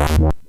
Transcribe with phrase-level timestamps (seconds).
[0.00, 0.40] What?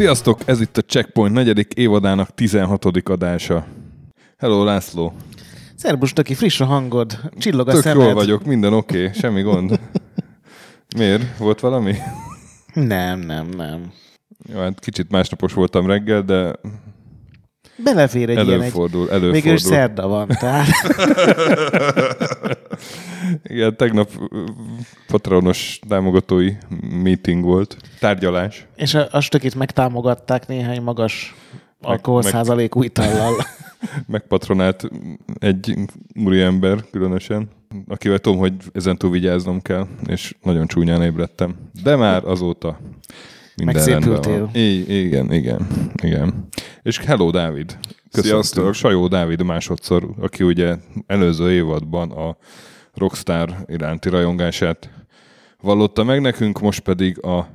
[0.00, 2.84] Sziasztok, ez itt a Checkpoint negyedik évadának 16.
[3.04, 3.66] adása.
[4.38, 5.12] Hello László.
[5.76, 8.04] Szerbus, aki friss a hangod, csillog a Tök szemed.
[8.04, 9.80] jól vagyok, minden oké, okay, semmi gond.
[10.96, 11.38] Miért?
[11.38, 11.94] Volt valami?
[12.74, 13.92] Nem, nem, nem.
[14.52, 16.52] Jó, hát kicsit másnapos voltam reggel, de
[17.84, 18.52] Belefér egy ilyen egy...
[18.52, 19.30] előfordul, előfordul.
[19.30, 20.66] Végül szerda van, tehát
[23.42, 24.10] Igen, tegnap
[25.06, 26.52] patronos támogatói
[27.02, 28.66] meeting volt, tárgyalás.
[28.76, 31.34] és a, a stökit megtámogatták néhány magas
[31.80, 33.34] alkohol meg- százalékú itallal.
[34.06, 34.88] Megpatronált
[35.38, 35.74] egy
[36.24, 37.48] úriember különösen,
[37.88, 41.54] akivel tudom, hogy ezentúl vigyáznom kell, és nagyon csúnyán ébredtem.
[41.82, 42.78] De már azóta
[43.56, 44.12] minden Megszépültél.
[44.12, 44.62] rendben van.
[44.62, 45.66] I- igen, igen,
[46.02, 46.48] igen.
[46.82, 47.78] És hello, Dávid.
[48.10, 48.42] Köszöntöm.
[48.42, 48.74] Sziasztok.
[48.74, 50.76] Sajó Dávid másodszor, aki ugye
[51.06, 52.36] előző évadban a
[52.94, 54.90] Rockstar iránti rajongását
[55.62, 57.48] vallotta meg nekünk, most pedig a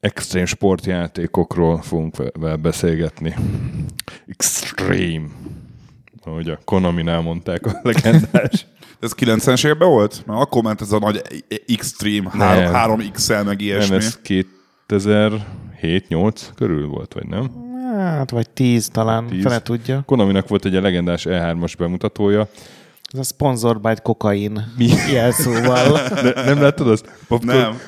[0.00, 3.34] extrém sportjátékokról fogunk ve- vele beszélgetni.
[4.26, 5.26] Extreme.
[6.24, 8.66] Ahogy a Konami-nál mondták a legendás.
[9.00, 10.22] Ez 90-es években volt?
[10.26, 11.22] Mert akkor ment ez a nagy
[11.66, 12.72] Extreme Nem.
[12.72, 13.96] 3, 3XL meg ilyesmi.
[13.96, 14.18] nem, ez
[14.88, 17.50] 2007-8 körül volt, vagy nem?
[17.96, 19.30] Hát, vagy tíz talán, Tíz.
[19.32, 19.42] tíz.
[19.42, 20.02] fele tudja.
[20.06, 22.48] Konaminak volt egy legendás E3-as bemutatója.
[23.14, 24.88] Ez a sponsored by kokain Mi?
[25.12, 25.98] jelszóval.
[26.22, 27.10] Ne, nem láttad azt?
[27.28, 27.58] Popcorn?
[27.58, 27.78] Nem.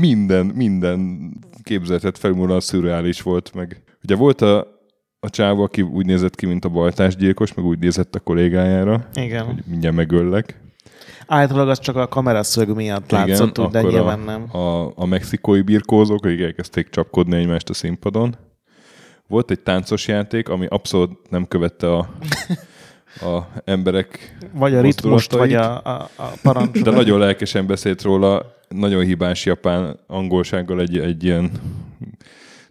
[0.00, 1.30] Minden, minden
[1.62, 4.66] képzeletet felmúlóan szürreális volt, meg ugye volt a,
[5.20, 9.44] a csávó, aki úgy nézett ki, mint a baltásgyilkos, meg úgy nézett a kollégájára, Igen.
[9.44, 10.60] hogy mindjárt megöllek.
[11.26, 14.56] Általában az csak a kameraszög miatt látszott, úgy, de akkor nyilván a, nem.
[14.56, 18.36] A, a mexikói birkózók, akik elkezdték csapkodni egymást a színpadon.
[19.26, 22.08] Volt egy táncos játék, ami abszolút nem követte a,
[23.20, 26.84] a emberek Vagy a ritmust, vagy a, a, a parancsot.
[26.84, 31.50] De nagyon lelkesen beszélt róla, nagyon hibás japán angolsággal egy, egy ilyen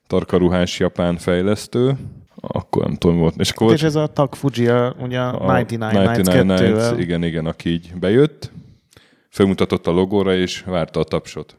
[0.07, 1.97] tarkaruhás japán fejlesztő.
[2.41, 3.35] Akkor nem tudom, volt.
[3.37, 7.23] És akkor És ez a Tag Fuji, a, ugye a, 99 Nights 99 2 igen,
[7.23, 8.51] igen, aki így bejött,
[9.29, 11.55] felmutatott a logóra, és várta a tapsot.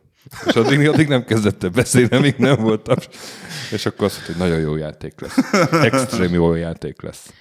[0.47, 3.09] És addig, addig nem kezdett el beszélni, amíg nem volt taps.
[3.73, 5.37] És akkor azt mondta, hogy nagyon jó játék lesz.
[5.85, 7.33] Extrém jó játék lesz.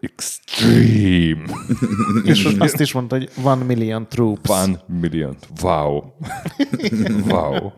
[0.00, 1.44] Extreme.
[2.24, 4.48] És azt is mondta, hogy one million troops.
[4.48, 5.36] One million.
[5.62, 6.02] Wow.
[7.28, 7.70] wow.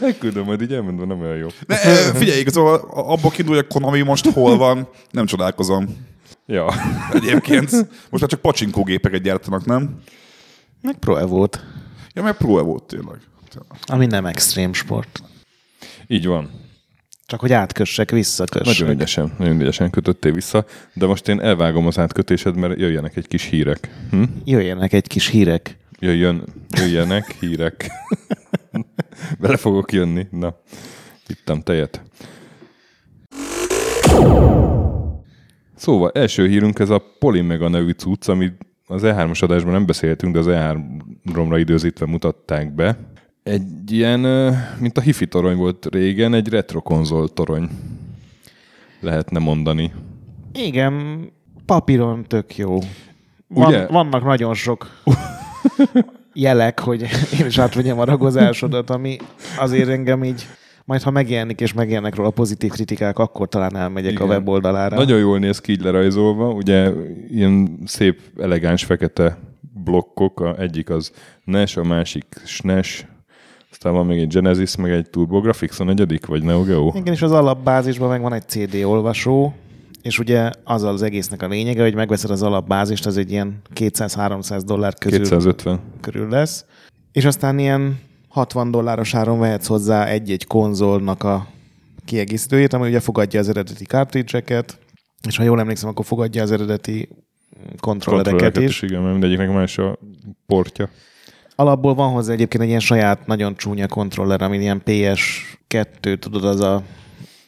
[0.00, 1.48] Elküldöm, majd így elmondva, nem olyan jó.
[1.66, 5.96] Ne, eh, figyelj, igazából abból kiindul, hogy a Konami most hol van, nem csodálkozom.
[6.46, 6.72] Ja.
[7.12, 7.70] Egyébként
[8.10, 10.00] most már csak pacsinkógépeket gyártanak, nem?
[10.82, 11.64] Meg Pro Evo-t,
[12.14, 13.20] Ja, mert Pro volt tényleg.
[13.86, 15.22] ami nem extrém sport.
[16.06, 16.50] Így van.
[17.28, 18.78] Csak hogy átkössek, visszakössek.
[18.78, 23.28] Nagyon ügyesen, nagyon ügyesen kötöttél vissza, de most én elvágom az átkötésed, mert jöjjenek egy
[23.28, 23.90] kis hírek.
[24.10, 24.22] Hm?
[24.44, 25.76] Jöjjenek egy kis hírek.
[25.98, 27.90] Jöjjön, jöjjenek hírek.
[29.40, 30.26] Bele fogok jönni.
[30.30, 30.60] Na,
[31.26, 32.02] ittam tejet.
[35.74, 38.52] Szóval, első hírünk ez a Polymega nevű cucc, ami
[38.86, 42.98] az E3-as adásban nem beszéltünk, de az E3-ra időzítve mutatták be.
[43.46, 44.20] Egy ilyen,
[44.78, 47.68] mint a hifi torony volt régen, egy retro konzol torony.
[49.00, 49.92] Lehetne mondani.
[50.52, 51.26] Igen,
[51.66, 52.78] papíron tök jó.
[53.46, 53.86] Van, Ugye?
[53.86, 55.02] vannak nagyon sok
[56.32, 57.06] jelek, hogy
[57.40, 59.16] én is átvegyem a ragozásodat, ami
[59.58, 60.46] azért engem így,
[60.84, 64.26] majd ha megjelenik és megjelennek róla pozitív kritikák, akkor talán elmegyek Igen.
[64.26, 64.96] a weboldalára.
[64.96, 66.92] Nagyon jól néz ki így lerajzolva, ugye
[67.30, 69.38] ilyen szép, elegáns fekete
[69.84, 71.12] blokkok, a egyik az
[71.44, 73.06] NES, a másik SNES,
[73.70, 76.92] aztán van még egy Genesis, meg egy TurboGrafx, a negyedik, vagy Neo Geo.
[76.94, 79.54] Igen, és az alapbázisban meg van egy CD olvasó,
[80.02, 84.62] és ugye az az egésznek a lényege, hogy megveszed az alapbázist, az egy ilyen 200-300
[84.66, 85.80] dollár közül 250.
[86.00, 86.64] körül lesz,
[87.12, 87.98] és aztán ilyen
[88.28, 91.46] 60 dolláros áron vehetsz hozzá egy-egy konzolnak a
[92.04, 94.78] kiegészítőjét, ami ugye fogadja az eredeti cartridge-eket,
[95.28, 97.08] és ha jól emlékszem, akkor fogadja az eredeti
[97.80, 98.64] Kontrollereket is.
[98.64, 99.98] is, igen, mert mindegyiknek más a
[100.46, 100.88] portja.
[101.56, 106.60] Alapból van hozzá egyébként egy ilyen saját, nagyon csúnya kontroller, ami ilyen PS2, tudod, az
[106.60, 106.82] a,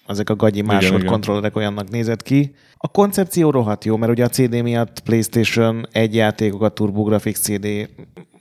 [0.06, 1.10] azok a gagyi másod igen.
[1.10, 2.55] kontrollerek olyannak nézett ki.
[2.76, 7.88] A koncepció rohadt jó, mert ugye a CD miatt PlayStation egy játékokat, TurboGrafx CD,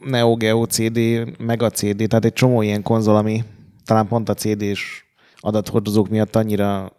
[0.06, 1.00] Neo Geo CD,
[1.40, 3.44] Mega CD, tehát egy csomó ilyen konzol, ami
[3.86, 5.06] talán pont a CD-s
[5.40, 6.92] adathordozók miatt annyira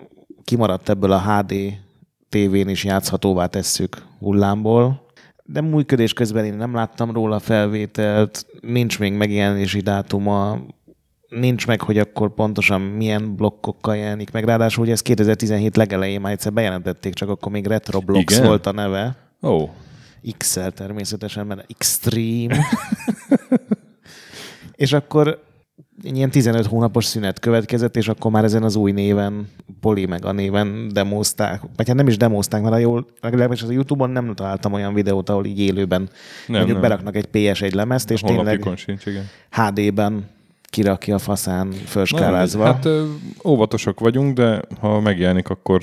[0.44, 1.54] kimaradt ebből a HD
[2.28, 5.06] tévén is játszhatóvá tesszük hullámból.
[5.50, 10.58] De működés közben én nem láttam róla felvételt, nincs még megjelenési dátuma,
[11.28, 14.44] nincs meg, hogy akkor pontosan milyen blokkokkal jelenik meg.
[14.44, 18.46] Ráadásul ugye ez 2017 legelején már egyszer bejelentették, csak akkor még Retroblox Igen?
[18.46, 19.16] volt a neve.
[19.42, 19.68] Ó,
[20.36, 22.58] X-el természetesen, mert Extreme.
[24.84, 25.42] és akkor
[26.02, 29.48] ilyen 15 hónapos szünet következett, és akkor már ezen az új néven,
[29.80, 31.60] Poli meg a néven demozták.
[31.76, 34.94] Vagy hát nem is demozták, mert a jól, legalábbis az a Youtube-on nem találtam olyan
[34.94, 36.10] videót, ahol így élőben nem,
[36.46, 36.80] mondjuk nem.
[36.80, 39.28] beraknak egy PS1 lemezt, és tényleg sincs, igen.
[39.50, 40.28] HD-ben
[40.62, 42.64] kirakja a faszán felskálázva.
[42.64, 42.88] Na, hát
[43.44, 45.82] óvatosak vagyunk, de ha megjelenik, akkor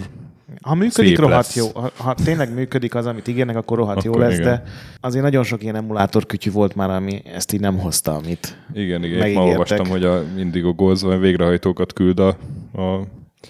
[0.61, 1.55] Ha működik, Szép rohadt lesz.
[1.55, 1.67] jó.
[1.73, 4.45] Ha, ha tényleg működik az, amit ígérnek, akkor rohadt jó Akkor lesz, igen.
[4.45, 4.63] de
[5.01, 9.03] azért nagyon sok ilyen emulátor kütyű volt már, ami ezt így nem hozta, amit igen,
[9.03, 9.27] igen.
[9.27, 12.27] Én ma olvastam, hogy a Indigo Goals olyan végrehajtókat küld a,
[12.73, 12.99] a,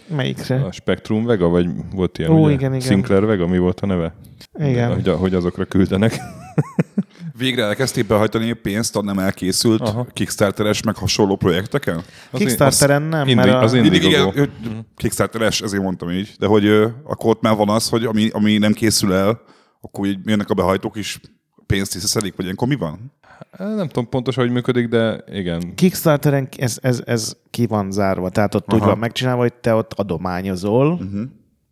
[0.07, 0.55] melyikre?
[0.55, 2.53] a Spectrum Vega, vagy volt ilyen, Ó, ugye?
[2.53, 2.87] igen, igen.
[2.87, 4.13] Sinclair Vega, mi volt a neve?
[4.59, 4.93] Igen.
[4.93, 6.13] Hogy, hogy azokra küldenek.
[7.37, 10.07] Végre elkezdték behajtani a pénzt a nem elkészült Aha.
[10.13, 12.01] Kickstarteres meg hasonló projekteken?
[12.31, 14.39] Az Kickstarteren nem, Indi- mert az Igen, igen, Indiegogo.
[14.39, 14.45] ö,
[14.95, 16.35] Kickstarteres, ezért mondtam így.
[16.39, 16.67] De hogy
[17.03, 19.41] akkor ott már van az, hogy ami, ami nem készül el,
[19.81, 21.19] akkor így jönnek a behajtók is
[21.65, 23.11] pénzt visszaszedik, vagy ilyenkor mi van?
[23.57, 25.75] Nem tudom pontosan, hogy működik, de igen.
[25.75, 28.77] Kickstarteren ez, ez, ez ki van zárva, tehát ott Aha.
[28.77, 31.21] úgy van megcsinálva, hogy te ott adományozol, uh-huh.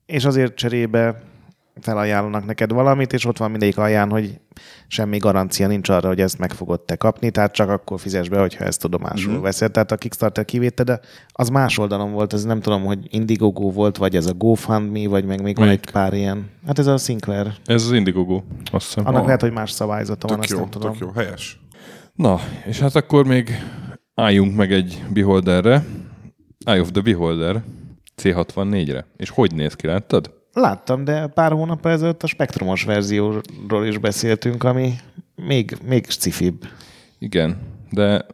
[0.06, 1.22] és azért cserébe
[1.82, 4.40] felajánlanak neked valamit, és ott van mindegyik alján, hogy
[4.88, 8.40] semmi garancia nincs arra, hogy ezt meg fogod te kapni, tehát csak akkor fizes be,
[8.40, 9.44] hogyha ezt tudomásul uh-huh.
[9.44, 9.72] veszed.
[9.72, 13.98] Tehát a Kickstarter kivétel, de az más oldalon volt, ez nem tudom, hogy Indiegogo volt,
[13.98, 15.86] vagy ez a GoFundMe, vagy meg még van Melyik?
[15.86, 16.50] egy pár ilyen.
[16.68, 17.54] Hát ez a Sinclair.
[17.66, 18.42] Ez az Indiegogo,
[18.72, 19.06] azt hiszem.
[19.06, 19.26] Annak Ah.
[19.26, 20.92] lehet, hogy más szabályzata van, Tök azt jó, nem tudom.
[20.92, 21.60] tök jó, helyes.
[22.14, 23.50] Na, és hát akkor még
[24.16, 25.84] álljunk meg egy Beholderre.
[26.66, 27.64] Eye of the Beholder
[28.22, 29.06] C64-re.
[29.18, 30.42] És hogy néz ki, láttad?
[30.54, 34.94] Láttam, de pár hónap ezelőtt a spektrumos verzióról is beszéltünk, ami
[35.36, 36.68] még, még cifibb.
[37.20, 37.58] Igen,
[37.90, 38.26] de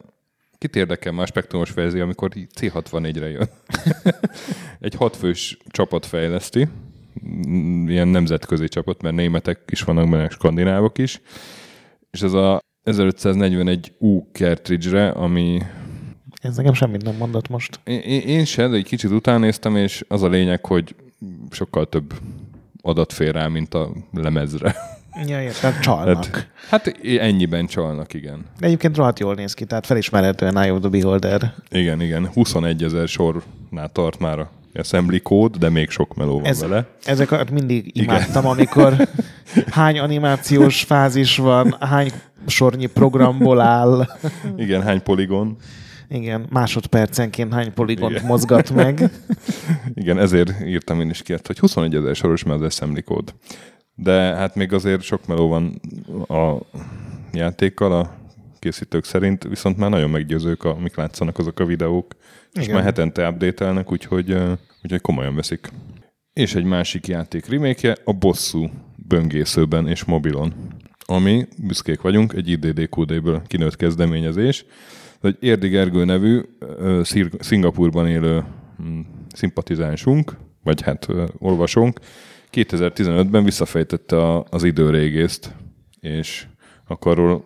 [0.58, 3.48] kit érdekel már a spektrumos verzió, amikor így C64-re jön?
[4.80, 6.68] egy hatfős csapat fejleszti,
[7.86, 11.20] ilyen nemzetközi csapat, mert németek is vannak benne, skandinávok is,
[12.10, 15.62] és ez a 1541 U cartridge-re, ami
[16.40, 17.80] Ez nekem semmit nem mondott most.
[17.84, 20.94] Én, én sem, de egy kicsit utánéztem, és az a lényeg, hogy
[21.50, 22.14] sokkal több
[22.82, 24.74] adat fér rá, mint a lemezre.
[25.26, 26.24] Ja, értem, csalnak.
[26.24, 28.44] Hát, hát ennyiben csalnak, igen.
[28.58, 31.54] De egyébként rohadt jól néz ki, tehát felismerhetően Eye of the Beholder.
[31.70, 32.26] Igen, igen.
[32.32, 36.86] 21 ezer sornál tart már a assembly kód, de még sok meló van Ez, vele.
[37.04, 39.08] ezeket mindig imádtam, amikor
[39.70, 42.10] hány animációs fázis van, hány
[42.46, 44.06] sornyi programból áll.
[44.56, 45.56] Igen, hány poligon.
[46.12, 48.26] Igen, másodpercenként hány poligont Igen.
[48.26, 49.10] mozgat meg.
[49.94, 53.34] Igen, ezért írtam én is ki, hogy 21 ezer soros már az assembly kód.
[53.94, 55.80] De hát még azért sok meló van
[56.28, 56.56] a
[57.32, 58.14] játékkal, a
[58.58, 62.14] készítők szerint, viszont már nagyon meggyőzők, amik látszanak azok a videók.
[62.52, 62.74] És Igen.
[62.74, 64.36] már hetente update-elnek, úgyhogy,
[64.82, 65.68] úgyhogy komolyan veszik.
[66.32, 70.54] És egy másik játék remake a Bosszú böngészőben és mobilon,
[71.06, 74.64] ami, büszkék vagyunk, egy IDDQD-ből kinőtt kezdeményezés.
[75.22, 76.40] Egy Érdi Gergő nevű
[77.38, 78.44] Szingapurban élő
[78.82, 79.00] mm,
[79.32, 81.08] szimpatizánsunk, vagy hát
[81.38, 81.98] olvasónk,
[82.52, 85.54] 2015-ben visszafejtette a, az időrégészt,
[86.00, 86.46] és
[86.86, 87.44] akkor arról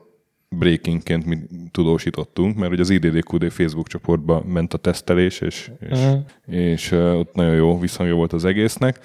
[0.48, 1.38] breakingként mi
[1.70, 6.56] tudósítottunk, mert ugye az IDDQD Facebook csoportba ment a tesztelés, és, és, Mhm.
[6.56, 9.00] és uh, ott nagyon jó visszhangja volt az egésznek,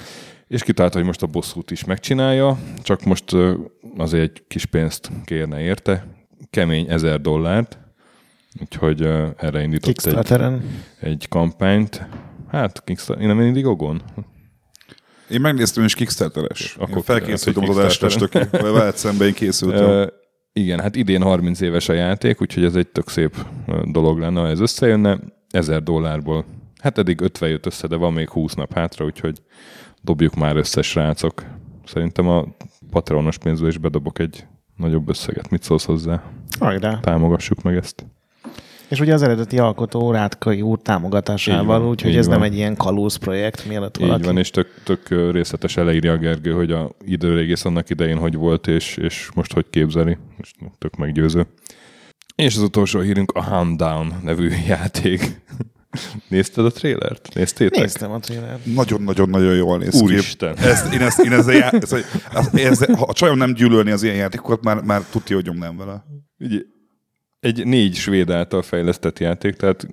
[0.48, 3.54] és kitalálta, hogy most a bosszút is megcsinálja, csak most uh,
[3.98, 6.08] azért egy kis pénzt kérne érte,
[6.50, 7.78] kemény ezer dollárt,
[8.62, 10.62] úgyhogy uh, erre indított egy,
[11.00, 12.08] egy kampányt.
[12.48, 14.02] Hát, Kickstarter, én nem Indiegogon?
[15.30, 16.76] Én megnéztem, és Kickstarteres.
[16.80, 18.40] Akkor Én felkészültem az adásra, stöki.
[18.52, 19.84] Veled szemben én készültem.
[19.84, 20.08] Ö,
[20.54, 23.46] igen, hát idén 30 éves a játék, úgyhogy ez egy tök szép
[23.84, 25.20] dolog lenne, ha ez összejönne.
[25.50, 26.46] 1000 dollárból.
[26.82, 29.42] Hát eddig 50 jött össze, de van még 20 nap hátra, úgyhogy
[30.02, 31.44] dobjuk már össze, srácok.
[31.86, 32.46] Szerintem a
[32.90, 35.50] Patreonos pénzből is bedobok egy nagyobb összeget.
[35.50, 36.24] Mit szólsz hozzá?
[36.60, 37.00] Hajrá.
[37.00, 38.06] Támogassuk meg ezt.
[38.90, 42.36] És ugye az eredeti alkotó Rátkai úr Így támogatásával, úgyhogy így ez van.
[42.40, 44.26] nem egy ilyen kalóz projekt, mielőtt Így valaki...
[44.26, 48.36] van, és tök, tök ö, részletesen leírja a Gergő, hogy a időrégész annak idején hogy
[48.36, 50.18] volt, és, és most hogy képzeli.
[50.38, 51.48] Most tök meggyőző.
[52.36, 55.42] És az utolsó hírünk a Hand Down nevű játék.
[56.28, 57.30] Nézted a trélert?
[57.34, 57.82] Néztétek?
[57.82, 58.60] Néztem a trailer.
[58.64, 60.56] Nagyon-nagyon-nagyon jól néz Úristen.
[60.56, 60.62] ki.
[60.64, 64.04] Ezt, én ezt, én ezzel, já, ez, ez, ez, ha a csajom nem gyűlölni az
[64.04, 66.04] ilyen játékokat, már, már tudja, hogy nyomnám vele.
[66.40, 66.60] Ugye,
[67.40, 69.88] egy négy svéd által fejlesztett játék, tehát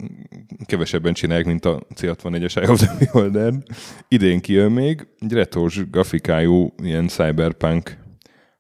[0.67, 3.53] kevesebben csinálják, mint a C64-es Eye of the Beholder.
[4.09, 7.97] Idén kijön még, egy retros grafikájú, ilyen cyberpunk,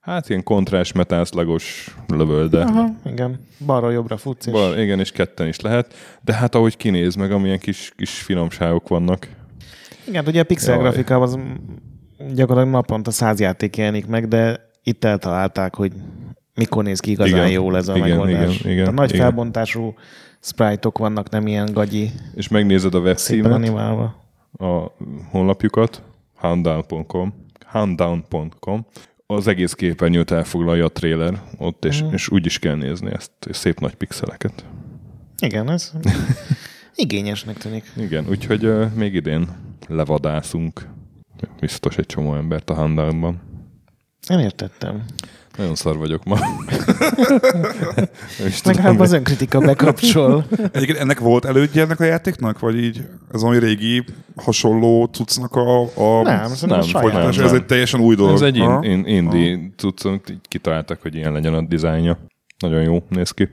[0.00, 2.60] hát ilyen kontrás, metászlagos lövölde.
[2.60, 3.40] Aha, igen.
[3.66, 7.32] Balra jobbra futsz, és Bal, igen, és ketten is lehet, de hát ahogy kinéz meg,
[7.32, 9.28] amilyen kis, kis finomságok vannak.
[10.08, 10.82] Igen, ugye a pixel Jaj.
[10.82, 11.38] grafikában az
[12.34, 15.92] gyakorlatilag naponta száz játék jelenik meg, de itt eltalálták, hogy
[16.56, 17.50] mikor néz ki igazán Igen.
[17.50, 18.60] jól ez a Igen, megoldás.
[18.60, 19.20] igen, igen, a nagy igen.
[19.20, 19.94] felbontású
[20.40, 24.24] sprite-ok vannak, nem ilyen gagyi, És megnézed a webcímet, animálva.
[24.58, 24.92] a
[25.30, 26.02] honlapjukat,
[26.36, 27.34] houndown.com,
[27.66, 28.86] houndown.com,
[29.26, 32.12] az egész képernyőt elfoglalja a trailer ott, és, Mhm.
[32.14, 34.64] és úgy is kell nézni ezt, és szép nagy pixeleket.
[35.38, 35.92] Igen, ez
[36.94, 37.92] igényesnek tűnik.
[37.96, 39.48] Igen, úgyhogy uh, még idén
[39.88, 40.88] levadászunk
[41.60, 43.40] biztos egy csomó embert a Houndownban.
[44.28, 45.04] Nem értettem.
[45.56, 46.38] Nagyon szar vagyok ma.
[48.62, 50.44] Tudom, hát az önkritika bekapcsol.
[50.72, 52.58] Egyébként ennek volt elődje ennek a játéknak?
[52.58, 54.04] Vagy így ez ami régi
[54.36, 57.44] hasonló cuccnak a, a Nem, Nem, nem.
[57.44, 58.34] Ez egy teljesen új dolog.
[58.34, 62.18] Ez egy in, in, indie cucc, amit így kitaláltak, hogy ilyen legyen a dizájnja.
[62.58, 63.48] Nagyon jó néz ki.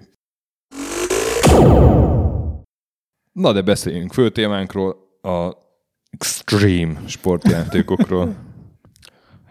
[3.31, 5.51] Na de beszéljünk fő témánkról, a
[6.10, 8.36] extreme sportjátékokról.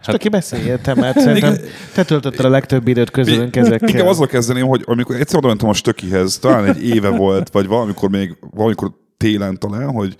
[0.05, 1.57] Hát, aki beszéljél te, mert szerintem
[1.93, 3.89] te töltötted a legtöbb időt közülünk ezekkel.
[3.89, 7.67] Inkább azzal kezdeném, hogy amikor egyszer oda mentem a stökihez, talán egy éve volt, vagy
[7.67, 10.15] valamikor még, valamikor télen talán, hogy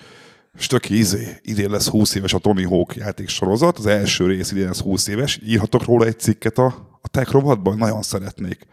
[0.57, 4.79] Stöki, izé, idén lesz 20 éves a Tony Hawk játéksorozat, az első rész idén lesz
[4.79, 6.65] 20 éves, írhatok róla egy cikket a,
[7.01, 7.77] a tech rovatban?
[7.77, 8.67] Nagyon szeretnék.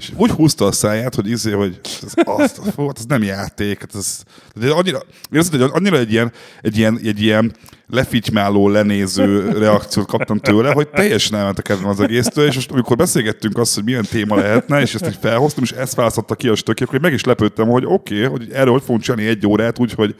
[0.00, 3.80] És úgy húzta a száját, hogy izé, hogy ez, azt, fú, hát ez nem játék,
[3.80, 4.22] hát ez,
[4.70, 5.02] annyira,
[5.32, 7.52] érzed, hogy annyira egy ilyen, egy ilyen, egy ilyen
[7.86, 12.96] lefitymáló, lenéző reakciót kaptam tőle, hogy teljesen elment a kedvem az egésztől, és most amikor
[12.96, 16.54] beszélgettünk azt, hogy milyen téma lehetne, és ezt így felhoztam, és ezt választotta ki a
[16.54, 19.78] stöki, akkor meg is lepődtem, hogy oké, okay, hogy erről hogy fogunk csinálni egy órát,
[19.78, 20.14] úgyhogy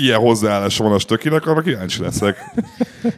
[0.00, 2.36] ilyen hozzáállása van a stökinek, arra kíváncsi leszek.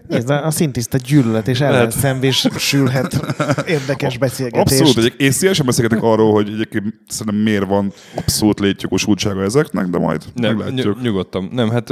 [0.09, 3.21] Nézd, a szintiszta gyűlölet és ellenszenvés sülhet
[3.67, 4.81] érdekes beszélgetést.
[4.81, 9.99] Abszolút, egyek, én szívesen beszélgetek arról, hogy egyébként szerintem miért van abszolút létjogosultsága ezeknek, de
[9.99, 10.97] majd Nem, meglátjuk.
[10.97, 11.49] ny- nyugodtan.
[11.53, 11.89] Nem, hát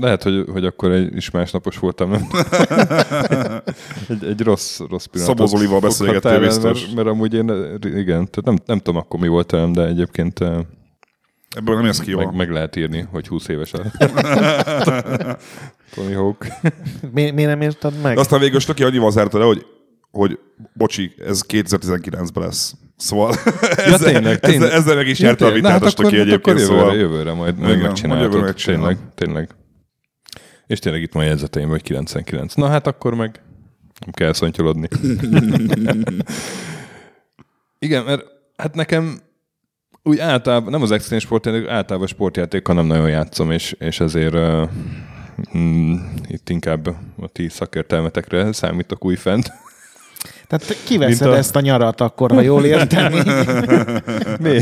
[0.00, 2.10] lehet, hogy, hogy akkor egy is másnapos voltam.
[2.10, 2.28] Nem?
[4.08, 6.82] egy, egy rossz, rossz pillanatot Szabó Zolival beszélgettél biztos.
[6.82, 10.40] Mert, mert amúgy én, igen, tehát nem, nem tudom akkor mi volt velem, de egyébként
[11.54, 12.24] Ebből nem jössz ki jól.
[12.24, 13.78] meg, meg lehet írni, hogy 20 éves a
[15.94, 16.46] Tony Hawk.
[17.12, 18.14] Mi, miért nem írtad meg?
[18.14, 19.66] De aztán végül Stöki annyival zárta le, hogy,
[20.10, 20.38] hogy
[20.72, 22.74] bocsi, ez 2019-ben lesz.
[22.96, 23.34] Szóval
[23.76, 24.62] Ja, tényleg, tényleg.
[24.62, 25.62] Ezzel, ezzel meg is nyerte a tényleg.
[25.62, 26.38] Na, vitát a hát Stöki egyébként.
[26.38, 28.54] Akkor jövőre, Szóval jövőre majd majd jövőre megcsinálom.
[28.54, 29.48] Tényleg, tényleg.
[30.66, 32.54] És tényleg itt van a jegyzeteim, hogy 99.
[32.54, 33.40] Na hát akkor meg
[34.00, 34.88] nem kell szontyolodni.
[37.78, 38.24] Igen, mert
[38.56, 39.18] hát nekem
[40.06, 44.68] úgy általában, nem az extrém sportjáték, általában sportjátékkal nem nagyon játszom, és, és ezért uh,
[45.58, 45.94] mm,
[46.26, 46.86] itt inkább
[47.20, 49.52] a ti szakértelmetekre számítok újfent.
[50.46, 53.12] Tehát te kiveszed a- ezt a nyarat akkor, ha jól értem.
[54.40, 54.60] Mi?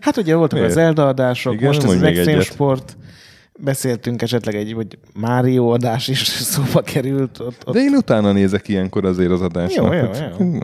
[0.00, 0.68] Hát ugye voltak Miért?
[0.68, 2.96] az Zelda adások, Igen, most ez az extrém sport.
[3.60, 6.18] Beszéltünk esetleg egy, hogy Mario adás is
[6.52, 7.40] szóba került.
[7.40, 9.94] Ott, ott De én utána nézek ilyenkor azért az adásnak.
[9.94, 10.00] Jó,
[10.38, 10.60] jó, jó.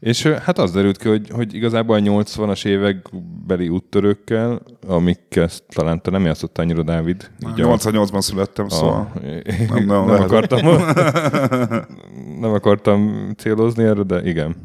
[0.00, 3.08] És hát az derült ki, hogy, hogy igazából a 80-as évek
[3.46, 7.30] beli úttörőkkel, amikkel talán te nem játszottál annyira, Dávid.
[7.48, 9.12] Így a- 88-ban születtem, szóval.
[9.14, 10.22] a, nem, nem, nem, lehet.
[10.22, 10.60] akartam,
[12.40, 14.56] nem akartam célozni erre, de igen.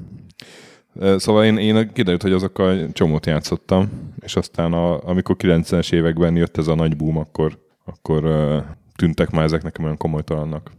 [1.17, 3.89] Szóval én, én kiderült, hogy azokkal csomót játszottam,
[4.19, 8.23] és aztán a, amikor 90-es években jött ez a nagy boom, akkor, akkor
[8.95, 10.71] tűntek már ezek nekem olyan komolytalannak.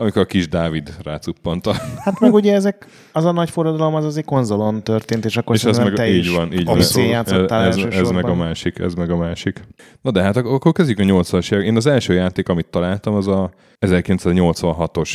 [0.00, 1.72] Amikor a kis Dávid rácuppant a...
[2.04, 5.64] Hát meg ugye ezek, az a nagy forradalom az azért konzolon történt, és akkor És
[5.64, 6.80] ez meg, te így is van, így van.
[6.94, 9.60] Játszottál ez, ez, meg a másik, ez meg a másik.
[10.02, 11.64] Na de hát ak- akkor kezdjük a 80-as évek.
[11.64, 13.50] Én az első játék, amit találtam, az a
[13.86, 15.10] 1986-os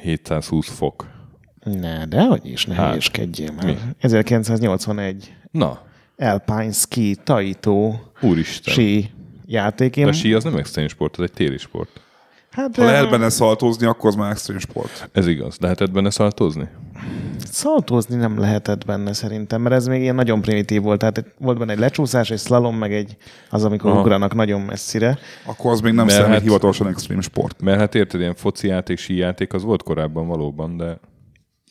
[0.00, 1.15] 720 fok.
[1.80, 3.64] Ne, de hogy is, ne Hát, hülyeskedjél már.
[3.64, 3.76] mi?
[4.00, 5.34] 1981.
[5.50, 5.80] Na,
[6.18, 8.74] Alpine Ski, Taito, úristen.
[8.74, 9.04] sí
[9.46, 9.94] játék.
[10.04, 11.88] De sí az nem extrém sport, ez egy téli sport.
[12.50, 15.08] hát, Ha eh, lehet benne szaltózni, akkor az már extrém sport.
[15.12, 15.56] Ez igaz.
[15.60, 16.68] Lehetett benne szaltozni?
[17.44, 20.98] Szaltózni nem lehetett benne szerintem, mert ez még ilyen nagyon primitív volt.
[20.98, 23.16] Tehát volt benne egy lecsúszás, egy slalom, meg egy
[23.50, 24.00] az, amikor Aha.
[24.00, 25.18] ugranak nagyon messzire.
[25.44, 27.60] Akkor az még nem Mert számít hát- hivatalosan extrém sport.
[27.62, 30.98] Mert hát érted, ilyen foci játék, sí játék, az volt korábban valóban, de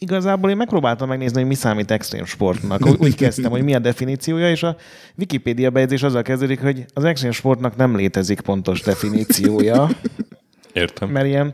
[0.05, 2.81] igazából én megpróbáltam megnézni, hogy mi számít extrém sportnak.
[2.99, 4.75] Úgy- kezdtem, hogy mi a definíciója, és a
[5.17, 9.89] Wikipédia bejegyzés azzal kezdődik, hogy az extrém sportnak nem létezik pontos definíciója,
[10.73, 11.09] Értem.
[11.09, 11.53] mert ilyen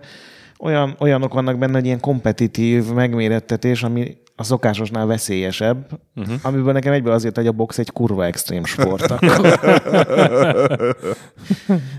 [0.60, 6.36] olyan, olyanok vannak benne, hogy ilyen kompetitív megmérettetés, ami a szokásosnál veszélyesebb, uh-huh.
[6.42, 9.14] amiből nekem egyből azért, hogy a box egy kurva extrém sport.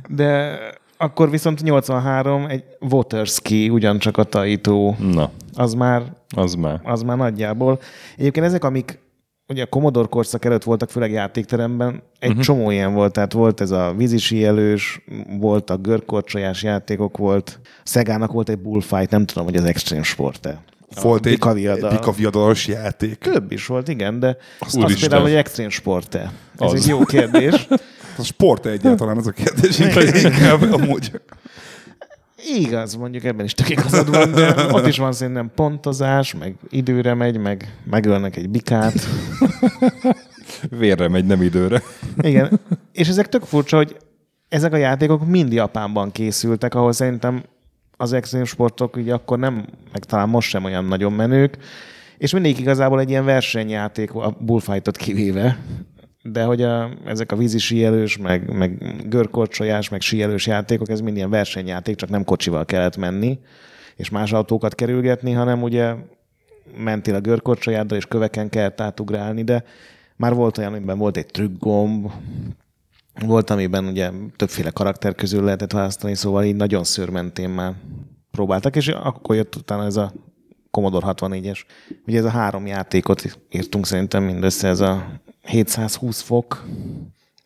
[0.09, 0.59] De
[1.03, 6.03] akkor viszont 83 egy water ski, ugyancsak a Taito, Na, az már,
[6.37, 6.81] az már.
[6.85, 7.81] az már nagyjából.
[8.17, 9.01] Egyébként ezek, amik
[9.49, 12.45] ugye a Commodore korszak előtt voltak, főleg játékteremben, egy uh-huh.
[12.45, 15.05] csomó ilyen volt, tehát volt ez a vízisíjelős,
[15.39, 20.63] volt a görkorcsolyás játékok, volt, Szegának volt egy bullfight, nem tudom, hogy az extreme sport-e.
[21.03, 21.91] Volt egy, Bika egy viadal.
[21.91, 23.19] Bika viadalos játék.
[23.19, 24.85] Több is volt, igen, de azt, Úristen.
[24.85, 26.33] azt például, hogy extrém sport-e.
[26.59, 26.75] Ez Az.
[26.75, 27.69] egy jó kérdés.
[28.19, 29.79] A sport egyáltalán ez a kérdés.
[30.23, 31.21] Inkább amúgy.
[32.57, 37.15] Igaz, mondjuk ebben is tök igazad van, de ott is van szerintem pontozás, meg időre
[37.15, 39.09] megy, meg megölnek egy bikát.
[40.71, 41.83] Vérre megy, nem időre.
[42.21, 42.61] Igen.
[42.93, 43.97] És ezek tök furcsa, hogy
[44.49, 47.43] ezek a játékok mind Japánban készültek, ahol szerintem
[47.97, 51.57] az extrém sportok ugye akkor nem, meg talán most sem olyan nagyon menők,
[52.19, 55.59] és mindig igazából egy ilyen versenyjáték, a bullfightot kivéve,
[56.23, 61.17] de hogy a, ezek a vízi síelős, meg, meg görkorcsolyás, meg síelős játékok, ez mind
[61.17, 63.39] ilyen versenyjáték, csak nem kocsival kellett menni,
[63.97, 65.95] és más autókat kerülgetni, hanem ugye
[66.77, 69.65] mentél a görkorcsolyáddal, és köveken kellett átugrálni, de
[70.17, 72.11] már volt olyan, amiben volt egy trükkgomb,
[73.27, 77.75] volt, amiben ugye többféle karakter közül lehetett választani, szóval így nagyon szőrmentén már
[78.31, 80.13] próbáltak, és akkor jött utána ez a
[80.71, 81.61] Commodore 64-es.
[82.07, 86.65] Ugye ez a három játékot írtunk szerintem mindössze, ez a 720 fok,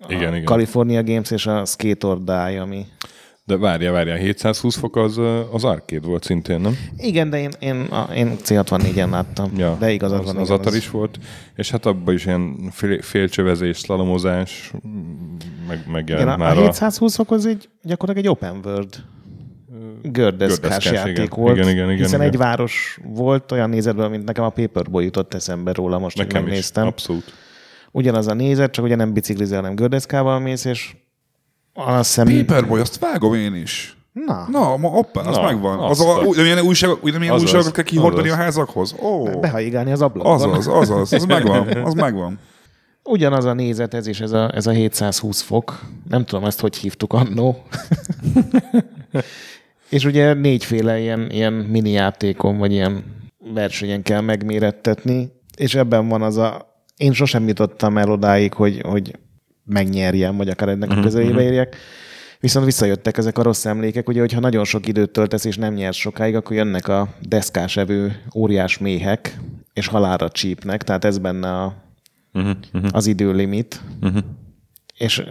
[0.09, 0.45] Igen, a igen.
[0.45, 2.87] California Games és a Skate or Die, ami...
[3.45, 5.21] De várja, várja, 720 fok az,
[5.53, 6.76] az arcade volt szintén, nem?
[6.97, 10.37] Igen, de én, én, a, én C64-en láttam, Ja, de igazad az, van.
[10.37, 11.19] Az Atari is volt,
[11.57, 14.73] és hát abban is ilyen fél, félcsövezés, szlalomozás,
[15.69, 19.05] meg, megjelent Igen, már a a, 720 fok az egy, gyakorlatilag egy open world
[20.03, 21.29] gördeszkás játék igen.
[21.37, 22.33] volt, Igen, igen, igen, hiszen igen.
[22.33, 26.43] egy város volt olyan nézetből, mint nekem a Paperboy jutott eszembe róla most, hogy nekem
[26.43, 26.87] is, megnéztem.
[26.87, 27.33] abszolút.
[27.97, 30.97] Ugyanaz a nézet, csak ugye nem biciklizel, hanem gördeszkával mész, és
[31.75, 32.47] azt hiszem...
[32.47, 33.97] Paperboy, azt vágom én is.
[34.13, 35.78] Na, Na, ma hoppá, az Na, megvan.
[35.78, 38.45] Az azt a, a- ugyanilyen újság, ugyanilyen Azaz, újságokat kell kihordani a azaz.
[38.45, 38.95] házakhoz?
[39.02, 40.32] Ó, behaigálni az ablakon.
[40.32, 42.39] azaz, azaz, az megvan, az megvan.
[43.04, 45.80] Ugyanaz a nézet ez is, ez a, ez a 720 fok.
[46.09, 47.63] Nem tudom ezt, hogy hívtuk annó.
[49.91, 53.04] és ugye négyféle ilyen, ilyen mini játékon, vagy ilyen
[53.54, 56.75] versenyen kell megmérettetni, és ebben van az a...
[56.97, 59.19] Én sosem jutottam el odáig, hogy, hogy
[59.65, 61.76] megnyerjem, vagy akár ennek a közelébe érjek.
[62.41, 65.97] Viszont visszajöttek ezek a rossz emlékek, ugye, hogyha nagyon sok időt töltesz és nem nyersz
[65.97, 69.39] sokáig, akkor jönnek a deszkás evő óriás méhek,
[69.73, 71.75] és halálra csípnek, tehát ez benne a,
[72.91, 73.80] az időlimit.
[74.97, 75.23] És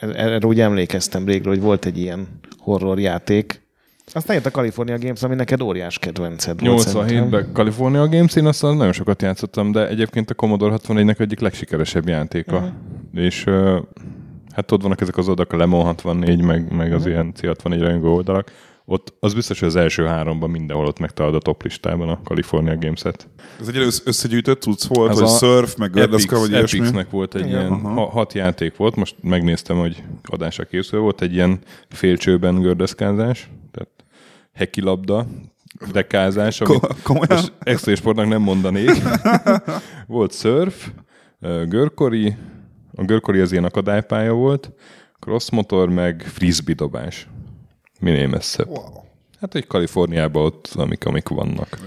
[0.00, 2.28] erre úgy emlékeztem régről, hogy volt egy ilyen
[2.58, 3.68] horror játék.
[4.12, 6.78] Aztán jött a California Games, ami neked óriás kedvenced volt.
[6.80, 7.28] szerintem.
[7.28, 12.08] 87-ben California Games, én azt nagyon sokat játszottam, de egyébként a Commodore 64-nek egyik legsikeresebb
[12.08, 12.56] játéka.
[12.56, 12.70] Uh-huh.
[13.14, 13.78] És uh,
[14.54, 18.14] hát ott vannak ezek az oldalak, a Lemon 64, meg, meg az ilyen C64 rajongó
[18.14, 18.52] oldalak.
[18.84, 22.76] Ott az biztos, hogy az első háromban mindenhol ott megtalálod a top listában a California
[22.78, 23.28] Games-et.
[23.60, 26.78] Ez egy össz- összegyűjtött cucc volt, Az vagy a surf, meg gördeszka, vagy ilyesmi?
[26.78, 27.58] Epixnek volt egy Igen.
[27.60, 27.88] ilyen, Aha.
[27.88, 33.50] ha, hat játék volt, most megnéztem, hogy adásra készül, volt egy ilyen félcsőben gördeszkázás,
[34.60, 35.26] tehát heki labda,
[35.92, 37.38] dekázás, amit komolyan?
[37.38, 38.90] és extra sportnak nem mondanék.
[40.06, 40.90] volt surf,
[41.68, 42.36] görkori,
[42.94, 44.72] a görkori az ilyen akadálypálya volt,
[45.20, 47.28] cross motor, meg frisbee dobás.
[48.00, 48.68] Minél messzebb.
[48.68, 49.02] Wow.
[49.40, 51.78] Hát egy Kaliforniában ott, amik, amik vannak.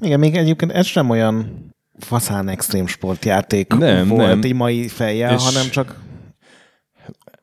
[0.00, 4.42] Igen, még egyébként ez sem olyan faszán extrém sportjáték Nem, volt nem.
[4.42, 5.96] így mai fejjel, És- hanem csak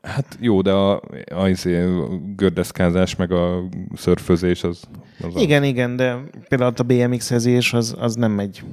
[0.07, 1.01] Hát jó, de a,
[1.35, 3.63] a, izé, a gördeszkázás meg a
[3.95, 4.83] szörfözés az...
[5.21, 6.17] az a- Igen, igen, de
[6.47, 8.63] például a BMX-ezés az, az nem egy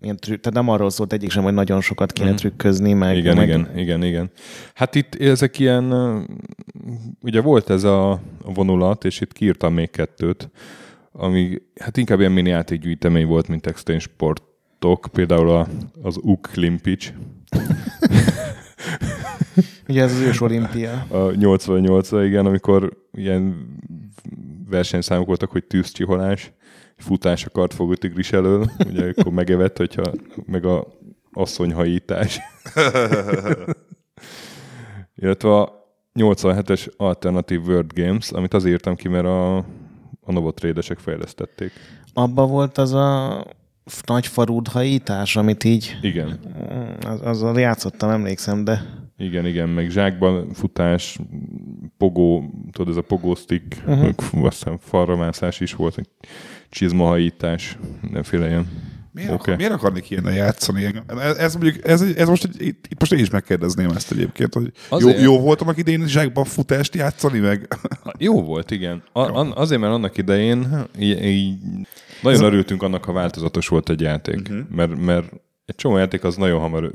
[0.00, 3.16] ilyen trükk, tehát nem arról szólt egyik sem, hogy nagyon sokat kéne trükközni, meg.
[3.16, 4.30] Igen, meg igen, igen, igen.
[4.74, 5.92] Hát itt ezek ilyen,
[7.22, 10.50] ugye volt ez a vonulat, és itt kiírtam még kettőt,
[11.12, 15.66] ami hát inkább ilyen mini játékgyűjtemény volt, mint extrém sportok, például a,
[16.02, 16.50] az UK
[19.90, 21.06] Ugye ez az ős olimpia.
[21.08, 23.66] a 88 igen, amikor ilyen
[24.68, 26.52] versenyszámok voltak, hogy tűzcsiholás,
[26.96, 30.12] futás a kartfogó tigris elől, ugye akkor megevett, hogyha
[30.46, 30.86] meg a
[31.32, 32.40] asszonyhajítás.
[35.22, 35.72] Illetve a
[36.14, 39.56] 87-es Alternative World Games, amit azért írtam ki, mert a,
[40.20, 41.72] a Novotrédesek fejlesztették.
[42.12, 43.44] Abba volt az a
[44.06, 45.98] nagy farúdhajítás, amit így...
[46.02, 46.40] Igen.
[47.06, 48.98] Az, azzal játszottam, emlékszem, de...
[49.20, 51.18] Igen, igen, meg zsákban futás,
[51.96, 54.44] pogó, tudod, ez a pogósztik, uh-huh.
[54.44, 56.00] aztán falramászás is volt,
[56.68, 58.68] csizmahajítás, mindenféle ilyen.
[59.12, 59.54] Miért, okay.
[59.54, 60.84] miért akarnék ilyennel játszani?
[61.06, 64.54] Ez, ez, mondjuk, ez, ez most egy, itt, itt most én is megkérdezném ezt egyébként,
[64.54, 67.68] hogy jó, Azért- jó volt annak idén zsákban futást játszani meg?
[68.18, 69.02] Jó volt, igen.
[69.12, 71.54] A, an, azért, mert annak idején így, így
[72.22, 74.40] nagyon örültünk annak, ha változatos volt egy játék.
[74.40, 74.68] Uh-huh.
[74.70, 75.32] Mert, mert
[75.64, 76.92] egy csomó játék az nagyon hamar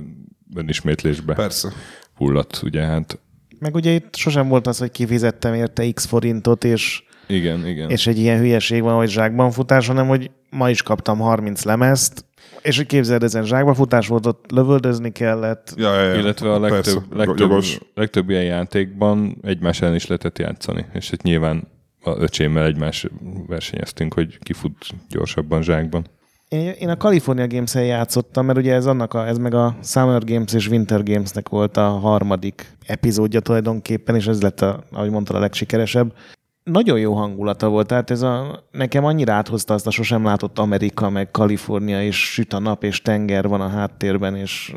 [0.55, 1.71] önismétlésbe Persze.
[2.15, 3.19] Hulladt, ugye hát.
[3.59, 7.89] Meg ugye itt sosem volt az, hogy kifizettem érte x forintot, és, Igen, igen.
[7.89, 12.25] és egy ilyen hülyeség van, hogy zsákban futás, hanem hogy ma is kaptam 30 lemezt,
[12.61, 15.73] és hogy képzeld, ezen zsákban futás volt, ott lövöldözni kellett.
[15.77, 16.15] Ja, ja, ja.
[16.19, 17.79] Illetve a legtöbb, Persze, legtöbb, jogos.
[17.93, 20.85] legtöbb ilyen játékban egymás ellen is lehetett játszani.
[20.93, 21.67] És hát nyilván
[22.01, 23.07] a öcsémmel egymás
[23.47, 26.05] versenyeztünk, hogy kifut gyorsabban zsákban.
[26.55, 30.23] Én, én a California Games-en játszottam, mert ugye ez, annak a, ez meg a Summer
[30.23, 35.35] Games és Winter Games-nek volt a harmadik epizódja tulajdonképpen, és ez lett, a, ahogy mondtad,
[35.35, 36.13] a legsikeresebb.
[36.63, 41.09] Nagyon jó hangulata volt, tehát ez a, nekem annyira áthozta azt a sosem látott Amerika,
[41.09, 44.73] meg Kalifornia, és süt a nap, és tenger van a háttérben, és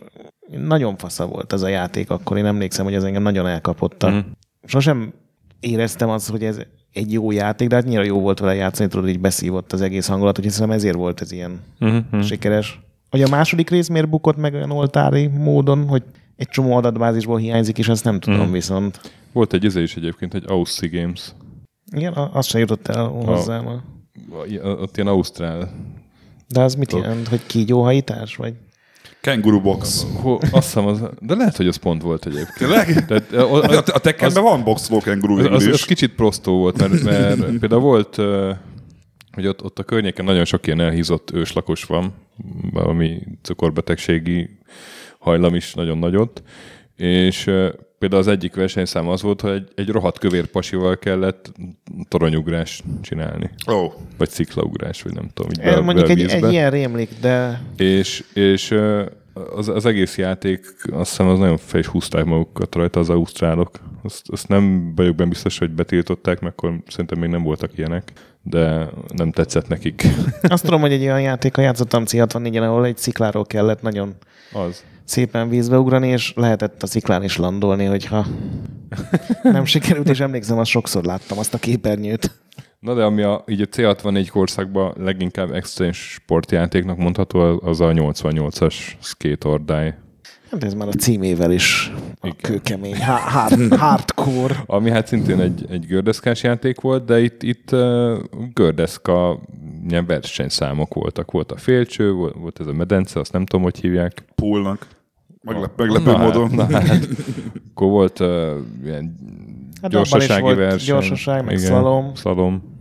[0.51, 2.37] nagyon fasza volt ez a játék akkor.
[2.37, 4.09] Én emlékszem, hogy ez engem nagyon elkapotta.
[4.09, 4.19] Mhm.
[4.63, 5.13] Sosem
[5.61, 6.59] éreztem azt, hogy ez
[6.93, 10.07] egy jó játék, de hát nyilván jó volt vele játszani, tudod, így beszívott az egész
[10.07, 12.23] hangulat, hogy hiszem ezért volt ez ilyen Uh-huh.
[12.23, 12.81] sikeres.
[13.11, 16.03] Hogy a második rész miért bukott meg olyan oltári módon, hogy
[16.37, 18.53] egy csomó adatbázisból hiányzik, és azt nem tudom mm.
[18.53, 19.01] viszont.
[19.33, 21.33] Volt egy izé is egyébként, egy Aussie Games.
[21.93, 23.67] Igen, a- az se jutott el hozzám.
[23.67, 23.83] A...
[24.63, 25.71] Ott ilyen Ausztrál
[26.49, 28.37] De az mit jelent, hogy kígyóhajítás?
[28.37, 28.55] Vagy?
[29.21, 30.07] Kenguru box.
[30.15, 32.57] Hol, azt hiszem, az, de lehet, hogy az pont volt egyébként.
[32.59, 33.07] Tényleg?
[33.07, 36.79] Tehát, a, A, a, a Tekkenben van boxoló kenguru az, az, az kicsit prostó volt,
[36.79, 38.17] mert, mert például volt,
[39.33, 42.15] hogy ott, ott a környéken nagyon sok ilyen elhízott őslakos van,
[42.73, 44.59] valami cukorbetegségi
[45.19, 46.43] hajlam is nagyon nagyot,
[46.97, 47.51] és
[47.99, 51.53] például az egyik versenyszám az volt, hogy egy, egy rohadt kövér pasival kellett
[52.09, 56.71] toronyugrás csinálni, Ó, vagy sziklaugrás, vagy nem tudom, így Be, be, Mondjuk egy, egy ilyen
[56.71, 58.75] rémlik, de És, és
[59.57, 60.61] az, az egész játék,
[60.93, 63.81] azt hiszem, az nagyon fel is húzták magukat rajta az ausztrálok.
[64.03, 68.13] Azt, azt nem vagyok benne biztos, hogy betiltották, mert akkor szerintem még nem voltak ilyenek,
[68.43, 70.05] de nem tetszett nekik.
[70.43, 74.15] azt tudom, hogy egy olyan játékkal játszottam C64-en, ahol egy szikláról kellett nagyon
[74.53, 74.85] az.
[75.09, 78.27] Szépen vízbe ugrani, és lehetett a sziklán is landolni, hogyha
[79.43, 82.31] nem sikerült, és emlékszem, azt sokszor láttam, azt a képernyőt.
[82.81, 88.75] Na de ami a, így a C64 korszakban leginkább extrém sportjátéknak mondható, az a 88-as
[89.01, 89.99] Skate or Die.
[90.51, 92.37] Hát ez már a címével is a Igen.
[92.43, 94.63] kőkemény, hard, hardcore.
[94.67, 98.19] Ami hát szintén egy, egy gördeszkás játék volt, de itt, itt uh,
[98.53, 99.41] gördeszka
[99.89, 101.31] ilyen versenyszámok voltak.
[101.31, 104.25] Volt a félcső, volt, volt ez a medence, azt nem tudom, hogy hívják.
[104.35, 104.87] poolnak.
[105.43, 106.51] Meglep, meglepő Na, módon.
[106.55, 107.09] Na, hát,
[107.71, 109.15] akkor volt uh, ilyen
[109.83, 110.87] Hát gyorsasági volt verseny.
[110.87, 112.15] gyorsaság, meg szlalom.
[112.15, 112.79] szlalom.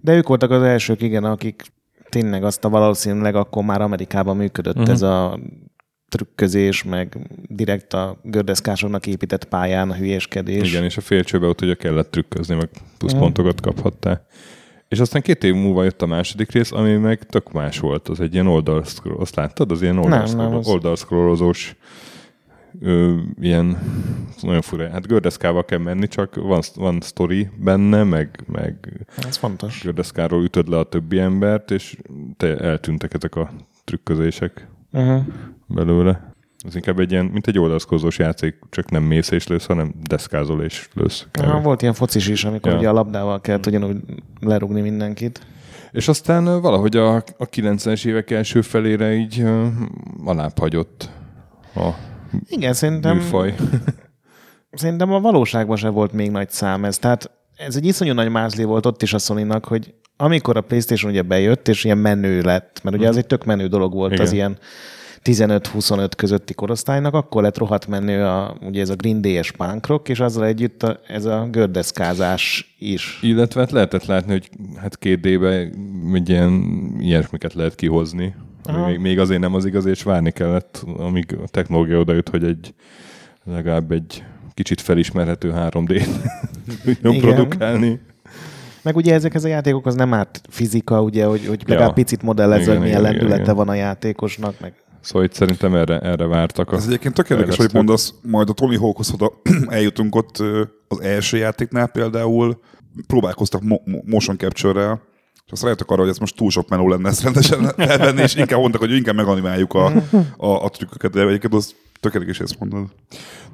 [0.00, 1.62] De ők voltak az elsők, igen, akik
[2.08, 4.90] tényleg azt a valószínűleg akkor már Amerikában működött uh-huh.
[4.92, 5.38] ez a
[6.08, 7.16] trükközés, meg
[7.48, 10.68] direkt a gördeszkásoknak épített pályán a hülyéskedés.
[10.72, 12.68] Igen, és a félcsőbe ott ugye kellett trükközni, meg
[12.98, 13.20] plusz Mhm.
[13.20, 14.26] pontokat kaphattál.
[14.90, 18.08] És aztán két év múlva jött a második rész, ami meg tök más volt.
[18.08, 19.16] Az egy ilyen oldalszkroll.
[19.16, 19.70] Azt láttad?
[19.70, 21.76] Az ilyen oldalszkroll- oldalszkrollozós
[22.80, 23.78] ö, ilyen
[24.40, 24.90] nagyon fura.
[24.90, 29.82] Hát gördeszkával kell menni, csak van, van sztori benne, meg, meg Ez fontos.
[29.82, 31.96] gördeszkáról ütöd le a többi embert, és
[32.36, 33.50] te eltűntek ezek a
[33.84, 35.22] trükközések Uh-huh.
[35.66, 36.29] belőle.
[36.66, 40.62] Ez inkább egy ilyen, mint egy oldalszkozós játék, csak nem mész és lősz, hanem deszkázol
[40.62, 41.26] és lősz.
[41.32, 42.78] Aha, volt ilyen focis is, amikor Ja.
[42.78, 43.96] ugye a labdával kellett ugyanúgy
[44.40, 45.46] lerugni mindenkit.
[45.92, 49.66] És aztán valahogy a, a 90-es évek első felére így uh,
[50.24, 51.08] alább hagyott
[51.74, 51.88] a
[52.48, 53.54] Igen, szerintem, műfaj.
[54.72, 56.98] szerintem a valóságban se volt még nagy szám ez.
[56.98, 61.10] Tehát ez egy iszonyú nagy mázli volt ott is a sony hogy amikor a Playstation
[61.10, 64.24] ugye bejött, és ilyen menő lett, mert ugye az egy tök menő dolog volt Igen.
[64.24, 64.58] az ilyen
[65.24, 70.08] 15-25 közötti korosztálynak, akkor lett rohadt menő a, ugye ez a Green Day-es punk rock,
[70.08, 73.18] és azzal együtt a, ez a gördeszkázás is.
[73.22, 75.70] Illetve hát lehetett látni, hogy hát két D-be
[76.24, 76.62] ilyen
[76.98, 78.34] ilyesmiket lehet kihozni.
[78.86, 82.74] Még, még azért nem az igaz, és várni kellett, amíg a technológia odajött, hogy egy
[83.44, 86.08] legalább egy kicsit felismerhető 3D-t
[86.84, 88.00] tudjon produkálni.
[88.82, 91.94] Meg ugye ezek ez a játékok az nem árt fizika, ugye, hogy, hogy legalább Ja.
[91.94, 95.74] picit modellezze, Igen, hogy milyen igen, lendülete igen, van a játékosnak, meg Szóval itt szerintem
[95.74, 96.72] erre, erre vártak.
[96.72, 99.32] A Ez egyébként tök érdekes, hogy mondasz, majd a Tony Hawkhoz oda
[99.68, 100.42] eljutunk ott
[100.88, 102.60] az első játéknál például,
[103.06, 105.02] próbálkoztak mo- mo- motion capture-rel,
[105.46, 108.34] és azt rájöttek arra, hogy ez most túl sok menú lenne ezt rendesen felvenni, és
[108.34, 109.92] inkább mondtak, hogy inkább meganimáljuk a,
[110.36, 112.86] a, a trükköket, de egyébként az tökéletes ezt mondod.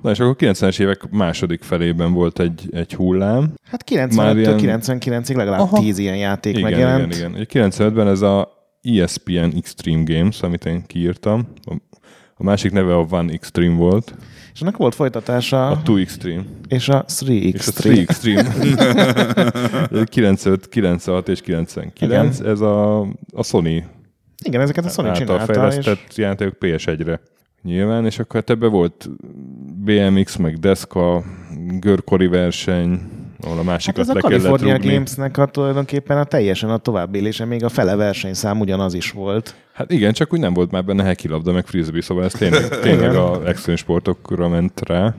[0.02, 3.54] Na és akkor 90-es évek második felében volt egy, egy hullám.
[3.70, 5.78] Hát 95-től 99-ig legalább Aha.
[5.78, 7.14] 10 ilyen játék igen, megjelent.
[7.14, 7.70] Igen, igen.
[7.70, 8.55] 95-ben ez a
[8.87, 11.46] ESPN Extreme Games, amit én kiírtam.
[12.35, 14.14] A másik neve a One Extreme volt.
[14.53, 15.66] És annak volt folytatása.
[15.66, 16.42] A Two Extreme.
[16.68, 17.55] És a Three Extreme.
[17.55, 18.44] És a Three
[19.49, 20.05] Extreme.
[20.05, 22.38] 95, 96 és 99.
[22.38, 22.51] Igen.
[22.51, 23.01] Ez a,
[23.33, 23.85] a Sony
[24.44, 25.53] igen, ezeket a Sony csinálta.
[25.53, 26.16] fejlesztett és...
[26.16, 27.20] játékok PS1-re
[27.62, 29.11] nyilván, és akkor hát ebbe volt
[29.85, 31.25] BMX, meg Deska,
[31.79, 33.01] görkori verseny,
[33.40, 37.64] ahol a másikat hát ez a California Gamesnek a tulajdonképpen a teljesen a továbbélése, még
[37.64, 39.55] a fele versenyszám ugyanaz is volt.
[39.72, 43.14] Hát igen, csak úgy nem volt már benne hekilabda, meg frisbee, szóval ez tényleg, tényleg
[43.14, 45.14] a extrém sportokra ment rá.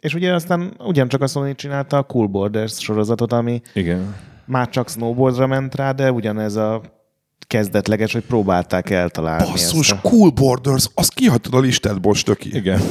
[0.00, 4.14] És ugye aztán ugyancsak a Sony csinálta a Cool Borders sorozatot, ami igen.
[4.44, 6.82] már csak snowboardra ment rá, de ugyanez a
[7.46, 9.50] kezdetleges, hogy próbálták eltalálni.
[9.50, 10.08] Basszus, ezt a...
[10.08, 12.56] Cool Borders, azt kihagytad a listádból, stöki.
[12.56, 12.80] Igen.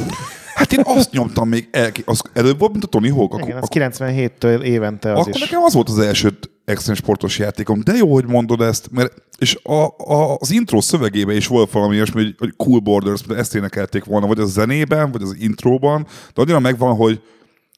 [0.58, 3.41] Hát én azt nyomtam még el, az előbb volt, mint a Tony Hawk.
[3.43, 5.39] Igen, az 97-től évente az akkor is.
[5.39, 7.82] nekem az volt az első extrém sportos játékom.
[7.84, 11.96] De jó, hogy mondod ezt, mert és a, a, az intro szövegében is volt valami
[11.96, 16.41] olyasmi, hogy, hogy Cool Borders, ezt énekelték volna, vagy a zenében, vagy az intróban, de
[16.41, 17.22] annyira megvan, hogy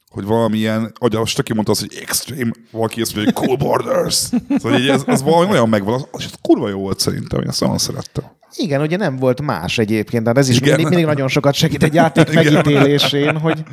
[0.10, 4.30] hogy valamilyen, ahogy a Stöki mondta azt, hogy extreme, valaki azt mondja, hogy cool borders.
[4.58, 7.62] Szóval így ez, az valami olyan megvan, az, az kurva jó volt szerintem, én azt
[7.62, 8.24] nagyon szerettem.
[8.56, 11.94] Igen, ugye nem volt más egyébként, de ez is mindig, mindig nagyon sokat segít egy
[11.94, 13.64] játék megítélésén, hogy,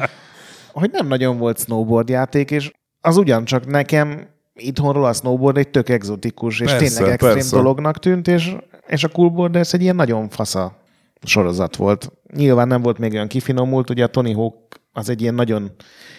[0.73, 5.89] hogy nem nagyon volt snowboard játék, és az ugyancsak nekem itthonról a snowboard egy tök
[5.89, 7.57] exotikus, és persze, tényleg extrém persze.
[7.57, 10.77] dolognak tűnt, és, és a coolboard ez egy ilyen nagyon fasza
[11.23, 12.13] sorozat volt.
[12.35, 15.71] Nyilván nem volt még olyan kifinomult, ugye a Tony Hawk az egy ilyen nagyon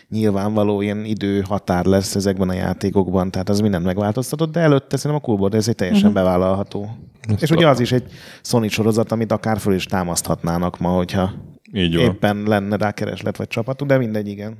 [0.09, 5.25] nyilvánvaló ilyen időhatár lesz ezekben a játékokban, tehát az mindent megváltoztatott, de előtte szerintem a
[5.25, 6.23] Coolboard ez egy teljesen uh-huh.
[6.23, 6.97] bevállalható.
[7.29, 8.03] Ezt és ugye az is egy
[8.43, 11.33] Sony sorozat, amit akár föl is támaszthatnának ma, hogyha
[11.73, 14.57] Így éppen lenne rá kereslet vagy csapatuk, de mindegy, igen.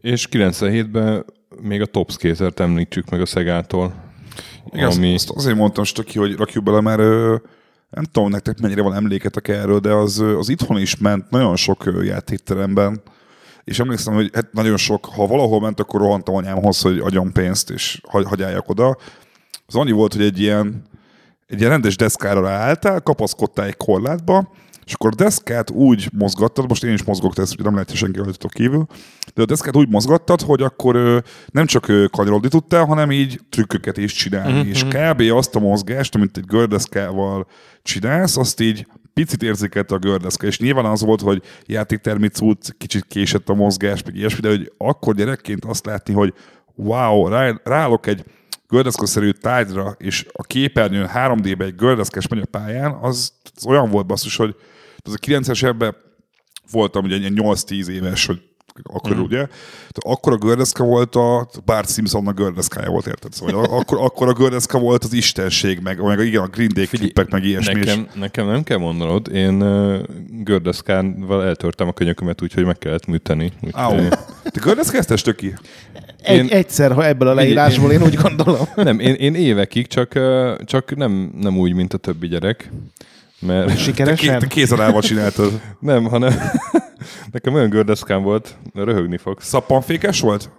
[0.00, 1.24] És 97-ben
[1.62, 3.94] még a Top Skater-t említsük meg a Szegától.
[4.72, 5.14] Igen, ami...
[5.14, 6.98] azt azért mondtam ki, hogy rakjuk bele, mert
[7.90, 11.92] nem tudom nektek mennyire van emléketek erről, de az, az itthon is ment nagyon sok
[12.02, 13.02] játékteremben,
[13.64, 17.70] és emlékszem, hogy hát nagyon sok, ha valahol ment, akkor rohantam anyámhoz, hogy adjon pénzt,
[17.70, 18.96] és hagy, hagyjáljak oda.
[19.66, 20.82] Az annyi volt, hogy egy ilyen,
[21.46, 24.52] egy ilyen rendes deszkára ráálltál, kapaszkodtál egy korlátba,
[24.84, 28.50] és akkor a deszkát úgy mozgattad, most én is mozgok, ezt nem lehet senki rajtatok
[28.50, 28.86] kívül,
[29.34, 34.12] de a deszkát úgy mozgattad, hogy akkor nem csak kanyarodni tudtál, hanem így trükköket is
[34.12, 34.52] csinálni.
[34.52, 34.68] Mm-hmm.
[34.68, 35.20] És kb.
[35.20, 37.46] azt a mozgást, amit egy gördeszkával
[37.82, 43.04] csinálsz, azt így picit érzékelte a gördeszke, és nyilván az volt, hogy játéktermi cucc, kicsit
[43.04, 46.34] késett a mozgás, meg ilyesmi, de hogy akkor gyerekként azt látni, hogy
[46.74, 48.24] wow, rá, rálok egy
[48.68, 54.06] gördeszkaszerű tárgyra, és a képernyőn 3D-be egy gördeszkes megy a pályán, az, az olyan volt
[54.06, 54.56] basszus, hogy
[54.96, 55.96] az a 90-es ebben
[56.70, 58.42] voltam ugye egy 8-10 éves, hogy
[58.82, 59.20] akkor mm.
[59.20, 63.32] ugye, tehát akkor a gördeszka volt a Bart Simpsonnak gördeszkája volt, érted?
[63.32, 67.30] Szóval akkor, akkor a gördeszka volt az istenség, meg, meg igen, a Green Day klippek,
[67.30, 67.74] meg ilyesmi.
[67.74, 68.20] Nekem, is.
[68.20, 73.52] nekem nem kell mondanod, én uh, gördeszkával eltörtem a könyökömet, úgyhogy meg kellett műteni.
[73.62, 73.72] Úgy,
[74.42, 75.54] Te gördeszkeztes töki?
[76.22, 78.66] Egy, én, egyszer, ha ebből a leírásból, én úgy gondolom.
[78.74, 80.18] Nem, én, én évekig, csak,
[80.64, 82.70] csak nem, nem úgy, mint a többi gyerek.
[83.46, 83.78] Mert...
[83.78, 84.32] Sikeresen?
[84.32, 85.60] Te, te kézalával csináltad.
[85.80, 86.32] nem, hanem
[87.32, 89.46] nekem olyan gördeszkám volt, röhögni fogsz.
[89.46, 90.50] Szappanfékes volt?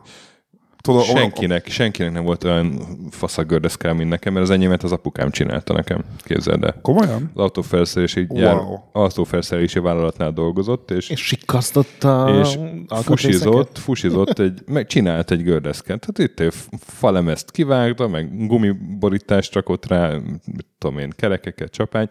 [0.85, 5.31] Tudod, senkinek, senkinek nem volt olyan faszak gördeszkám, mint nekem, mert az enyémet az apukám
[5.31, 6.79] csinálta nekem, képzeld el.
[6.81, 7.31] Komolyan?
[7.33, 8.39] Az autófelszerelési, wow.
[8.39, 8.57] jár,
[8.91, 16.05] autófelszerelési vállalatnál dolgozott, és, és sikkasztotta és fusizott, fusizott egy, meg csinált egy gördeszket.
[16.05, 20.09] Hát itt egy falemezt kivágta, meg gumiborítást rakott rá,
[20.45, 22.07] mit tudom én, kerekeket, csapány,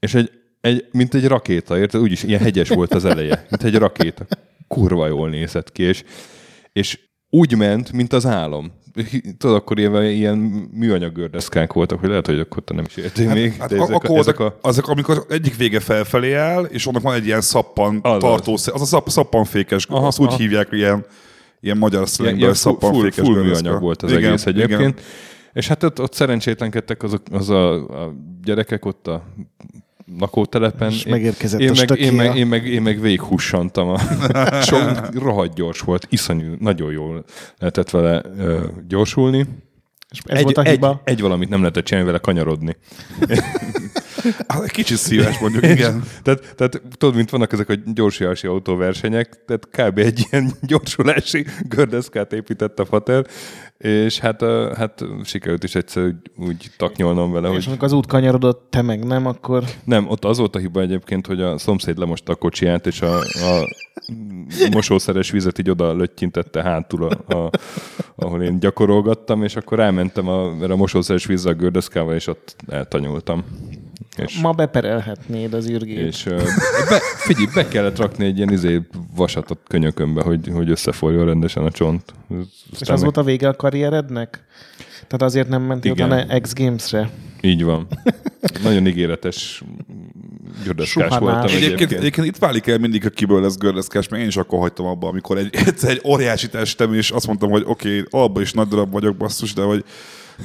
[0.00, 2.00] és egy, egy, mint egy rakéta, érted?
[2.00, 4.26] Úgyis ilyen hegyes volt az eleje, mint egy rakéta.
[4.68, 6.04] Kurva jól nézett ki, és,
[6.72, 6.98] és
[7.30, 8.72] úgy ment, mint az álom.
[9.38, 10.36] Tudod, akkor ilyen, ilyen
[10.72, 13.52] műanyag gördeszkák voltak, hogy lehet, hogy akkor te nem is értél hát, még.
[13.52, 14.58] Hát, ezek, akkor ezek a...
[14.60, 18.70] azok, amikor egyik vége felfelé áll, és annak van egy ilyen szappan az tartó, az,
[18.74, 20.32] az a szapp, szappanfékes, aha, azt aha.
[20.32, 21.06] úgy hívják, ilyen,
[21.60, 24.80] ilyen magyar szlengből szappanfékes full, full műanyag volt az igen, egész egyébként.
[24.80, 24.94] Igen.
[25.52, 29.24] És hát ott, ott szerencsétlenkedtek azok, az a, a gyerekek ott a
[30.18, 30.90] lakótelepen.
[30.90, 33.88] És megérkezett én, a meg, én, meg, én, meg, én meg végighussantam.
[33.88, 33.98] A,
[34.62, 37.24] sok, rohadt gyors volt, iszonyú, nagyon jól
[37.58, 39.46] lehetett vele ö, gyorsulni.
[40.10, 41.00] És ez egy, volt a hiba?
[41.04, 42.76] Egy, egy valamit nem lehetett csinálni vele kanyarodni.
[44.64, 46.04] Egy kicsit szíves mondjuk, igen.
[46.22, 49.98] Tehát, tehát tudod, mint vannak ezek a gyorsiási autóversenyek, tehát kb.
[49.98, 53.26] egy ilyen gyorsulási gördeszkát épített a fater,
[53.80, 54.42] és hát,
[54.76, 58.82] hát sikerült is egyszer úgy, úgy taknyolnom vele, És hogy amikor az út kanyarodott, te
[58.82, 62.34] meg nem, akkor nem, ott az volt a hiba egyébként, hogy a szomszéd lemosta a
[62.34, 63.64] kocsiját, és a, a
[64.70, 67.50] mosószeres vizet így oda löttyintette hátul, a, a,
[68.14, 72.56] ahol én gyakorolgattam, és akkor rámentem a, erre a mosószeres vízzel a gördeszkával, és ott
[72.68, 73.44] eltanyultam.
[74.26, 75.98] És, ma beperelhetnéd az űrgét.
[75.98, 76.24] és
[76.88, 78.80] be, figyelj, be kellett rakni egy ilyen izé
[79.14, 82.14] vasat a könyökömbe, hogy, hogy összeforjon rendesen a csont.
[82.80, 84.44] És az volt a vége a karrierednek?
[85.06, 87.10] Tehát azért nem mentél utána X Games-re?
[87.40, 87.86] Így van.
[88.62, 89.62] Nagyon ígéretes
[90.64, 91.92] gördeszkás voltam Egyébként, egyébként.
[91.92, 95.08] egyébként itt válik el mindig, hogy kiből lesz gördeszkás, mert én is akkor hagytam abba,
[95.08, 98.68] amikor egy, egyszer egy óriási testem, és azt mondtam, hogy oké, okay, abban is nagy
[98.68, 99.84] darab vagyok, basszus, de hogy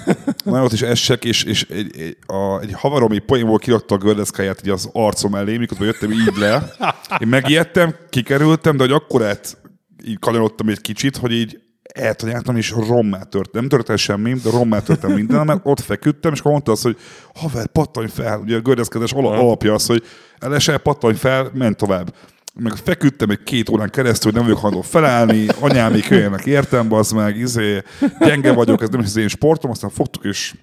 [0.43, 4.59] nagyot is essek, és, és egy, egy, a, egy haverom így poénból kirakta a gördeszkáját
[4.65, 6.71] így az arcom elé, mikor jöttem így le.
[7.19, 9.57] Én megijedtem, kikerültem, de hogy akkorát
[10.05, 11.59] így kanyarodtam egy kicsit, hogy így
[11.93, 13.51] eltanyáltam, és rommá tört.
[13.51, 16.83] Nem tört el semmi, de rommá törtem minden, mert ott feküdtem, és akkor mondta azt,
[16.83, 16.97] hogy
[17.33, 18.39] haver, pattanj fel.
[18.39, 20.03] Ugye a gördeszkedés ala- alapja az, hogy
[20.39, 22.13] elesel, pattanj fel, ment tovább.
[22.59, 26.93] Meg feküdtem egy két órán keresztül, hogy nem vagyok hajlandó felállni, anyám még jöjjenek, értem,
[26.93, 27.81] az meg, izé,
[28.19, 30.53] gyenge vagyok, ez nem is az én sportom, aztán fogtuk, és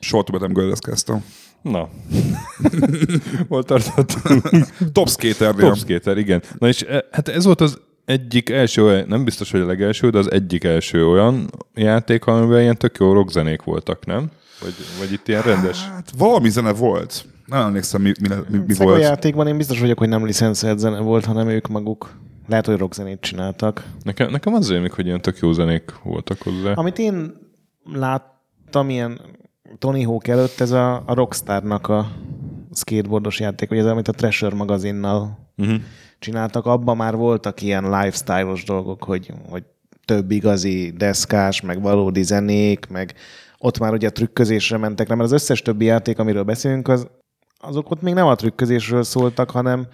[0.00, 1.24] soha többet nem gördeszkeztem.
[1.62, 1.88] Na.
[3.48, 4.66] Hol tartottunk?
[4.92, 5.68] Top skaternél.
[5.68, 6.42] Top skater, igen.
[6.58, 10.18] Na és e, hát ez volt az egyik első nem biztos, hogy a legelső, de
[10.18, 14.30] az egyik első olyan játék, amiben ilyen tök jó rockzenék voltak, nem?
[14.60, 15.78] Vagy, vagy itt ilyen rendes?
[15.88, 17.24] Hát valami zene volt.
[17.48, 19.00] Nem emlékszem, mi, mi, mi, mi volt.
[19.00, 22.16] játékban én biztos vagyok, hogy nem licenszelt zene volt, hanem ők maguk.
[22.46, 23.84] Lehet, hogy rockzenét csináltak.
[24.02, 26.72] Nekem, nekem az rémlik, hogy ilyen tök jó zenék voltak hozzá.
[26.72, 27.32] Amit én
[27.92, 29.20] láttam ilyen
[29.78, 32.10] Tony Hawk előtt, ez a, a Rockstarnak a
[32.74, 35.80] skateboardos játék, vagy ez, amit a Treasure magazinnal Uh-huh.
[36.18, 39.64] csináltak, abban már voltak ilyen lifestyle-os dolgok, hogy, hogy
[40.04, 43.14] több igazi deszkás, meg valódi zenék, meg
[43.58, 47.06] ott már ugye trükközésre mentek, nem, mert az összes többi játék, amiről beszélünk, az,
[47.58, 49.86] azok ott még nem a trükközésről szóltak, hanem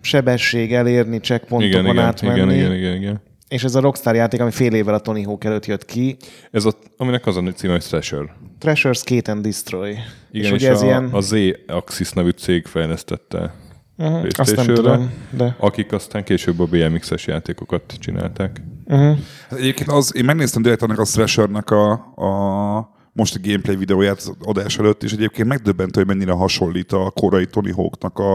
[0.00, 2.34] sebesség elérni, checkpontokon igen, átmenni.
[2.34, 3.20] igen, igen, igen, igen.
[3.48, 6.16] És ez a Rockstar játék, ami fél évvel a Tony Hawk előtt jött ki,
[6.50, 8.34] Ez a, aminek az a címe, hogy Thrasher.
[8.58, 9.90] Treasure Skate and Destroy.
[10.30, 11.04] Igen, és, ugye ez a, ilyen...
[11.12, 13.54] a Z-Axis nevű cég fejlesztette
[13.98, 15.56] uh-huh, azt nem tudom, de...
[15.58, 18.62] akik aztán később a BMX-es játékokat csinálták.
[18.84, 19.18] Uh-huh.
[19.48, 24.16] Hát Egyébként az, én megnéztem direkt annak a Thrashernek a, a most a gameplay videóját
[24.16, 28.32] az adás előtt, és egyébként megdöbbentő, hogy mennyire hasonlít a korai Tony Hawknak a,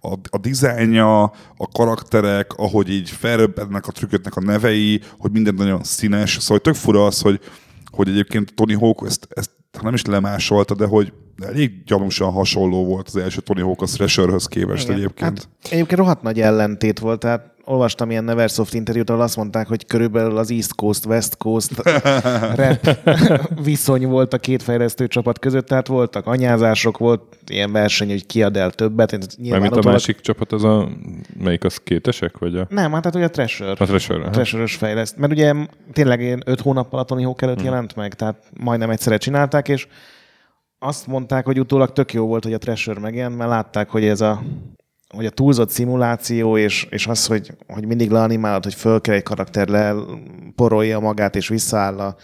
[0.00, 1.22] a, a dizájnja,
[1.56, 6.36] a karakterek, ahogy így felröbbennek a trükköknek a nevei, hogy minden nagyon színes.
[6.40, 7.40] Szóval tök fura az, hogy,
[7.90, 13.06] hogy egyébként Tony Hawk ezt, ezt nem is lemásolta, de hogy elég gyanúsan hasonló volt
[13.06, 14.96] az első Tony Hawk a Thrasherhöz képest Igen.
[14.96, 15.38] egyébként.
[15.38, 19.86] Hát, egyébként rohadt nagy ellentét volt, tehát olvastam ilyen Neversoft interjút, ahol azt mondták, hogy
[19.86, 21.82] körülbelül az East Coast, West Coast
[22.56, 22.98] rap
[23.64, 28.42] viszony volt a két fejlesztő csapat között, tehát voltak anyázások, volt ilyen verseny, hogy ki
[28.42, 29.38] ad el többet.
[29.48, 30.88] Mármint a másik csapat, az a,
[31.38, 32.66] melyik az kétesek, vagy a...
[32.68, 33.70] Nem, hát, hát ugye a Treasure.
[33.70, 34.20] A Thrasher.
[34.20, 34.30] aha.
[34.30, 35.16] Treasure-ös fejleszt.
[35.16, 35.54] Mert ugye
[35.92, 37.64] tényleg ilyen öt hónappal a Tony Hawk előtt Hmm.
[37.64, 39.86] jelent meg, tehát majdnem egyszerre csinálták, és
[40.78, 44.20] azt mondták, hogy utólag tök jó volt, hogy a Treasure megjelent, mert látták, hogy ez
[44.20, 44.42] a
[45.12, 49.22] hogy a túlzott szimuláció, és, és az, hogy, hogy mindig leanimálod, hogy föl kell egy
[49.22, 49.94] karakter le,
[50.54, 52.16] porolja magát, és visszaáll a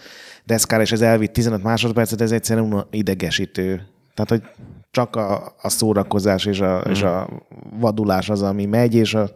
[0.45, 3.81] deszkára, és ez elvitt 15 másodpercet, ez egyszerűen idegesítő.
[4.13, 6.91] Tehát, hogy csak a, a szórakozás és a, mm.
[6.91, 7.29] és a
[7.79, 9.29] vadulás az, ami megy, és a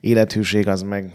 [0.00, 1.12] élethűség az meg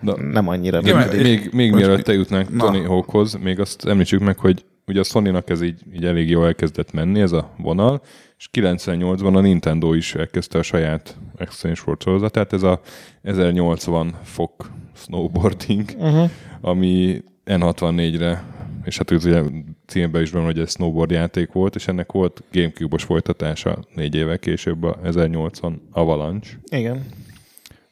[0.00, 1.22] Na, nem annyira még, működik.
[1.22, 2.64] még, még Most- mielőtt eljutnánk Na.
[2.64, 6.46] Tony Hawkhoz, még azt említsük meg, hogy ugye a Sony-nak ez így, így elég jól
[6.46, 8.02] elkezdett menni, ez a vonal,
[8.40, 12.80] és 98-ban a Nintendo is elkezdte a saját Extreme Sport sorozatát, ez a
[13.22, 16.30] 1080 fok snowboarding, uh-huh.
[16.60, 18.44] ami N64-re,
[18.84, 19.42] és hát ugye
[19.86, 24.36] címben is van, hogy ez snowboard játék volt, és ennek volt Gamecube-os folytatása négy éve
[24.36, 26.58] később a 1080 Avalanche.
[26.70, 27.04] Igen.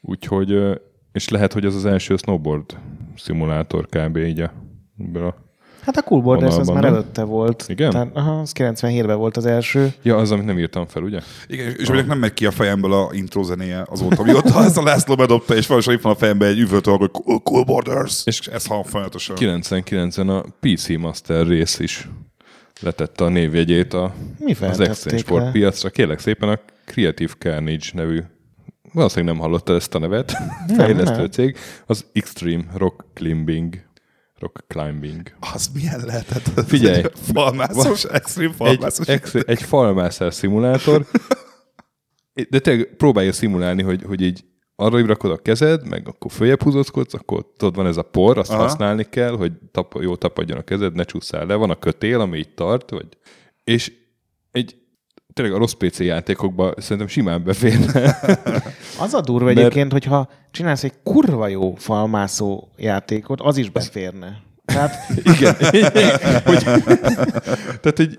[0.00, 0.80] Úgyhogy,
[1.12, 2.78] és lehet, hogy ez az első snowboard
[3.16, 4.16] szimulátor kb.
[4.16, 4.52] így a,
[5.14, 5.47] a
[5.88, 6.92] Hát a Cool Borders az már nem?
[6.92, 7.64] előtte volt.
[7.68, 7.90] Igen?
[7.90, 9.92] Tehát, aha, az 97-ben volt az első.
[10.02, 11.20] Ja, az, amit nem írtam fel, ugye?
[11.46, 14.82] Igen, és aminek nem megy ki a fejemből a intro zenéje azóta, mióta ezt a
[14.82, 17.10] László bedobta, és valószínűleg itt van a fejemben egy üvöltő, hogy
[17.42, 19.36] cool, Borders, és ez hang folyamatosan.
[19.40, 22.08] 99-en a PC Master rész is
[22.80, 25.50] letette a névjegyét a, Mi az Extreme Sport le?
[25.50, 25.90] piacra.
[25.90, 28.22] Kérlek szépen a Creative Carnage nevű
[28.92, 30.32] valószínűleg nem hallotta ezt a nevet,
[30.76, 31.30] fejlesztő nem.
[31.30, 33.86] cég, az Extreme Rock Climbing.
[34.38, 35.36] Rock Climbing.
[35.54, 36.66] Az milyen lehetett?
[36.66, 37.02] Figyelj.
[37.32, 39.06] Falmászos, extrém Egy, falmászos.
[39.06, 41.06] ex, egy falmászás szimulátor,
[42.50, 44.44] de te próbálja szimulálni, hogy, hogy így
[44.76, 48.50] arra rakod a kezed, meg akkor följebb húzózkodsz, akkor tudod, van ez a por, azt
[48.50, 48.62] Aha.
[48.62, 52.38] Használni kell, hogy tap, jó tapadjon a kezed, ne csúszál le, van a kötél, ami
[52.38, 53.06] így tart, vagy...
[53.64, 53.92] és
[54.50, 54.76] egy
[55.38, 58.18] tényleg a rossz PC játékokban szerintem simán beférne.
[59.04, 64.36] Az a durva Mert- egyébként, hogyha csinálsz egy kurva jó falmászó játékot, az is beférne.
[64.64, 64.94] Tehát
[65.34, 65.54] Igen.
[66.44, 66.62] hogy,
[67.80, 68.18] tehát egy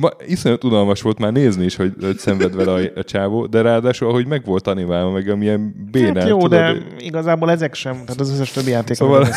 [0.00, 3.60] ma, iszonyat unalmas volt már nézni is, hogy, hogy szenved vele a, a csávó, de
[3.60, 6.16] ráadásul, ahogy meg volt animálva, meg amilyen bénán.
[6.16, 9.28] hát jó, tudod, de hogy- igazából ezek sem, tehát az összes többi játék, Szóval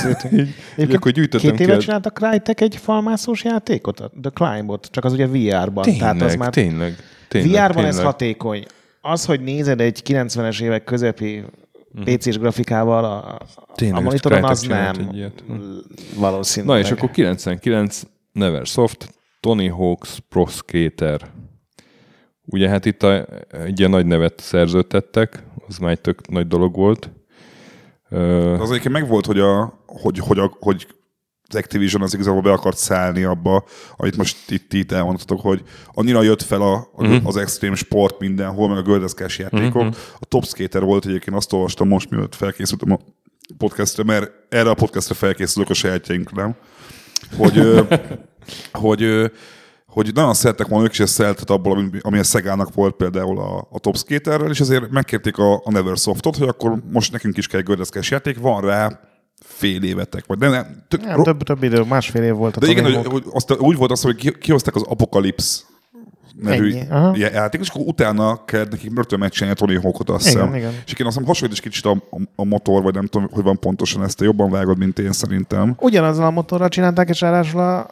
[0.77, 5.13] így akkor gyűjtöttem Két éve csináltak Crytek egy falmászós játékot, a The Climb-ot, csak az
[5.13, 5.83] ugye VR-ban.
[5.83, 6.95] Tényleg, tehát az már tényleg.
[7.41, 8.65] Tényleg VR-ban ez hatékony.
[9.01, 11.43] Az, hogy nézed egy 90-es évek közepi
[12.03, 13.81] PC-s grafikával a, a Mhm.
[13.85, 15.43] Tényleg, monitoron, Crytek az nem ilyet.
[16.15, 16.65] valószínű.
[16.65, 21.21] Na és akkor 99 Neversoft, Tony Hawk's Pro Skater.
[22.45, 26.75] Ugye hát itt a, egy ilyen nagy nevet szerződtettek, az már egy tök nagy dolog
[26.75, 27.11] volt.
[28.59, 30.87] Az egyébként megvolt, hogy, a, hogy, hogy, a, hogy
[31.55, 33.63] Activision az igazából be akart szállni abba,
[33.95, 35.61] amit most itt, itt elmondhatok, hogy
[35.93, 37.27] annyira jött fel a, a, uh-huh.
[37.27, 39.81] az extrém sport mindenhol, meg a gördeszkás játékok.
[39.81, 39.95] Uh-huh.
[40.19, 42.99] A Top Skater volt egyébként, azt olvastam most, mielőtt felkészültem a
[43.57, 46.55] podcastre, mert erre a podcastre felkészülök a sajátjainkra?
[47.37, 47.57] Hogy,
[48.71, 49.25] hogy, ö,
[49.87, 53.39] hogy nagyon szerettek volna ők is ezt szeretet abból, ami, ami a Szegának volt például
[53.39, 57.47] a, a Top Skaterrel, és ezért megkérték a, a Neversoftot, hogy akkor most nekünk is
[57.47, 58.99] kell egy gördeszkás játék, van rá
[59.43, 62.67] fél évetek, vagy nem, nem, tök, Nem, több, több idő, másfél év volt a de
[62.67, 65.61] igen, hogy, hogy azt, úgy volt az, hogy ki- kihozták az Apocalypse
[66.41, 66.75] nevű
[67.13, 70.55] játékot, és akkor utána kellett nekik rögtön megcsinálni a Tony Hawkot, azt Igen, hiszem.
[70.55, 70.71] igen.
[70.85, 73.43] És igen, azt hiszem hasonlít is kicsit a, a, a, motor, vagy nem tudom, hogy
[73.43, 75.75] van pontosan ezt, te jobban vágod, mint én szerintem.
[75.79, 77.89] Ugyanazzal a motorral csinálták, és ráadásul a,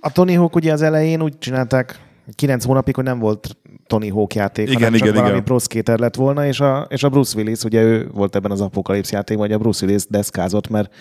[0.00, 1.98] a Tony Hawk ugye az elején úgy csinálták,
[2.34, 3.56] 9 hónapig, hogy nem volt
[3.86, 5.44] Tony Hawk játék, Igen, hanem csak igen, valami igen.
[5.44, 8.60] pro skater lett volna, és a, és a Bruce Willis, ugye ő volt ebben az
[8.60, 10.94] apokalipsz játékban, hogy a Bruce Willis deszkázott, mert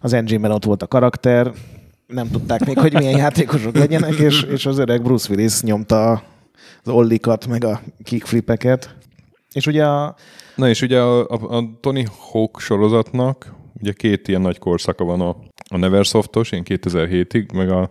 [0.00, 1.52] az engine-ben ott volt a karakter,
[2.06, 6.22] nem tudták még, hogy milyen játékosok legyenek, és, és az öreg Bruce Willis nyomta
[6.82, 8.94] az ollikat, meg a kickflipeket.
[9.52, 10.14] És ugye a,
[10.54, 15.20] Na és ugye a, a, a Tony Hawk sorozatnak ugye két ilyen nagy korszaka van
[15.20, 15.36] a,
[15.68, 17.90] a Neversoftos, én 2007-ig, meg a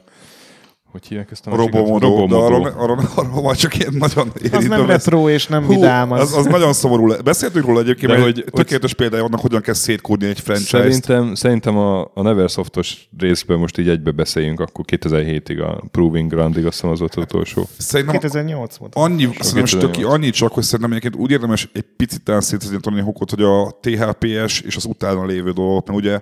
[0.95, 1.55] hogy hívják ezt a?
[1.55, 2.73] Robomodo, de arról,
[3.15, 6.11] arról, csak ilyen nagyon az érintő nem retro és nem Hú, vidám.
[6.11, 7.07] Az, az, az nagyon szomorú.
[7.07, 10.39] le- Beszéltünk róla egyébként, De mert hogy- hogy, tökéletes példája annak, hogyan kell szétkúrni egy
[10.39, 10.81] franchise-t.
[10.81, 16.65] Szerintem, szerintem a, a Neversoftos részben most így egybe beszéljünk, akkor 2007-ig a Proving Groundig,
[16.65, 17.67] azt hiszem az volt az utolsó.
[17.77, 18.93] Szerintem 2008 volt.
[18.95, 19.91] Annyi, szerintem most 2008.
[19.95, 23.29] töki, annyi csak, hogy szerintem egyébként úgy érdemes egy picit talán szétszedni a Tony Hawkot,
[23.29, 26.19] hogy a THPS és az utána lévő dolgok, mert ugye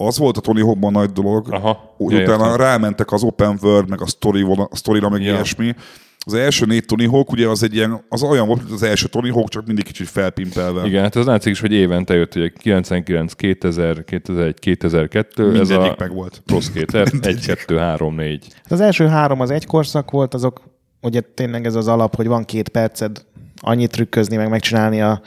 [0.00, 2.56] az volt a Tony Hawkban nagy dolog, Aha, úgy ja, utána értem.
[2.56, 5.32] rámentek az open world, meg a, story, a storyra, meg Ja.
[5.32, 5.74] ilyesmi.
[6.18, 9.06] Az első négy Tony Hawk ugye az egy ilyen, az olyan volt, mint az első
[9.08, 10.86] Tony Hawk, csak mindig kicsit felpimpelve.
[10.86, 15.92] Igen, hát az látszik is, hogy évente jött, ugye 99, 2000, 2001, 2002, ez Mindegyik
[15.92, 16.42] a meg volt.
[16.46, 18.46] Pro Skater, 1, 2, 3, 4.
[18.62, 20.60] Hát Az első három az egy korszak volt, azok
[21.02, 23.24] ugye tényleg ez az alap, hogy van két perced
[23.60, 25.20] annyit trükközni, meg megcsinálni a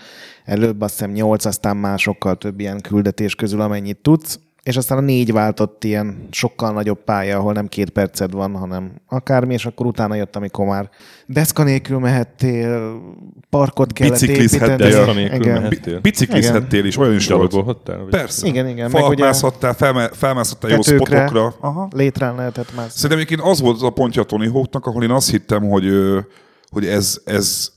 [0.43, 5.01] előbb azt hiszem nyolc, aztán másokkal több ilyen küldetés közül, amennyit tudsz, és aztán a
[5.01, 9.85] négy váltott ilyen sokkal nagyobb pálya, ahol nem két perced van, hanem akármi, és akkor
[9.85, 10.89] utána jött, amikor már
[11.25, 13.01] deszka nélkül mehettél,
[13.49, 14.67] parkot kellett Biciklizhettél.
[14.69, 14.91] építeni.
[14.91, 15.61] Deszka nélkül Igen.
[15.61, 15.93] mehettél.
[15.93, 17.77] Bi- Biciklizhettél is, olyan is volt.
[18.09, 18.47] Persze.
[18.47, 21.53] Igen, igen, meg Falat ugye- mászhattál, felme- felmászhattál jó spotokra.
[21.59, 21.87] Aha.
[21.95, 22.89] Létrán lehetett már.
[22.89, 25.85] Szerintem egyébként az volt az a pontja a Tony Hawknak, ahol én azt hittem, hogy,
[26.69, 27.71] hogy ez, ez,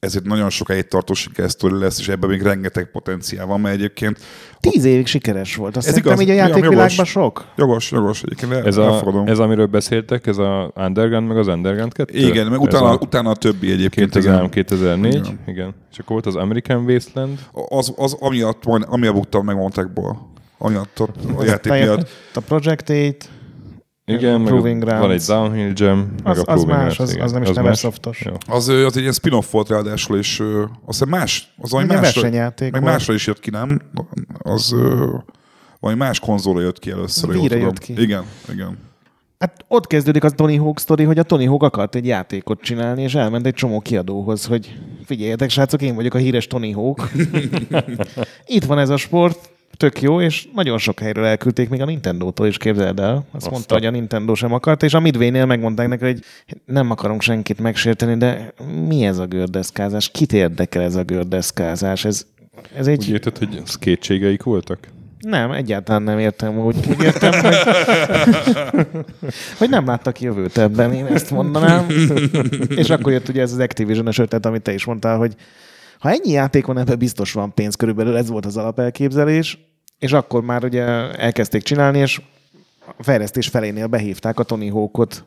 [0.00, 4.18] ez egy nagyon sokáig tartó sikersztori lesz, és ebben még rengeteg potenciál van, mert egyébként
[4.60, 5.76] Tíz évig sikeres volt.
[5.76, 6.20] Azt Ez igaz.
[6.20, 7.46] így a játékvilágban sok.
[7.56, 11.92] jogos, jogos, egyébként el, Ez, a, ez, amiről beszéltek, ez a Underground, meg az Underground
[11.92, 12.18] 2?
[12.18, 14.10] igen, meg utána, a utána a többi egyébként.
[14.10, 14.50] 2003, igen.
[14.50, 15.38] 2004, Igen.
[15.46, 15.74] igen.
[15.92, 17.38] És akkor volt az American Wasteland,
[17.68, 20.28] Az, az amiatt, amiatt buktam meg Montekból.
[20.58, 22.08] Amiatt a, a játék miatt.
[22.34, 23.24] a Project 8,
[24.12, 25.28] igen, meg Proving van Grounds.
[25.28, 27.56] egy Downhill Jam, meg Az- a az Proving más, az- az nem is más?
[27.56, 28.24] Neversoftos.
[28.48, 32.02] Az, az egy ilyen spin-off volt ráadásul, és ö, azt hiszem más, az valami másra,
[32.20, 32.92] versenyjáték meg volt.
[32.94, 33.80] másra is jött ki, nem?
[34.38, 35.14] Az ö,
[35.80, 37.30] valami más konzolra jött ki először.
[37.34, 37.58] tudom.
[37.60, 38.00] jött ki.
[38.02, 38.78] Igen, igen.
[39.38, 43.02] Hát ott kezdődik a Tony Hawk sztori, hogy a Tony Hawk akart egy játékot csinálni,
[43.02, 47.10] és elment egy csomó kiadóhoz, hogy figyeljetek, srácok, én vagyok a híres Tony Hawk.
[48.46, 49.49] Itt van ez a sport,
[49.80, 53.14] tök jó, és nagyon sok helyről elküldték, még a Nintendo-tól is képzeld el.
[53.14, 53.52] Azt Aztán.
[53.52, 56.20] mondta, hogy a Nintendo sem akart, és a Midway-nél megmondták neki, hogy
[56.64, 58.54] nem akarunk senkit megsérteni, de
[58.86, 60.10] mi ez a gördeszkázás?
[60.10, 62.04] Kit érdekel ez a gördeszkázás?
[62.04, 62.26] Ez,
[62.76, 62.98] ez egy...
[62.98, 64.78] Úgy érted, hogy az kétségeik voltak?
[65.18, 66.76] Nem, egyáltalán nem értem úgy.
[66.88, 67.56] Úgy értem, hogy,
[69.58, 71.86] hogy nem láttak jövőt ebben, én ezt mondanám.
[72.68, 75.34] És akkor jött ugye ez az Activision-es ötlet, amit te is mondtál, hogy
[75.98, 79.58] Ha ennyi játék van, ebben biztos van pénz, körülbelül ez volt az alapelképzelés,
[80.00, 80.82] és akkor már ugye
[81.16, 82.20] elkezdték csinálni, és
[82.96, 85.24] a fejlesztés felénél behívták a Tony Hawkot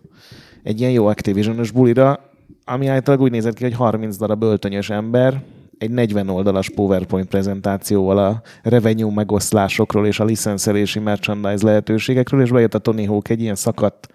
[0.63, 2.29] egy ilyen jó Activision-ös bulira,
[2.65, 5.43] ami általában úgy nézett ki, hogy 30 darab öltönyös ember,
[5.77, 12.73] egy 40 oldalas PowerPoint prezentációval a revenue megoszlásokról és a licenszelési merchandise lehetőségekről, és bejött
[12.73, 14.07] a Tony Hawk egy ilyen szakadt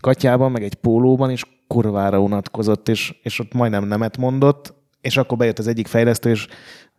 [0.00, 5.38] katyában, meg egy pólóban, és kurvára unatkozott, és, és ott majdnem nemet mondott, és akkor
[5.38, 6.46] bejött az egyik fejlesztő, és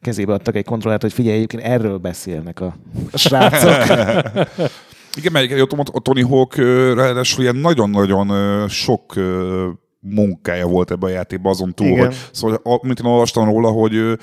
[0.07, 2.75] kezébe adtak egy kontrollát, hogy figyelj, egyébként erről beszélnek a
[3.13, 3.71] srácok.
[5.17, 6.55] Igen, mert ott a Tony Hawk
[6.95, 9.13] ráadásul ilyen nagyon-nagyon sok
[9.99, 12.05] munkája volt ebben a játékban azon túl, Igen.
[12.05, 14.19] hogy szóval, mint én olvastam róla, hogy ő,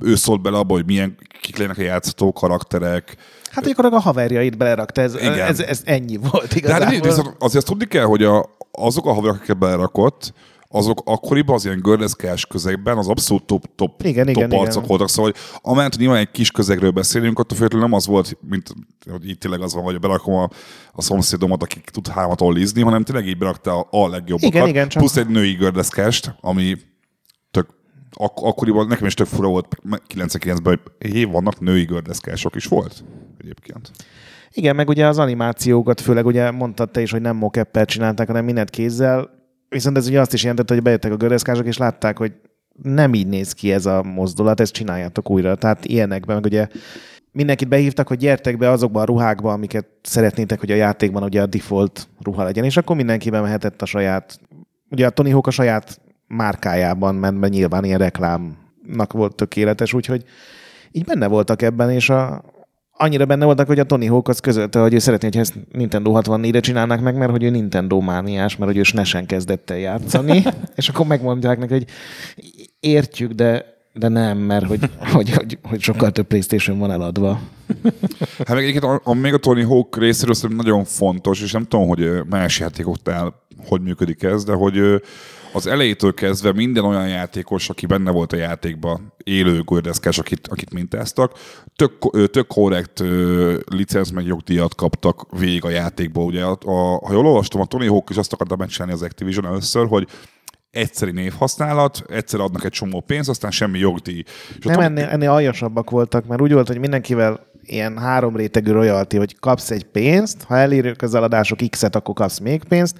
[0.00, 3.16] ő szólt bele abba, hogy milyen kik legyenek a játszható karakterek.
[3.50, 5.38] Hát gyakorlatilag a haverjait belerakta, ez, Igen.
[5.38, 6.86] ez, ez, ennyi volt De igazából.
[6.86, 10.32] hát viszont azért azt tudni kell, hogy a, azok a haverok, akiket belerakott,
[10.72, 14.86] azok akkoriban az ilyen gördeszkás közegben az abszolút top, top, Igen, top igen, arcok igen.
[14.88, 15.08] voltak.
[15.08, 18.74] Szóval, hogy amellett, nyilván egy kis közegről beszélünk, attól függetlenül nem az volt, mint
[19.10, 20.48] hogy itt tényleg az van, hogy berakom a,
[20.92, 24.54] a szomszédomat, aki tud hármat ollizni, hanem tényleg így berakta a, a legjobbakat.
[24.54, 26.76] Igen, igen, csak- Plusz egy női gördeszkást, ami
[28.16, 29.76] ak- akkoriban nekem is tök fura volt
[30.14, 33.04] 99-ben, hogy hé, vannak női gördeszkások is volt
[33.38, 33.90] egyébként.
[34.52, 38.44] Igen, meg ugye az animációkat, főleg ugye mondtad te is, hogy nem mokeppel csinálták, hanem
[38.44, 39.30] mindent kézzel,
[39.70, 42.32] viszont ez ugye azt is jelentette, hogy bejöttek a göreszkások, és látták, hogy
[42.82, 45.54] nem így néz ki ez a mozdulat, ezt csináljátok újra.
[45.54, 46.68] Tehát ilyenekben, meg ugye
[47.32, 51.46] mindenkit behívtak, hogy gyertek be azokba a ruhákba, amiket szeretnétek, hogy a játékban ugye a
[51.46, 54.40] default ruha legyen, és akkor mindenki bemehetett a saját,
[54.90, 60.24] ugye a Tony Hawk a saját márkájában ment be, nyilván ilyen reklámnak volt tökéletes, úgyhogy
[60.92, 62.42] így benne voltak ebben, és a,
[63.00, 66.12] annyira benne voltak, hogy a Tony Hawk az közölte, hogy ő szeretné, hogy ezt Nintendo
[66.14, 70.42] 64-re csinálnák meg, mert hogy ő Nintendo mániás, mert hogy ő SNES-en kezdett el játszani,
[70.76, 71.86] és akkor megmondják neki, hogy
[72.80, 77.40] értjük, de de nem, mert hogy, hogy, hogy, hogy sokkal több Playstation van eladva.
[78.38, 81.64] Hát meg egyébként a, a, még a Tony Hawk részéről szerintem nagyon fontos, és nem
[81.64, 83.34] tudom, hogy más játékoknál
[83.66, 85.02] hogy működik ez, de hogy
[85.52, 90.72] az elejétől kezdve minden olyan játékos, aki benne volt a játékban, élő gördeszkás, akit, akit
[90.72, 91.32] mintáztak,
[91.76, 93.02] tök, tök korrekt
[93.66, 96.24] licenc meg jogdíjat kaptak végig a játékból.
[96.24, 99.46] Ugye, a, a, ha jól olvastam, a Tony Hawk is azt akarta megcsinálni az Activision
[99.46, 100.08] először, hogy
[100.70, 104.22] egyszeri névhasználat, egyszer adnak egy csomó pénzt, aztán semmi jogdíj.
[104.58, 108.36] És a Nem, Tony- ennél, ennél aljasabbak voltak, mert úgy volt, hogy mindenkivel ilyen három
[108.36, 112.96] rétegű royalty, hogy kapsz egy pénzt, ha elérjük az eladások X-et, akkor kapsz még pénzt,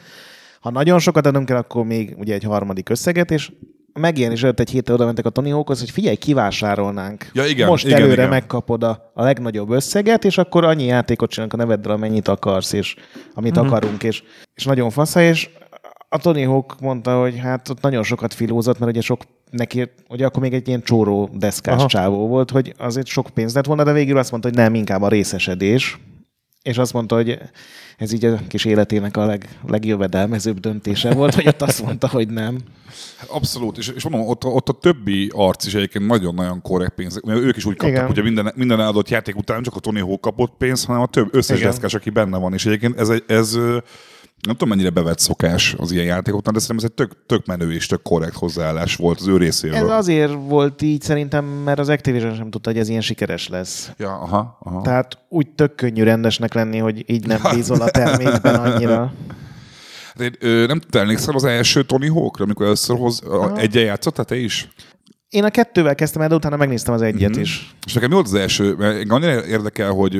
[0.61, 3.51] ha nagyon sokat adunk el, akkor még ugye egy harmadik összeget, és
[3.93, 7.31] megjelenés előtt egy héttel oda mentek a Tony Hawkhoz, hogy figyelj, kivásárolnánk.
[7.33, 8.29] Ja, igen, Most igen, előre igen.
[8.29, 12.97] megkapod a, a legnagyobb összeget, és akkor annyi játékot csinálunk a neveddel, amennyit akarsz, és
[13.35, 13.67] amit uh-huh.
[13.67, 14.23] akarunk, és,
[14.55, 15.51] és nagyon fasza, és
[16.09, 20.27] a Tony Hawk mondta, hogy hát ott nagyon sokat filózott, mert ugye sok neki, ugye
[20.27, 21.87] akkor még egy ilyen csóró deszkás Aha.
[21.87, 25.03] csávó volt, hogy azért sok pénz lett volna, de végül azt mondta, hogy nem, inkább
[25.03, 26.01] a részesedés.
[26.63, 27.39] És azt mondta, hogy
[27.99, 32.29] ez így a kis életének a leg, legjövedelmezőbb döntése volt, hogy ott azt mondta, hogy
[32.29, 32.59] nem.
[33.27, 37.21] Abszolút, és, és mondom, ott, a- ott a többi arc is egyébként nagyon-nagyon korrekt pénz.
[37.27, 38.07] Mert Ők is úgy kaptak, Igen.
[38.07, 41.35] hogy minden, minden eladott játék után csak a Tony Hawk kapott pénzt, hanem a több
[41.35, 41.71] összes Igen.
[41.71, 42.53] deszkás, aki benne van.
[42.53, 43.59] És egyébként ez, egy- ez
[44.47, 47.72] nem tudom mennyire bevett szokás az ilyen játékoknál, de szerintem ez egy tök, tök menő
[47.72, 49.76] és tök korrekt hozzáállás volt az ő részéről.
[49.76, 53.91] Ez azért volt így szerintem, mert az Activision sem tudta, hogy ez ilyen sikeres lesz.
[53.99, 54.82] Ja, aha, aha.
[54.82, 59.12] Tehát úgy tök könnyű rendesnek lenni, hogy így nem bízol a termékben annyira.
[60.16, 63.84] De, én, ö, nem tudtál emlékszel az első Tony Hawkra, amikor először hoz, a, egyen
[63.84, 64.68] játszottál te is?
[65.31, 67.41] Én a kettővel kezdtem el, de utána megnéztem az egyet Mhm.
[67.41, 67.74] is.
[67.87, 70.14] És nekem mi volt az első, mert engem annyira érdekel, hogy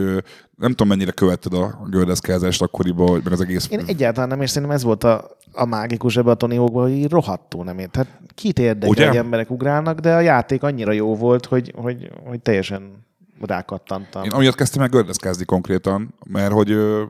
[0.56, 3.68] nem tudom mennyire követted a gördeszkázást akkoriban, meg az egész...
[3.70, 7.11] Én egyáltalán nem, és szerintem ez volt a, a mágikus ebbe a Tony Hawkban, hogy
[7.11, 7.96] rohadtul nem ért.
[7.96, 9.06] Hát kit érdekel, Ugye?
[9.08, 13.06] hogy emberek ugrálnak, de a játék annyira jó volt, hogy, hogy, hogy teljesen
[13.40, 14.22] rákattantam.
[14.24, 17.02] Én amiatt kezdtem el gördeszkázni konkrétan, mert hogy ö,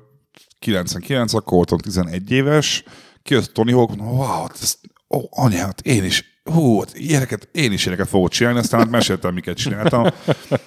[0.58, 2.84] 99, akkor voltam 11 éves,
[3.22, 4.74] kijött Tony Hawk, mondom, wow, ez,
[5.08, 9.56] ó, anyát, én is, hú, ilyeneket, én is ilyeneket fogok csinálni, aztán hát meséltem, miket
[9.56, 10.06] csináltam.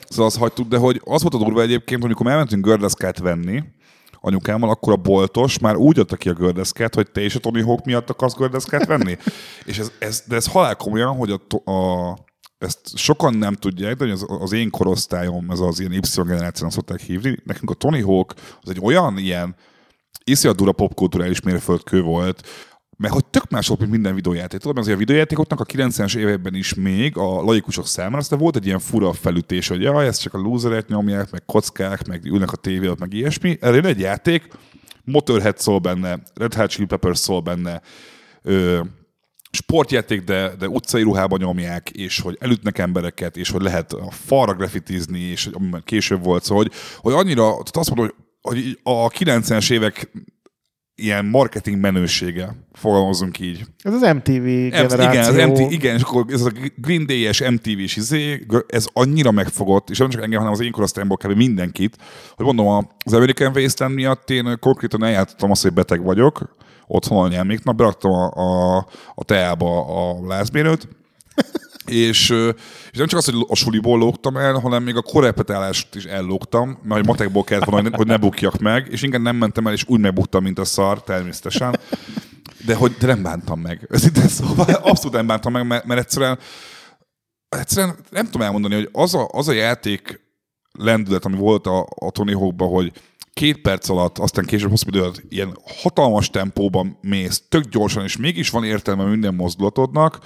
[0.09, 3.63] Szóval azt hagytuk, de hogy az volt a durva egyébként, amikor elmentünk gördeszkát venni,
[4.25, 7.63] anyukámmal, akkor a boltos már úgy adta ki a gördeszkát, hogy te is a Tony
[7.63, 9.17] Hawk miatt akarsz gördeszkát venni.
[9.65, 12.17] És ez, ez, de ez halál komolyan, hogy a, a,
[12.57, 17.38] ezt sokan nem tudják, de az, az én korosztályom, ez az ilyen Y-generációnak szokták hívni,
[17.43, 19.55] nekünk a Tony Hawk az egy olyan ilyen
[20.23, 22.47] iszonyat dura popkulturális mérföldkő volt,
[23.04, 24.60] mert hogy tök más volt, mint minden videójáték.
[24.60, 28.56] Tudod, mert azért a videójátékoknak a 90-es években is még a laikusok számára aztán volt
[28.56, 32.51] egy ilyen fura felütés, hogy jaj, ezt csak a loserek nyomják, meg kockák, meg ülnek
[32.51, 33.58] a tévé előtt, meg ilyesmi.
[33.62, 34.47] Erre egy játék,
[35.04, 37.82] Motorhead szól benne, Red Hot Chili Peppers szól benne,
[38.41, 38.82] ö,
[39.51, 44.54] sportjáték, de, de utcai ruhában nyomják, és hogy elütnek embereket, és hogy lehet a falra
[44.54, 49.08] grafitizni, és amiben később volt szó, hogy, hogy annyira, tehát azt mondom, hogy, hogy a
[49.08, 50.12] 90-es évek
[50.95, 53.65] ilyen marketing menősége, fogalmazunk így.
[53.83, 55.09] Ez az MTV generáció.
[55.09, 59.89] Igen, az MTV, igen, és akkor ez a Green Day-es MTV-s izé, ez annyira megfogott,
[59.89, 61.35] és nem csak engem, hanem az én korosztályomból kb.
[61.35, 61.97] mindenkit,
[62.35, 66.55] hogy mondom, az American Wasteland miatt én konkrétan eljátottam azt, hogy beteg vagyok,
[66.87, 70.87] otthon a nyelméknap, beraktam a, a, a teába a lázbérőt,
[71.86, 72.29] és,
[72.91, 76.79] és nem csak az, hogy a suliból lógtam el, hanem még a korepetálást is ellógtam,
[76.84, 79.99] mert matekból kellett volna, hogy ne bukjak meg, és inkább nem mentem el, és úgy
[79.99, 81.79] megbuktam, mint a szar, természetesen.
[82.65, 83.86] De, hogy, de nem bántam meg.
[83.93, 86.39] Őszintén szóval abszolút nem bántam meg, mert, mert egyszerűen,
[87.49, 90.21] egyszerűen nem tudom elmondani, hogy az a, az a játék
[90.71, 92.91] lendület, ami volt a, a Tony Hawkban, hogy
[93.34, 98.17] két perc alatt, aztán később hosszú idő alatt ilyen hatalmas tempóban mész, tök gyorsan, és
[98.17, 100.19] mégis van értelme minden mozdulatodnak,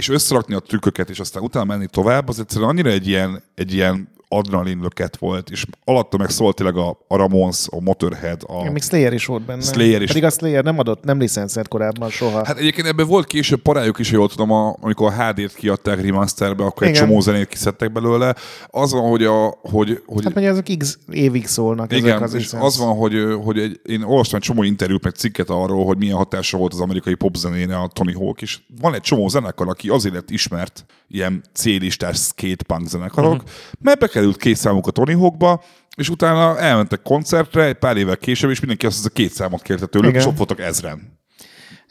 [0.00, 3.72] és összerakni a trükköket, és aztán utána menni tovább, az egyszerűen annyira egy ilyen, egy
[3.72, 8.64] ilyen adrenalin löket volt, és alatta meg szólt tényleg a, a Ramones, a Motorhead, a...
[8.64, 9.62] Ja, még Slayer is volt benne.
[9.62, 10.08] Slayer is.
[10.08, 12.44] Pedig a Slayer nem adott, nem licenszert korábban soha.
[12.44, 16.64] Hát egyébként ebben volt később parájuk is, jól tudom, a, amikor a HD-t kiadták remasterbe,
[16.64, 17.06] akkor egy Igen.
[17.06, 18.34] csomó zenét kiszedtek belőle.
[18.66, 22.34] Az van, hogy, a, hogy, hogy Hát mondja, ezek x évig szólnak ezek igen, az
[22.34, 22.64] és licensz.
[22.64, 23.14] az van, hogy,
[23.44, 26.80] hogy egy, én olvastam egy csomó interjút, meg cikket arról, hogy milyen hatása volt az
[26.80, 28.66] amerikai popzenére a Tony Hawk is.
[28.80, 33.48] Van egy csomó zenekar, aki azért lett ismert, ilyen C-listás skatepunk zenekarok, uh-huh.
[33.80, 35.62] mert bekerült két számuk a Tony Hawkba,
[35.96, 39.86] és utána elmentek koncertre egy pár évvel később, és mindenki azt a két számot kérte
[39.86, 40.20] tőlük, Igen.
[40.20, 41.18] és ott voltak ezren.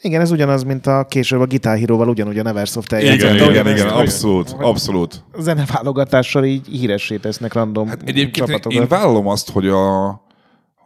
[0.02, 3.34] Igen, ez ugyanaz, mint a később a Guitar Hero-val ugyanúgy a Neversoft Igen, eljátszott.
[3.36, 5.24] igen, igen, igen, hogy abszolút, abszolút.
[5.40, 8.82] Zeneválogatással így híressé tesznek random Hát egyébként én, csapatokat.
[8.82, 10.08] én vállalom azt, hogy a,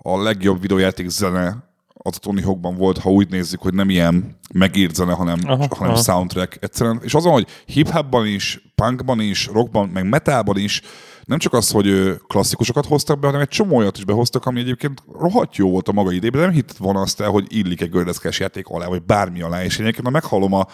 [0.01, 1.71] a legjobb videójáték zene
[2.05, 5.67] az a Tony Hawkban volt, ha úgy nézzük, hogy nem ilyen megírt zene, hanem, Aha,
[5.69, 6.03] hanem aha.
[6.03, 6.99] soundtrack egyszerűen.
[7.03, 10.81] És azon, hogy hip-hopban is, punkban is, rockban, meg metalban is,
[11.25, 15.03] nem csak az, hogy klasszikusokat hoztak be, hanem egy csomó olyat is behoztak, ami egyébként
[15.19, 17.89] rohadt jó volt a maga idejében, de nem hittett volna azt el, hogy illik egy
[17.89, 19.63] gördeszkás játék alá, vagy bármi alá.
[19.63, 20.67] És én egyébként, ha meghallom a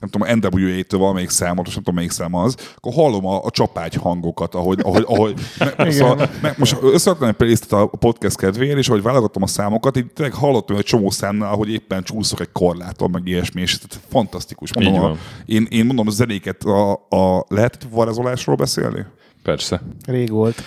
[0.00, 3.44] nem tudom, a NWA-től valamelyik számot, most nem tudom, melyik szám az, akkor hallom a,
[3.44, 5.34] a csapágy hangokat, ahogy, ahogy, ahogy
[5.76, 9.96] me, szóval, me, most összeadtam egy playlistet a podcast kedvéért, és ahogy válogattam a számokat,
[9.96, 14.06] így tényleg hallottam egy csomó számnál, hogy éppen csúszok egy korláton, meg ilyesmi, és tehát
[14.08, 14.74] fantasztikus.
[14.74, 19.06] Mondom, a, én, én mondom, a zenéket, a, a lehet varázsolásról beszélni?
[19.46, 19.80] Persze.
[20.06, 20.62] Rég volt.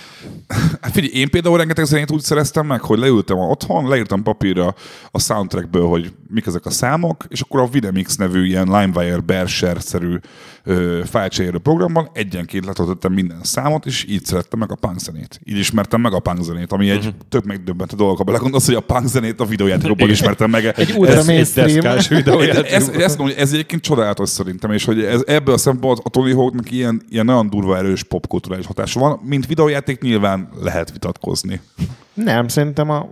[0.80, 4.74] Hát figyelj, én például rengeteg zenét úgy szereztem meg, hogy leültem otthon, leírtam papírra
[5.10, 10.16] a soundtrackből, hogy mik ezek a számok, és akkor a Videmix nevű ilyen LimeWire Berser-szerű
[11.04, 15.40] fájlcserélő programban egyenként letöltöttem minden számot, és így szerettem meg a punk zenét.
[15.44, 17.14] Így ismertem meg a punk zenét, ami egy uh-huh.
[17.28, 20.10] tök megdöbbentő dolog, ha belegondolsz, hogy a punk zenét a videójátékokban Igen.
[20.10, 20.64] ismertem meg.
[20.64, 21.86] Egy ultra Ez- mainstream.
[22.64, 26.34] ez, ez, hogy ez egyébként csodálatos szerintem, és hogy ez, ebből a szempontból a Tony
[26.34, 29.20] Hawknak ilyen, ilyen nagyon durva erős popkulturális hatása van.
[29.24, 31.60] Mint videójáték nyilván lehet vitatkozni.
[32.14, 33.08] Nem, szerintem a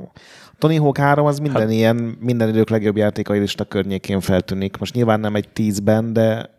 [0.59, 4.76] Tony Hawk 3 az minden hát, ilyen, minden idők legjobb játékai lista környékén feltűnik.
[4.76, 6.50] Most nyilván nem egy tízben, de,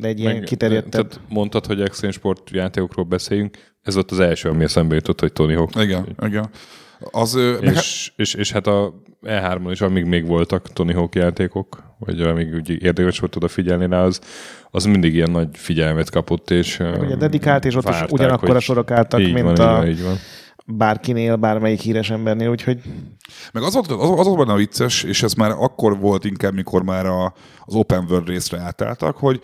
[0.00, 1.08] de egy ilyen kiterjedtebb.
[1.08, 3.58] Tehát mondtad, hogy extreme sport játékokról beszéljünk.
[3.82, 5.82] Ez volt az első, ami eszembe jutott, hogy Tony Hawk.
[5.82, 6.50] Igen, igen.
[7.10, 11.14] Az, meg hát, És, és, és hát a E3-on is, amíg még voltak Tony Hawk
[11.14, 14.20] játékok, vagy amíg úgy érdekes volt odafigyelni rá, az,
[14.70, 18.60] az mindig ilyen nagy figyelmet kapott, és Ugye dedikált, és ott is várták, ugyanakkor a
[18.60, 20.16] sorok álltak, így mint van, a így van, így van.
[20.66, 22.80] bárkinél, bármelyik híres embernél, úgyhogy
[23.52, 26.54] meg az volt, az, az volt benne a vicces, és ez már akkor volt inkább,
[26.54, 29.40] mikor már a, az open world részre átálltak, hogy,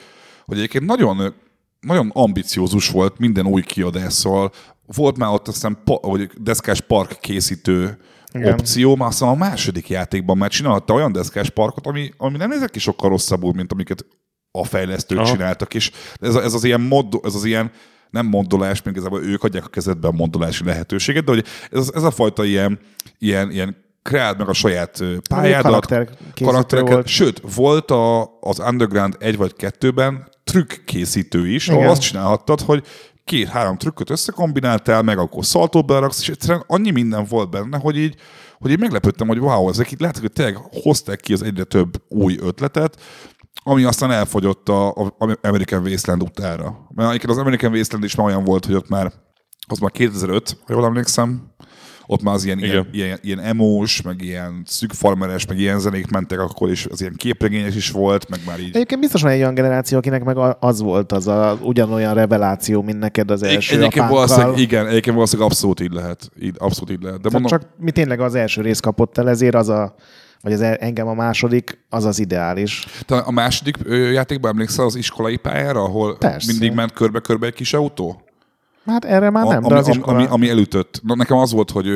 [0.46, 1.34] hogy egyébként nagyon,
[1.80, 4.52] nagyon ambiciózus volt minden új kiadás, szóval
[4.86, 7.98] volt már ott aztán pa, vagy deszkás park készítő
[8.32, 8.52] Igen.
[8.52, 12.70] opció, már aztán a második játékban már csinálta olyan deszkás parkot, ami, ami nem nézett
[12.70, 14.06] ki sokkal rosszabbul, mint amiket
[14.50, 15.30] a fejlesztők Aha.
[15.30, 15.90] csináltak, és
[16.20, 17.70] ez, ez az ilyen mod, ez az ilyen
[18.10, 22.02] nem moddolás, még igazából ők adják a kezedbe a moddolási lehetőséget, de hogy ez, ez
[22.02, 22.78] a fajta ilyen,
[23.18, 23.76] ilyen, ilyen
[24.06, 25.86] kreáld meg a saját pályádat,
[26.34, 26.92] karaktereket.
[26.92, 27.06] volt.
[27.06, 31.92] Sőt, volt a, az Underground 1 vagy 2-ben trükk készítő is, ahol Igen.
[31.92, 32.84] azt csinálhattad, hogy
[33.24, 38.14] két-három trükköt összekombináltál, meg akkor szaltót beraksz, és egyszerűen annyi minden volt benne, hogy így,
[38.58, 42.02] hogy így meglepődtem, hogy wow, ezek itt lehet, hogy tényleg hozták ki az egyre több
[42.08, 43.00] új ötletet,
[43.62, 46.86] ami aztán elfogyott a, a American Wasteland utára.
[46.94, 49.12] Mert egyébként az American Wasteland is már olyan volt, hogy ott már,
[49.68, 51.54] az már 2005, ha jól emlékszem,
[52.06, 56.10] ott már az ilyen, ilyen, ilyen, ilyen emós, meg ilyen szűk farmeres, meg ilyen zenék
[56.10, 58.74] mentek akkor is, az ilyen képregényes is volt, meg már így.
[58.74, 62.98] Egyébként biztos van egy olyan generáció, akinek meg az volt az a ugyanolyan reveláció, mint
[62.98, 66.30] neked az első Egyébként valószínűleg, igen, egyébként valószínűleg abszolút így lehet.
[66.40, 67.20] Így, abszolút így lehet.
[67.20, 69.94] De Szóval mondom, csak mi tényleg az első rész kapott el, ezért az a
[70.40, 72.86] vagy az el- engem a második, az az ideális.
[73.06, 73.76] Te a második
[74.12, 76.50] játékban emlékszel az iskolai pályára, ahol Persze.
[76.50, 78.25] mindig ment körbe-körbe egy kis autó?
[78.86, 80.16] Hát erre már nem, A- de ami, az iskola...
[80.16, 81.00] ami, ami elütött.
[81.02, 81.86] Na, nekem az volt, hogy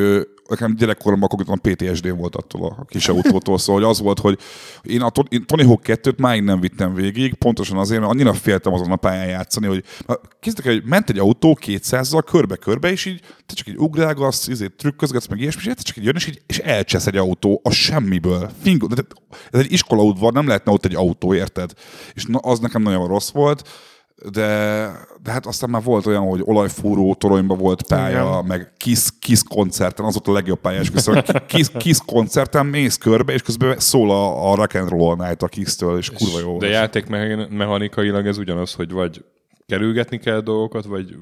[0.48, 4.38] nekem gyerekkoromban konkrétan PTSD volt attól a kis autótól, szóval hogy az volt, hogy
[4.82, 8.72] én a én Tony Hawk 2-t máig nem vittem végig, pontosan azért, mert annyira féltem
[8.72, 9.84] azon a pályán játszani, hogy
[10.40, 15.26] készítek, hogy ment egy autó 200-zal körbe-körbe, és így te csak egy ugrálgatsz, izé, trükközgetsz,
[15.26, 18.50] meg ilyesmi, és egyszer csak egy jön, és, így, és elcsesz egy autó a semmiből.
[18.62, 19.02] Fingo, de
[19.50, 21.72] ez egy iskolaudvar, nem lehetne ott egy autó, érted?
[22.14, 23.68] És na, az nekem nagyon rossz volt
[24.32, 24.90] de,
[25.22, 28.44] de hát aztán már volt olyan, hogy olajfúró toronyban volt pálya, Igen.
[28.44, 32.96] meg Kiss, Kiss koncerten, az volt a legjobb pálya, és közben Kiss, Kiss koncerten mész
[32.96, 36.58] körbe, és közben szól a, a Rock and Roll Night a Kiss-től, és kurva jó.
[36.58, 39.24] De játékmechanikailag ez ugyanaz, hogy vagy
[39.66, 41.14] kerülgetni kell dolgokat, vagy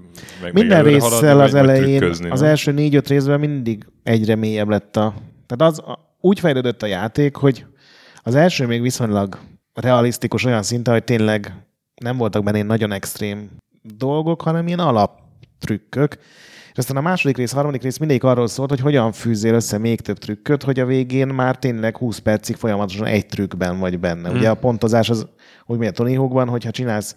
[0.42, 2.48] meg Minden meg előre haladni, résszel az elején, trükközni, az nem?
[2.48, 5.14] első négy-öt részben mindig egyre mélyebb lett a...
[5.46, 5.82] Tehát az
[6.20, 7.66] úgy fejlődött a játék, hogy
[8.22, 9.38] az első még viszonylag
[9.74, 11.67] realisztikus olyan szinten, hogy tényleg
[11.98, 13.50] nem voltak benne nagyon extrém
[13.82, 16.18] dolgok, hanem ilyen alaptrükkök.
[16.72, 20.00] És aztán a második rész, harmadik rész mindegyik arról szólt, hogy hogyan fűzzél össze még
[20.00, 24.30] több trükköt, hogy a végén már tényleg 20 percig folyamatosan egy trükkben vagy benne.
[24.30, 25.26] Ugye a pontozás az,
[25.64, 27.16] hogy milyen Tony Hawkban, hogyha csinálsz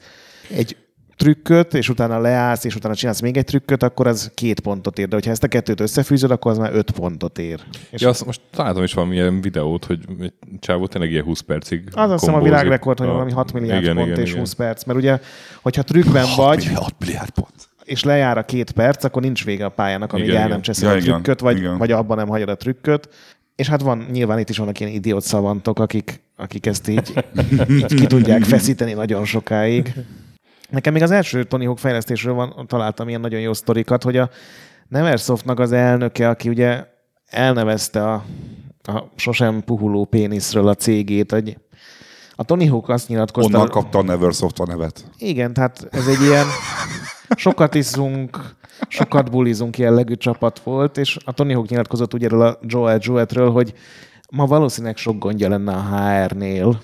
[0.49, 0.77] egy
[1.21, 5.07] trükköt, és utána leállsz, és utána csinálsz még egy trükköt, akkor az két pontot ér.
[5.07, 7.59] De hogyha ezt a kettőt összefűzöd, akkor az már öt pontot ér.
[7.89, 11.83] És Ja, azt most találtam is valamilyen videót, hogy egy csávó tényleg ilyen 20 percig
[11.91, 14.39] az azt hiszem a világrekord, hogy valami 6 milliárd igen, pont igen, és igen.
[14.39, 14.83] 20 perc.
[14.83, 15.19] Mert ugye,
[15.61, 17.53] hogyha trükkben vagy, 6 milliárd pont.
[17.83, 20.89] és lejár a két perc, akkor nincs vége a pályának, amíg Igen, el nem cseszel
[20.89, 21.77] Ja, a trükköt, vagy, igen.
[21.77, 23.09] vagy abban nem hagyod a trükköt.
[23.55, 27.13] És hát van, nyilván itt is vannak ilyen idiót szavantok, akik, akik ezt így,
[27.69, 29.93] így ki tudják feszíteni nagyon sokáig.
[30.71, 34.29] Nekem még az első Tony Hawk fejlesztésről van, találtam ilyen nagyon jó sztorikat, hogy a
[34.87, 36.85] Neversoftnak az elnöke, aki ugye
[37.25, 38.23] elnevezte a,
[38.83, 41.57] a sosem puhuló péniszről a cégét, hogy
[42.35, 43.57] a Tony Hawk azt nyilatkozta...
[43.57, 45.05] Onnan kapta a Neversoft a nevet.
[45.17, 46.45] Igen, tehát ez egy ilyen
[47.35, 48.55] sokat iszunk,
[48.87, 53.51] sokat bulizunk jellegű csapat volt, és a Tony Hawk nyilatkozott ugye erről a Joel Jewett-ről,
[53.51, 53.73] hogy
[54.31, 56.81] ma valószínűleg sok gondja lenne a HR-nél,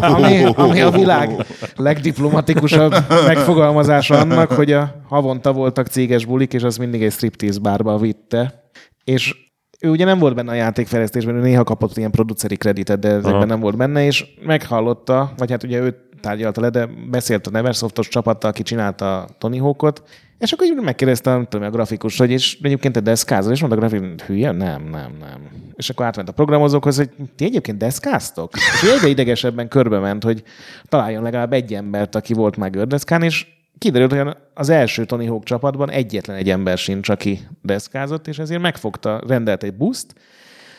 [0.00, 2.94] ami, ami a világ legdiplomatikusabb
[3.26, 8.70] megfogalmazása annak, hogy a havonta voltak céges bulik, és az mindig egy striptease bárba vitte.
[9.04, 9.36] És
[9.80, 13.34] ő ugye nem volt benne a játékfejlesztésben, ő néha kapott ilyen produceri kreditet, de ezekben
[13.34, 13.44] Aha.
[13.44, 18.08] nem volt benne, és meghallotta, vagy hát ugye ő tárgyalta le, de beszélt a Neversoftos
[18.08, 20.02] csapattal, aki csinálta a Tony Hawkot,
[20.38, 23.78] és akkor így megkérdezte, nem tudom, a grafikus, hogy és egyébként te deszkázol, és mondta
[23.78, 24.50] a grafikus, hülye?
[24.50, 25.40] Nem, nem, nem.
[25.74, 28.50] És akkor átment a programozókhoz, hogy ti egyébként deszkáztok?
[28.54, 30.42] És egyre idegesebben körbe ment, hogy
[30.88, 33.46] találjon legalább egy embert, aki volt már gördeszkán, és
[33.78, 38.60] kiderült, hogy az első Tony Hawk csapatban egyetlen egy ember sincs, aki deszkázott, és ezért
[38.60, 40.14] megfogta, rendelt egy buszt,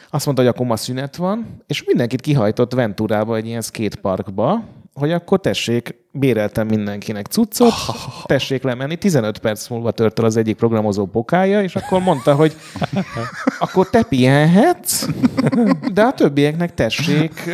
[0.09, 4.63] azt mondta, hogy akkor ma szünet van, és mindenkit kihajtott Venturába egy ilyen skateparkba,
[4.93, 7.73] hogy akkor tessék, béreltem mindenkinek cuccot,
[8.23, 8.95] tessék lemenni.
[8.95, 12.55] 15 perc múlva tört el az egyik programozó bokája, és akkor mondta, hogy
[13.59, 15.07] akkor te pihenhetsz,
[15.93, 17.49] de a többieknek tessék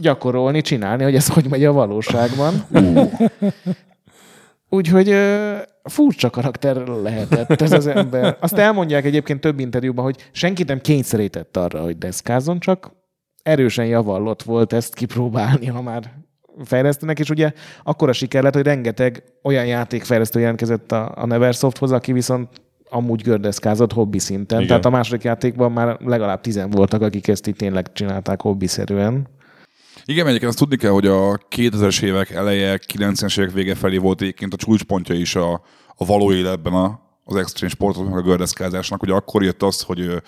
[0.00, 2.64] gyakorolni, csinálni, hogy ez hogy megy a valóságban.
[4.70, 8.36] Úgyhogy ö, furcsa karakter lehetett ez az ember.
[8.40, 12.92] Azt elmondják egyébként több interjúban, hogy senkit nem kényszerített arra, hogy deszkázzon, csak
[13.42, 16.12] erősen javallott volt ezt kipróbálni, ha már
[16.64, 17.52] fejlesztenek, és ugye
[17.82, 22.48] akkora siker lett, hogy rengeteg olyan játékfejlesztő jelentkezett a, a Neversofthoz, aki viszont
[22.90, 24.56] amúgy gördeszkázott hobbi szinten.
[24.56, 24.68] Igen.
[24.68, 29.28] Tehát a második játékban már legalább tizen voltak, akik ezt így tényleg csinálták hobbiszerűen.
[30.04, 34.20] Igen, egyébként azt tudni kell, hogy a 2000-es évek eleje, 90-es évek vége felé volt
[34.20, 35.52] egyébként a csúcspontja is a,
[35.94, 39.02] a való életben a, az extrém sportoknak, a gördeszkázásnak.
[39.02, 40.22] Ugye akkor jött az, hogy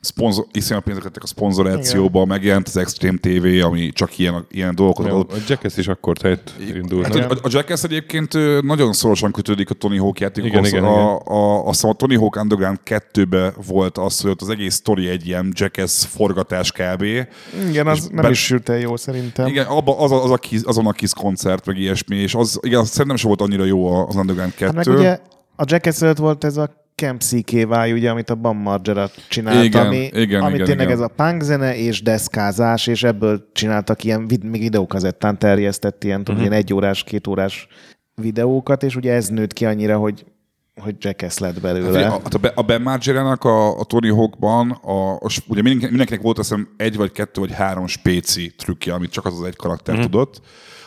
[0.00, 5.06] szponzor, iszonyat pénzek lettek a szponzorációba, megjelent az Extreme TV, ami csak ilyen, ilyen dolgokat
[5.06, 5.32] Ja, adott.
[5.32, 7.06] A Jackass is akkor tehát indult.
[7.06, 8.32] Hát a, a Jackass egyébként
[8.62, 10.68] nagyon szorosan kötődik a Tony Hawk játékokhoz.
[10.68, 14.42] Igen, igen, a, a, azt hiszem a Tony Hawk Underground 2-be volt az, hogy ott
[14.42, 17.02] az egész sztori egy ilyen Jackass forgatás kb.
[17.68, 19.46] Igen, az nem ben- is sült el jó szerintem.
[19.46, 22.58] Igen, abba, az, a, az a kis, azon a kis koncert, meg ilyesmi, és az,
[22.62, 24.64] igen, szerintem sem volt annyira jó az Underground 2.
[24.64, 25.18] Hát meg ugye
[25.56, 29.86] a Jackass előtt volt ez a Camp CKY, ugye, amit a Bam Margera csinált, Igen,
[29.86, 30.98] ami, igen, ami igen, tényleg igen.
[30.98, 36.40] ez a punk zene és deszkázás, és ebből csináltak ilyen még videókazettán terjesztett ilyen, uh-huh.
[36.40, 37.66] ilyen egy órás, két órás
[38.14, 40.24] videókat, és ugye ez nőtt ki annyira, hogy
[40.80, 42.10] hogy Jackass lett belőle.
[42.10, 46.22] Hát, a, a, a Ben Margera-nak a, a Tony Hawkban, a, a, ugye mindenki- mindenkinek
[46.22, 49.56] volt azt hiszem egy vagy kettő vagy három spéci trükkje, amit csak az az egy
[49.56, 50.00] karakter mm.
[50.00, 50.40] tudott.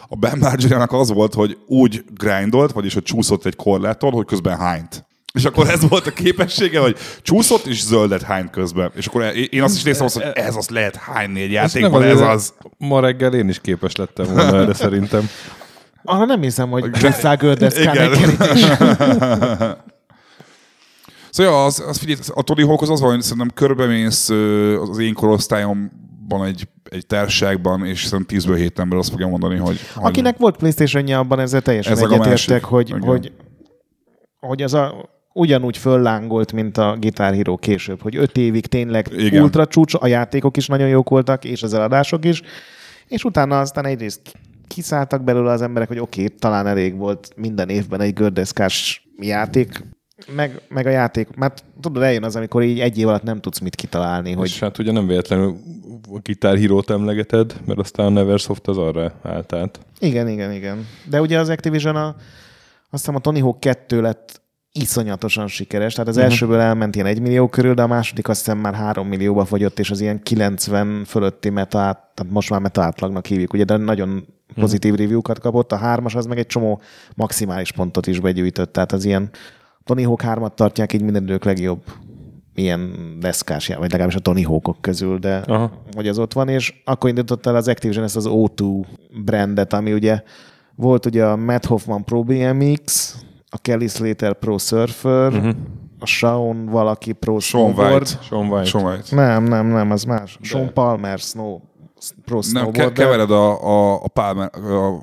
[0.07, 4.57] A Ben Margera-nak az volt, hogy úgy grindolt, vagyis hogy csúszott egy korláton, hogy közben
[4.57, 5.05] hányt.
[5.33, 8.91] És akkor ez volt a képessége, hogy csúszott és zöldet hány közben.
[8.95, 12.19] És akkor én azt is néztem azt, hogy ez az lehet hányni egy játékban, ez
[12.19, 12.53] az.
[12.77, 15.29] Ma reggel én is képes lettem volna erre szerintem.
[16.05, 16.89] Arra nem hiszem, hogy
[17.77, 18.65] egy kerítés.
[21.29, 24.29] Szóval az, az figyelj, a Tony Hawk az az van, hogy szerintem körbemész
[24.89, 29.79] az én korosztályomban egy, egy társaságban, és szerintem 10-ből 7 ember azt fogja mondani, hogy...
[29.95, 33.31] hogy Akinek volt Playstation-ja, abban ezzel teljesen Ez egyetértek, hogy, hogy,
[34.39, 39.43] hogy az a, ugyanúgy föllángolt, mint a Guitar Hero később, hogy öt évig tényleg Igen.
[39.43, 42.41] Ultra csúcs, a játékok is nagyon jók voltak, és az eladások is,
[43.07, 44.21] és utána aztán egyrészt
[44.67, 49.83] kiszálltak belőle az emberek, hogy oké, okay, talán elég volt minden évben egy gördeszkás játék,
[50.35, 53.59] meg, meg a játék, mert tudod, eljön az, amikor így egy év alatt nem tudsz
[53.59, 54.37] mit kitalálni, Hogy...
[54.37, 55.55] hogy És hát ugye nem véletlenül
[56.13, 59.79] a Guitar Hero-t emlegeted, mert aztán a Neversoft az arra állt át.
[59.99, 60.87] Igen, igen, igen.
[61.09, 62.15] De ugye az Activision a, azt
[62.89, 64.41] hiszem a Tony Hawk 2 lett
[64.79, 66.31] iszonyatosan sikeres, tehát az uh-huh.
[66.31, 69.79] elsőből elment ilyen 1 millió körül, de a második azt hiszem már 3 millióba fogyott,
[69.79, 73.77] és az ilyen 90 fölötti meta, át- tehát most már meta átlagnak hívjuk, ugye, de
[73.77, 75.05] nagyon pozitív uh-huh.
[75.05, 76.81] review-kat kapott, a hármas az meg egy csomó
[77.15, 79.29] maximális pontot is begyűjtött, tehát az ilyen
[79.83, 81.81] Tony Hawk 3-at tartják így minden idők legjobb
[82.55, 85.71] ilyen deszkás, vagy legalábbis a Tony Hawkok közül, de Aha.
[85.95, 88.85] hogy az ott van, és akkor indított el az Activision ezt az O2
[89.23, 90.21] brandet, ami ugye
[90.75, 93.15] volt ugye a Matt Hoffman Pro BMX,
[93.53, 95.55] a Kelly Slater Pro Surfer, uh-huh.
[95.99, 97.93] a Shawn valaki Pro Sean Snowboard.
[98.07, 98.17] White.
[98.21, 98.65] Sean White.
[98.65, 99.15] Sean White.
[99.15, 100.37] Nem, nem, nem, az más.
[100.41, 100.47] De.
[100.47, 101.61] Sean Palmer Snow,
[102.25, 102.75] Pro Nem, Snowboard.
[102.75, 104.97] ke- kevered a, a, a Palmer, a,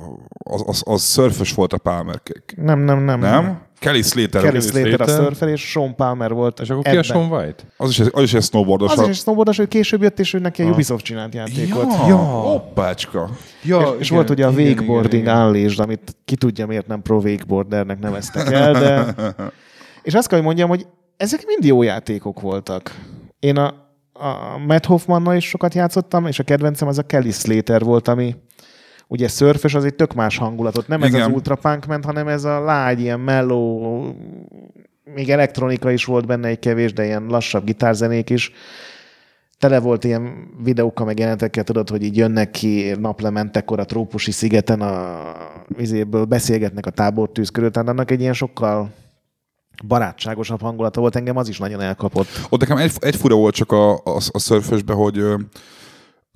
[0.45, 2.23] az, az, az szörfös volt a Palmer.
[2.57, 3.21] nem, nem, nem.
[3.21, 3.63] Nem?
[3.81, 4.43] Kelly Slater.
[4.43, 7.03] Kelly Slater a surfer, és Sean Palmer volt És akkor ki a ebben.
[7.03, 7.63] Sean White?
[7.77, 8.93] az, is, az is egy snowboardos.
[8.93, 10.67] Az is egy snowboardos, ő később jött, és ő neki a.
[10.67, 11.85] Ubisoft csinált játékot.
[11.93, 12.17] Ja, Ja.
[12.17, 13.31] hoppácska.
[13.65, 17.99] Ja, és, és volt ugye a Wakeboarding Unleashed, amit ki tudja miért nem pro wakeboardernek
[17.99, 19.15] neveztek el, de...
[20.03, 22.95] És azt kell, hogy mondjam, hogy ezek mind jó játékok voltak.
[23.39, 23.67] Én a,
[24.13, 28.35] a Matt Hoffmannal is sokat játszottam, és a kedvencem az a Kelly Slater volt, ami
[29.11, 30.89] ugye szörfös, az egy tök más hangulatot.
[30.89, 31.27] Nem ez Igen.
[31.27, 34.13] az ultra punk ment, hanem ez a lágy, ilyen mellow,
[35.05, 38.53] még elektronika is volt benne egy kevés, de ilyen lassabb gitárzenék is
[39.59, 44.81] tele volt ilyen videókkal, meg jelentekkel, tudod, hogy így jönnek ki naplementekor a trópusi szigeten
[44.81, 45.23] a
[45.67, 48.91] vizéből, beszélgetnek a tábortűz körül, tehát annak egy ilyen sokkal
[49.87, 52.27] barátságosabb hangulata volt, engem az is nagyon elkapott.
[52.49, 55.25] Ott nekem egy, egy fura volt csak a, a, a szörfösbe, hogy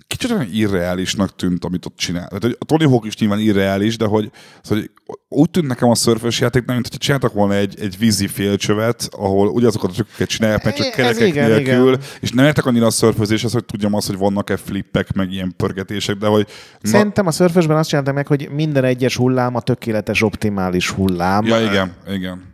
[0.07, 2.27] kicsit olyan irreálisnak tűnt, amit ott csinál.
[2.27, 4.31] Tehát, hogy a Tony Hawk is nyilván irreális, de hogy,
[4.63, 7.99] szóval, hogy úgy tűnt nekem a szörfös játék, nem, mint hogyha csináltak volna egy, egy
[7.99, 12.01] vízi félcsövet, ahol ugyanazokat a trükköket csinálják, meg csak kerekek igen, nélkül, igen.
[12.21, 16.17] és nem értek annyira a szörfözéshez, hogy tudjam azt, hogy vannak-e flippek, meg ilyen pörgetések,
[16.17, 16.47] de hogy
[16.81, 21.47] na, Szerintem a szörfösben azt csináltam meg, hogy minden egyes hullám a tökéletes, optimális hullám.
[21.47, 22.53] ja igen, igen.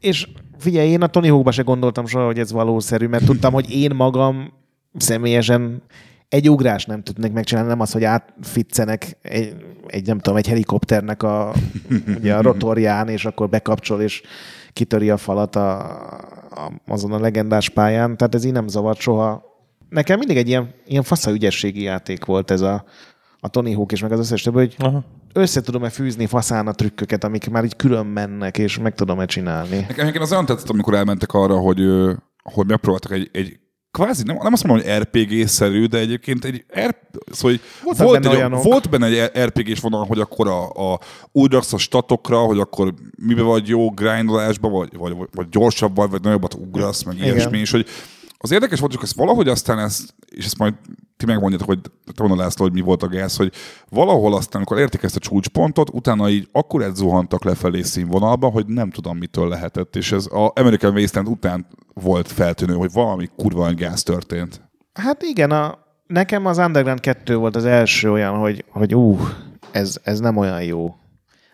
[0.00, 3.70] És figyelj, én a Tony Hawkba se gondoltam soha, hogy ez valószerű, mert tudtam, hogy
[3.70, 4.52] én magam
[4.96, 5.82] személyesen
[6.34, 9.56] egy ugrás nem tudnék megcsinálni, nem az, hogy átfitszenek egy,
[9.86, 11.54] egy, nem tudom, egy helikopternek a,
[12.18, 14.22] ugye a rotorján, és akkor bekapcsol, és
[14.72, 15.80] kitöri a falat a,
[16.50, 18.16] a, azon a legendás pályán.
[18.16, 19.42] Tehát ez így nem zavart soha.
[19.88, 22.84] Nekem mindig egy ilyen, ilyen fasza ügyességi játék volt ez a,
[23.40, 25.04] a Tony Hawk, és meg az összes többi, hogy Aha.
[25.32, 29.76] össze tudom-e fűzni faszán a trükköket, amik már így külön mennek, és meg tudom-e csinálni.
[29.76, 31.80] Nekem egyébként az olyan tetszett, amikor elmentek arra, hogy,
[32.42, 33.58] hogy megpróbáltak egy, egy
[33.94, 36.96] kvázi, nem, nem azt mondom, hogy RPG-szerű, de egyébként egy R,
[37.30, 38.62] szóval, hogy Voltak volt, benne egy, olyanok.
[38.62, 41.00] volt benne egy RPG-s vonal, hogy akkor a, a,
[41.32, 42.94] úgy raksz a statokra, hogy akkor
[43.26, 47.28] mibe vagy jó grindolásba, vagy, vagy, vagy gyorsabb vagy, vagy nagyobbat ugrasz, meg Igen.
[47.28, 47.86] ilyesmi, és hogy
[48.38, 50.74] az érdekes volt, hogy ezt valahogy aztán ezt, és ezt majd
[51.16, 51.78] ti megmondjátok, hogy
[52.18, 53.52] mondod László, hogy mi volt a gáz, hogy
[53.88, 58.66] valahol aztán, amikor érték ezt a csúcspontot, utána így akkor egy zuhantak lefelé színvonalba, hogy
[58.66, 63.74] nem tudom, mitől lehetett, és ez a American Wasteland után volt feltűnő, hogy valami kurva
[63.74, 64.60] gáz történt.
[64.92, 69.18] Hát igen, a, nekem az Underground 2 volt az első olyan, hogy, hogy ú,
[69.72, 70.94] ez, ez nem olyan jó.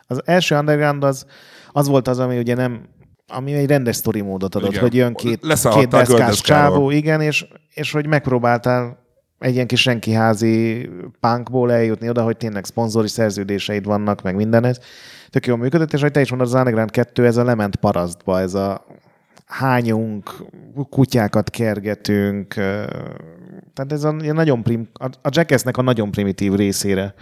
[0.06, 1.26] Az első Underground az,
[1.72, 2.88] az volt az, ami ugye nem,
[3.26, 4.82] ami egy rendes story módot adott, Igen.
[4.82, 5.40] hogy jön két,
[5.74, 8.98] két deszkás csávó, igen, és, és hogy megpróbáltál
[9.40, 10.88] egy ilyen kis senkiházi
[11.20, 14.78] punkból eljutni oda, hogy tényleg szponzori szerződéseid vannak, meg minden ez.
[15.30, 18.40] Tök jól működött, és hogy te is mondod, az Underground 2, ez a lement parasztba,
[18.40, 18.86] ez a
[19.46, 20.34] hányunk,
[20.90, 22.54] kutyákat kergetünk,
[23.74, 27.14] tehát ez a ilyen nagyon prim, a a Jackassnek a nagyon primitív részére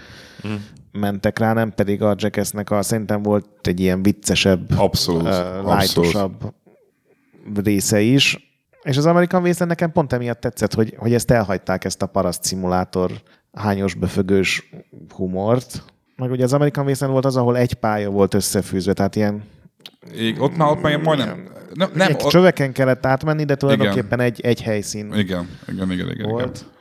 [0.49, 0.55] mm.
[0.93, 5.81] mentek rá, nem pedig a Jackassnek a, szerintem volt egy ilyen viccesebb, Abszolút, abszolút.
[5.81, 6.55] lightosabb
[7.55, 8.48] része is.
[8.89, 12.45] És az American Wasteland nekem pont emiatt tetszett, hogy, hogy ezt elhagyták, ezt a paraszt
[12.45, 13.11] szimulátor
[13.53, 14.71] hányos befögős
[15.15, 15.83] humort.
[16.17, 19.43] Meg ugye az American Wasteland volt az, ahol egy pálya volt összefűzve, tehát ilyen
[20.15, 24.21] Ég, ott már ott már majdnem, Nem, Nem, egy a, csöveken kellett átmenni, de tulajdonképpen
[24.21, 26.57] egy, egy helyszín igen, igen, igen, igen, volt.
[26.57, 26.73] igen.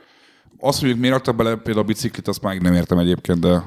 [0.60, 3.62] Azt, hogy miért raktak bele például a biciklit, azt már nem értem egyébként, de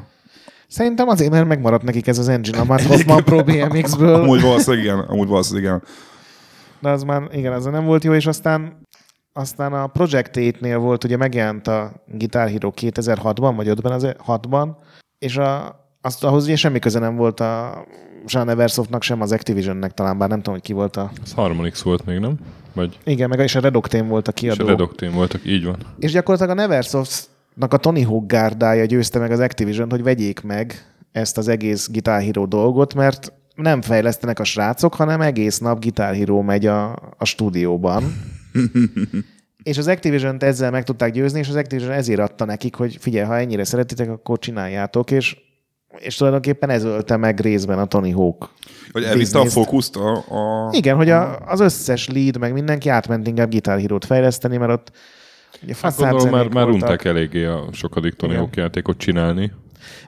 [0.68, 4.86] Szerintem azért, mert megmaradt nekik ez az engine a Matt Hoffman Pro BMX-ből, amúgy valószínűleg
[4.86, 5.84] igen, amúgy valószínűleg igen.
[6.82, 8.80] De az már, igen, az nem volt jó, és aztán
[9.34, 14.70] aztán a Project 8-nél volt, ugye megjelent a Guitar Hero 2006-ban, vagy 5-ben, az 6-ban,
[15.20, 17.84] és a, azt, ahhoz ugye semmi köze nem volt a
[18.26, 21.12] sem a Neversoftnak, sem az Activisionnek talán, bár nem tudom, hogy ki volt a...
[21.24, 22.36] Ez Harmonix volt még, nem?
[22.74, 24.66] Vagy Igen, meg és a Red Octane volt a és kiadó.
[24.66, 25.78] a Red Octane voltak, így van.
[26.00, 30.86] És gyakorlatilag a Neversoftnak a Tony Hawk gárdája győzte meg az activision hogy vegyék meg
[31.12, 36.16] ezt az egész Guitar Hero dolgot, mert nem fejlesztenek a srácok, hanem egész nap Guitar
[36.16, 38.04] Hero megy a, a stúdióban.
[39.64, 43.26] és az activision ezzel meg tudták győzni, és az Activision ezért adta nekik, hogy figyelj,
[43.26, 45.38] ha ennyire szeretitek, akkor csináljátok, és,
[45.98, 48.50] és tulajdonképpen ez ölte meg részben a Tony Hawk.
[48.92, 50.18] Hogy elvitte a fókuszt a...
[50.18, 50.70] a...
[50.72, 54.92] Igen, hogy a, az összes lead, meg mindenki átment inkább Guitar Hero-t fejleszteni, mert ott
[55.64, 58.42] ugye Hát gondolom, már, már unták eléggé a sokadik Tony Igen.
[58.42, 59.52] Hawk játékot csinálni.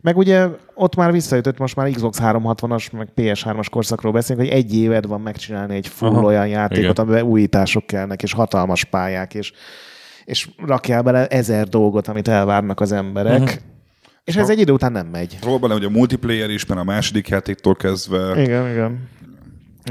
[0.02, 4.76] Meg ugye ott már visszajutott, most már Xbox 360-as, meg PS3-as korszakról beszélünk, hogy egy
[4.76, 7.06] éved van megcsinálni egy full Aha, olyan játékot, igen.
[7.06, 9.52] amiben újítások kellnek, és hatalmas pályák, és,
[10.26, 13.42] és rakjál bele ezer dolgot, amit elvárnak az emberek.
[13.42, 13.60] Uh-huh.
[14.24, 15.38] És ez egy idő után nem megy.
[15.44, 18.42] Róla benne, hogy a multiplayer is, mert a második játéktól kezdve...
[18.42, 19.08] Igen, igen.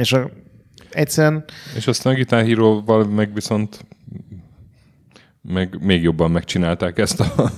[0.00, 0.30] És a,
[0.90, 1.44] egyszerűen
[1.76, 3.84] És aztán a Guitar Hero-val meg viszont
[5.42, 7.50] meg még jobban megcsinálták ezt a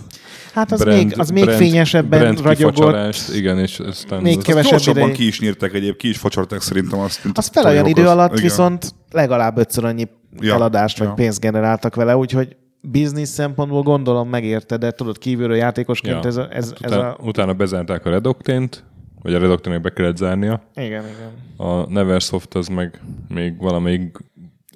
[0.54, 3.14] hát az még, az még fényesebben brand ragyogott.
[3.34, 5.16] igen, és aztán Még az- kevesebb Gyorsabban ideig.
[5.16, 7.20] ki is nyírták egyéb, ki is facsarták szerintem azt.
[7.34, 8.42] Az a fel olyan idő alatt Igen.
[8.42, 10.08] viszont legalább ötször annyi
[10.40, 11.14] Ja, eladást vagy ja.
[11.14, 16.28] pénzt generáltak vele, úgyhogy biznisz szempontból gondolom megérte, de tudod, kívülről játékosként Ja.
[16.28, 17.16] ez, a, ez, ez utána, a...
[17.22, 18.84] utána bezárták a Red Octane-t,
[19.22, 20.62] vagy a Red Octane-nek be kellett zárnia.
[20.74, 21.30] Igen, igen.
[21.68, 24.16] A Neversoft az meg még valamelyik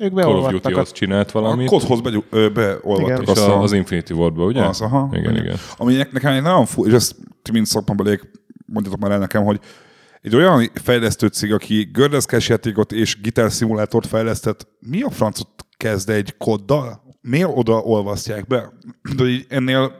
[0.00, 0.84] Ők Call of beolvadtak a...
[0.84, 1.68] Csinált A valamit.
[1.68, 2.10] kodhoz be,
[2.48, 3.22] beolvadtak Igen.
[3.22, 4.64] és azt a, a, az Infinity Wardba, ugye?
[4.64, 5.08] Az, aha.
[5.12, 5.56] Igen, igen.
[5.76, 8.30] Ami ne- nekem egy nagyon fú, és ezt ti mind szakmabeliek
[8.66, 9.60] mondjatok már el nekem, hogy
[10.22, 16.34] egy olyan fejlesztő cég, aki gördeszkás játékot és gitárszimulátort fejlesztett, mi a francot kezd egy
[16.38, 17.02] koddal?
[17.20, 18.72] Miért oda olvasztják be?
[19.16, 19.92] De így ennél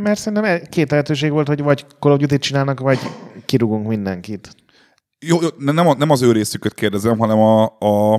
[0.00, 2.98] Mert szerintem két lehetőség volt, hogy vagy Call of Duty csinálnak, vagy
[3.44, 4.54] kirugunk mindenkit.
[5.26, 8.14] jó, jó, ne- nem, a, nem az ő részüket kérdezem, hanem a, a,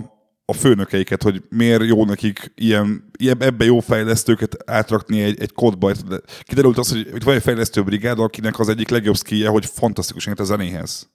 [0.45, 5.91] a főnökeiket, hogy miért jó nekik ilyen, ilyen ebbe jó fejlesztőket átrakni egy, egy kodba.
[6.07, 9.65] De Kiderült az, hogy, hogy van egy fejlesztő brigád, akinek az egyik legjobb skillje, hogy
[9.65, 11.11] fantasztikus ért a zenéhez.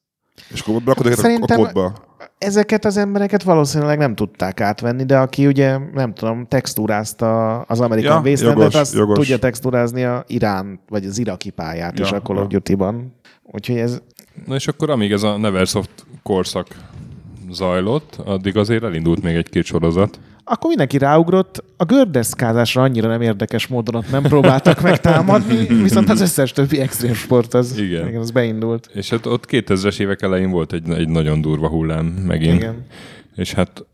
[0.48, 1.92] És akkor berakod őket a, kodba.
[2.38, 8.24] Ezeket az embereket valószínűleg nem tudták átvenni, de aki ugye, nem tudom, textúrázta az American
[8.24, 9.16] Ja, Wastelandet, jogos, az jogos.
[9.16, 12.48] tudja textúrázni a Irán, vagy az iraki pályát Ja, is a Call of ja.
[12.48, 13.14] Duty-ban.
[13.42, 14.02] Úgyhogy ez,
[14.46, 16.66] Na és akkor amíg ez a Neversoft korszak
[17.50, 20.18] zajlott, addig azért elindult még egy-két sorozat.
[20.44, 26.20] Akkor mindenki ráugrott, a gördeszkázásra annyira nem érdekes módon ott nem próbáltak megtámadni, viszont az
[26.20, 28.08] összes többi extrém sport az, Igen.
[28.08, 28.90] igen, az beindult.
[28.94, 32.54] És hát ott 2000-es évek elején volt egy, egy nagyon durva hullám megint.
[32.54, 32.86] Igen.
[33.36, 33.84] És hát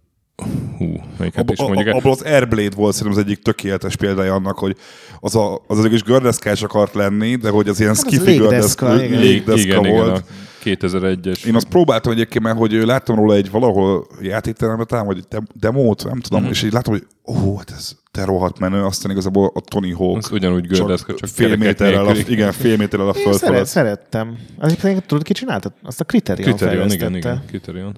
[0.78, 1.94] hú, melyiket Ab, is mondjuk.
[1.94, 4.76] abból az Airblade volt szerintem az egyik tökéletes példája annak, hogy
[5.20, 8.86] az a, az egy kis gördeszkás akart lenni, de hogy az ilyen Hát skifi légdeszka,
[8.86, 9.20] gördeszka, igen.
[9.20, 10.18] légdeszka igen, igen, volt.
[10.18, 10.22] a
[10.64, 11.46] 2001-es.
[11.46, 16.04] Én azt próbáltam egyébként, mert hogy láttam róla egy valahol játékteremben talán, vagy dem- demót,
[16.04, 19.60] nem tudom, és így látom, hogy ó, hát ez te rohadt menő, aztán igazából a
[19.60, 20.16] Tony Hawk.
[20.16, 23.66] Az ugyanúgy gördeszka, csak fél méterrel, a, igen, fél méterrel a föld szeret, felett.
[23.66, 24.38] szerettem.
[24.58, 25.74] Azért tudod, ki csinálta?
[25.82, 27.96] Azt a Criterion, Criterion, igen, igen, Criterion.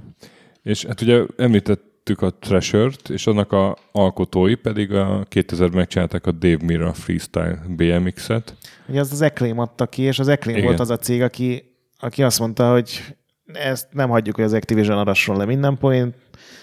[0.62, 6.32] És hát ugye említettük a Treasure-t, és annak a alkotói pedig a 2000 megcsinálták a
[6.32, 8.54] Dave Mirra Freestyle BMX-et.
[8.88, 10.68] Ugye az az Acclaim adta ki, és az Acclaim Igen.
[10.68, 13.16] volt az a cég, aki, aki azt mondta, hogy
[13.52, 16.14] ezt nem hagyjuk, hogy az Activision arasson le minden point,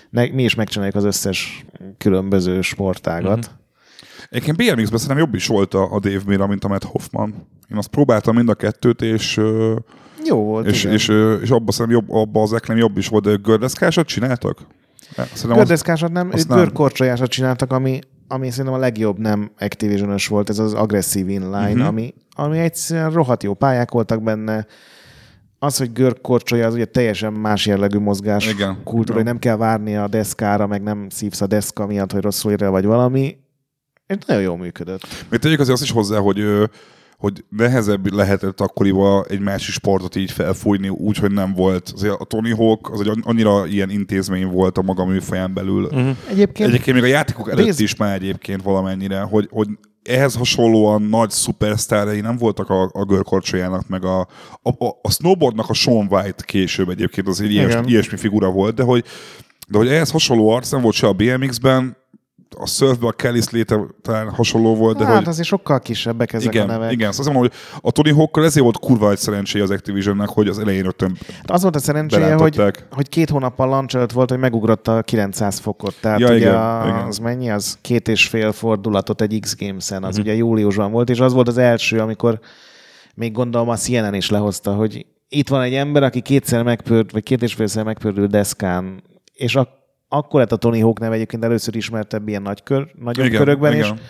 [0.10, 1.66] ne, mi is megcsináljuk az összes
[1.98, 3.38] különböző sportágat.
[3.38, 3.62] Mhm.
[4.30, 7.48] Egyébként BMX-ben szerintem jobb is volt a, a Dave Mirra, mint a Matt Hoffman.
[7.72, 9.42] Én azt próbáltam mind a kettőt, és,
[10.26, 10.94] Jó volt, és, igen.
[10.94, 14.68] és, ö, és abban szerintem jobb, abba az Eklem jobb is volt, de gördeszkásat csináltak?
[15.16, 20.60] Szerintem Gördeszkásat nem, ők görkorcsolyásat csináltak, ami, ami szerintem a legjobb nem activision volt, ez
[20.60, 21.88] az agresszív inline, uh-huh.
[21.88, 24.66] ami, ami egyszerűen rohadt jó pályák voltak benne.
[25.64, 28.78] Az, hogy görkorcsolya, az ugye teljesen más jellegű mozgás Igen.
[28.84, 32.52] kultúra, hogy nem kell várni a deszkára, meg nem szívsz a deszka miatt, hogy rosszul
[32.52, 33.38] ér vagy valami.
[34.08, 35.08] És nagyon jól működött.
[35.30, 36.44] Még tegyük azért azt is hozzá, hogy,
[37.18, 41.92] hogy nehezebb lehetett akkoriban egy másik sportot így felfújni, úgy, hogy nem volt.
[41.96, 45.84] Azért a Tony Hawk az egy annyira ilyen intézmény volt a maga műfaján belül.
[45.84, 46.16] Uh-huh.
[46.30, 49.68] Egyébként, Egyébként még a játékok előtt Rész- is már egyébként valamennyire, hogy, hogy
[50.04, 54.20] ehhez hasonlóan nagy szupersztárai nem voltak a, a görkorcsolyának, meg a,
[54.62, 58.84] a, a, a snowboardnak a Sean White később egyébként az ilyes, ilyesmi figura volt, de
[58.84, 59.04] hogy
[59.68, 61.98] De hogy ehhez hasonló arc nem volt se a BMX-ben,
[62.58, 65.28] a surfben a Kelly Slater talán hasonló volt, de hát hogy...
[65.28, 66.92] azért sokkal kisebbek ezek igen, a nevek.
[66.92, 70.30] igen, szóval azt mondom, hogy a Tony Hawkkal ezért volt kurva egy szerencséje az Activisionnek,
[70.30, 74.30] hogy az elején rögtön Hát Az volt a szerencséje, hogy, hogy két hónappal launch volt,
[74.30, 75.96] hogy megugrott a 900 fokot.
[76.02, 77.08] Tehát Ja, ugye igen, a, igen.
[77.08, 77.50] az mennyi?
[77.50, 80.04] Az két és fél fordulatot egy X Games-en.
[80.04, 82.40] Az ugye júliusban volt, és az volt az első, amikor
[83.16, 87.24] még gondolom a CNN is lehozta, hogy itt van egy ember, aki kétszer megpörd, vagy
[87.24, 89.82] két és félszer megpördül deszkán, és ak-
[90.14, 93.74] akkor lett a Tony Hawk neve egyébként először ismertebb ilyen nagy kör, nagyobb Igen, körökben,
[93.74, 93.94] igen.
[93.94, 94.02] és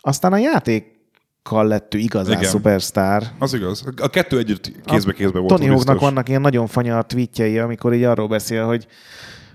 [0.00, 2.50] aztán a játékkal lett ő igazán Igen.
[2.50, 3.22] szupersztár.
[3.38, 3.84] Az igaz.
[3.96, 5.60] A kettő együtt kézbe kézbe volt.
[5.60, 8.86] Tony Hawknak vannak ilyen nagyon fanyar tweetjei, amikor így arról beszél, hogy,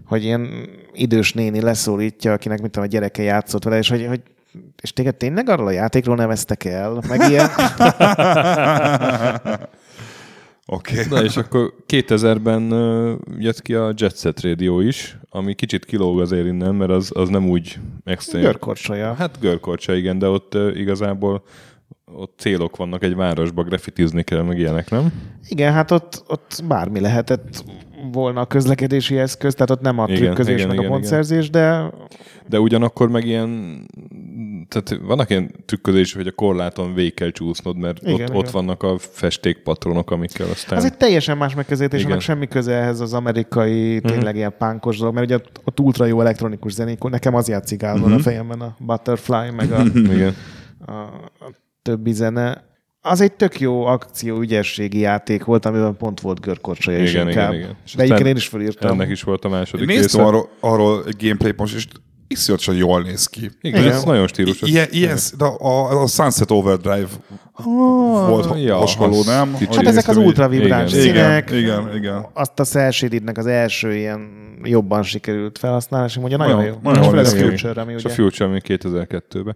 [0.05, 4.21] hogy ilyen idős néni leszólítja, akinek mit tudom, a gyereke játszott vele, és hogy, hogy
[4.81, 7.01] és téged tényleg arról a játékról neveztek el?
[7.07, 7.49] Meg ilyen,
[10.72, 11.01] Oké.
[11.09, 16.20] Na és akkor 2000-ben ö, jött ki a Jet Set Radio is, ami kicsit kilóg
[16.20, 18.41] azért innen, mert az, az nem úgy extrém.
[18.41, 19.13] görkorcsolya.
[19.13, 21.43] Hát görkorcsa, igen, de ott igazából
[22.13, 25.13] ott célok vannak egy városba, grafitizni kell, meg ilyenek, nem?
[25.47, 27.63] Igen, hát ott, ott bármi lehetett
[28.11, 31.49] volna a közlekedési eszköz, tehát ott nem a Igen, trükközés, igen, meg a igen, pontszerzés,
[31.49, 31.91] de
[32.47, 33.82] De ugyanakkor meg ilyen,
[34.70, 38.36] tehát vannak ilyen trükközés, hogy a korláton végig kell csúsznod, mert Igen, ott, igen.
[38.36, 40.78] ott vannak a festékpatronok, amikkel aztán...
[40.78, 42.11] az egy teljesen más megközelítés, Igen.
[42.11, 46.05] annak semmi köze ehhez az amerikai, tényleg ilyen pánkos dolog, mert ugye ott, ott ultra
[46.05, 50.36] jó elektronikus zenék, nekem az játszik állandóan a fejemben, a Butterfly, meg a, Igen.
[50.86, 51.51] a, a
[51.82, 52.67] többi zene.
[53.01, 57.53] Az egy tök jó akció ügyességi játék volt, amiben pont volt görkorcsolya is Igen, inkább.
[57.53, 57.78] igen, igen.
[57.95, 58.91] De egyébként én is felírtam.
[58.91, 61.88] Ennek is volt a második Néztem arról, arról egy gameplay most, és
[62.30, 63.49] iszonyatosan jól néz ki.
[63.61, 63.93] Igen, Igen.
[63.93, 64.69] ez nagyon stílusos.
[64.69, 67.07] Ilyen, ilyen, de a, a Sunset Overdrive
[68.27, 69.51] volt ja, hasonló, nem?
[69.51, 69.67] kicsit.
[69.67, 70.25] Hogy Hát ezek az így.
[70.25, 71.49] ultra vibráns Igen, színek.
[71.49, 72.25] Igen, igen, igen.
[72.34, 74.30] Azt a Cell Shaded-nek az első ilyen
[74.63, 76.91] jobban sikerült felhasználási, mondja, nagyon, Nagyon- jó.
[76.91, 77.39] nagyon néz ki.
[77.43, 78.09] Future, ami ugye...
[78.09, 79.55] a Future még 2002-ben.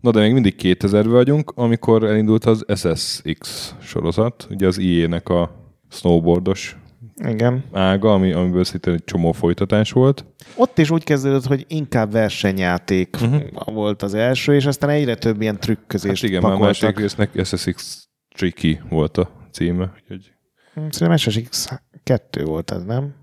[0.00, 5.50] Na de még mindig 2000-ben vagyunk, amikor elindult az SSX sorozat, ugye az IE-nek a
[5.90, 6.76] snowboardos
[7.16, 7.64] Igen.
[7.72, 10.24] ága, ami, amiből szinte egy csomó folytatás volt.
[10.56, 13.42] Ott is úgy kezdődött, hogy inkább versenyjáték uh-huh.
[13.74, 16.82] volt az első, és aztán egyre több ilyen trükközést Hát igen, már a pakoltak.
[16.82, 19.92] második résznek SSX Tricky volt a címe.
[20.02, 20.32] Úgyhogy
[20.74, 21.68] Hm, Szerintem SSX
[22.04, 23.14] 2 volt ez, nem?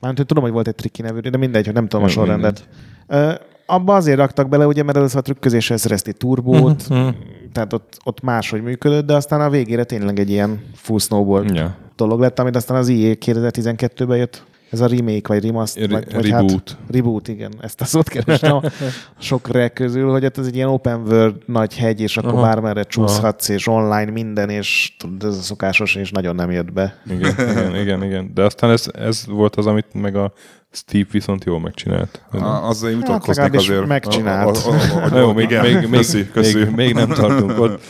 [0.00, 2.68] Mármint, hogy tudom, hogy volt egy trikki nevű, de mindegy, hogy nem tudom a sorrendet.
[3.06, 3.32] Ö,
[3.66, 7.08] abba azért raktak bele, ugye, mert először a trükközéssel szerezti turbót, Mhm,
[7.52, 11.76] tehát ott, ott máshogy működött, de aztán a végére tényleg egy ilyen full snowboard ja.
[11.96, 14.44] Dolog lett, amit aztán az IE 2012-ben jött.
[14.70, 16.50] Ez a remake, vagy remaster, Re- vagy, vagy reboot.
[16.70, 17.52] Hát, reboot, igen.
[17.60, 18.62] Ezt a szót kerestem a
[19.18, 22.42] sok reg közül, hogy hát ez egy ilyen open world nagy hegy, és akkor Aha.
[22.42, 26.96] bármerre csúszhatsz, és online minden, és tudod, ez a szokásos, és nagyon nem jött be.
[27.10, 28.30] Igen, igen, igen, igen.
[28.34, 30.32] De aztán ez, ez volt az, amit meg a
[30.70, 32.22] Steve viszont jól megcsinált.
[32.32, 33.86] Á, Azzal én Hát azért.
[33.86, 34.56] megcsinált.
[34.56, 36.58] A- a- a- a- jó, még, igen, még, még, köszi, köszi.
[36.58, 37.80] Még, még nem tartunk ott.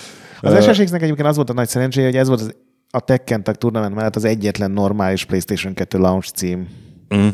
[0.41, 2.55] Az SSX-nek egyébként az volt a nagy szerencséje, hogy ez volt az,
[2.91, 6.69] a Tekken Tag Tournament mellett az egyetlen normális PlayStation 2 launch cím.
[7.15, 7.29] Mm.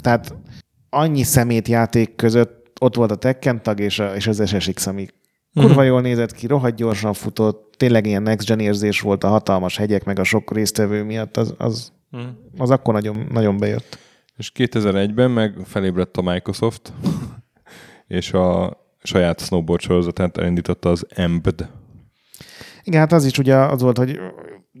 [0.00, 0.34] Tehát
[0.90, 5.06] annyi szemét játék között ott volt a Tekken tag és, a, és az SSX, ami
[5.54, 9.76] kurva jól nézett ki, rohadt gyorsan futott, tényleg ilyen next gen érzés volt a hatalmas
[9.76, 11.92] hegyek, meg a sok résztvevő miatt, az, az,
[12.56, 13.98] az akkor nagyon, nagyon bejött.
[14.36, 16.92] És 2001-ben meg felébredt a Microsoft,
[18.06, 21.68] és a saját snowboard sorozatát elindította az EMBD.
[22.84, 24.20] Igen, hát az is ugye az volt, hogy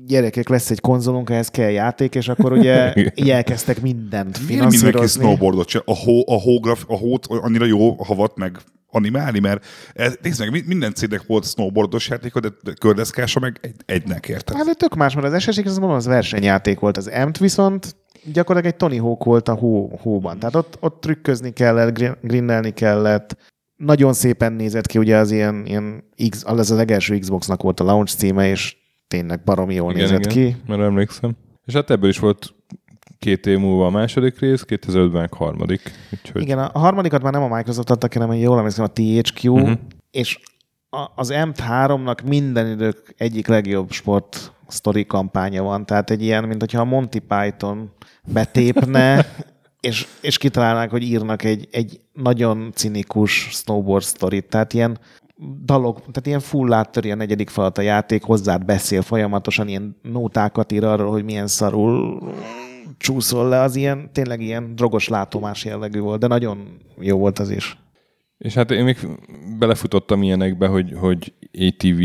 [0.06, 4.76] gyerekek, lesz egy konzolunk, ehhez kell játék, és akkor ugye így elkezdtek mindent Miért mindenki
[4.76, 5.22] finanszírozni.
[5.22, 5.84] snowboardot csinál?
[5.86, 8.58] A, hó, a, hógraf, a hót annyira jó havat meg
[8.94, 13.58] animálni, mert ez, nézd meg, mi- minden cégnek volt snowboardos játéka, de de kördeszkása meg
[13.60, 14.56] egy, egynek érted.
[14.56, 16.96] Hát de tök más, mert az SSX az mondom, az versenyjáték volt.
[16.96, 17.96] Az EMT viszont
[18.32, 20.38] gyakorlatilag egy Tony Hawk volt a hó, hóban.
[20.38, 23.36] Tehát ott, ott trükközni kellett, grin- grinnelni kellett.
[23.76, 27.84] Nagyon szépen nézett ki, ugye az ilyen, ilyen X, az a legelső Xboxnak volt a
[27.84, 28.76] launch címe, és
[29.12, 30.52] tényleg baromi jól igen, nézett igen.
[30.52, 30.56] ki.
[30.66, 31.36] mert emlékszem.
[31.64, 32.54] És hát ebből is volt
[33.18, 35.80] két év múlva a második rész, 2005-ben a harmadik.
[36.12, 39.62] Úgyhogy Igen, a harmadikat már nem a Microsoft adtak, hanem jól emlékszem a THQ, Mhm.
[39.62, 39.78] uh-huh.
[40.10, 40.38] és
[40.90, 45.86] a, az M3-nak minden idők egyik legjobb sport sztori kampánya van.
[45.86, 47.90] Tehát egy ilyen, mint hogyha a Monty Python
[48.24, 49.26] betépne,
[49.88, 54.48] és, és kitalálnák, hogy írnak egy, egy nagyon cinikus snowboard sztorit.
[54.48, 54.98] Tehát ilyen
[55.64, 60.72] dalok, tehát ilyen full áttöri a negyedik falat a játék, hozzád beszél folyamatosan, ilyen nótákat
[60.72, 62.22] ír arról, hogy milyen szarul
[62.98, 67.50] csúszol le, az ilyen, tényleg ilyen drogos látomás jellegű volt, de nagyon jó volt az
[67.50, 67.78] is.
[68.38, 69.08] És hát én még
[69.58, 72.00] belefutottam ilyenekbe, hogy, hogy ATV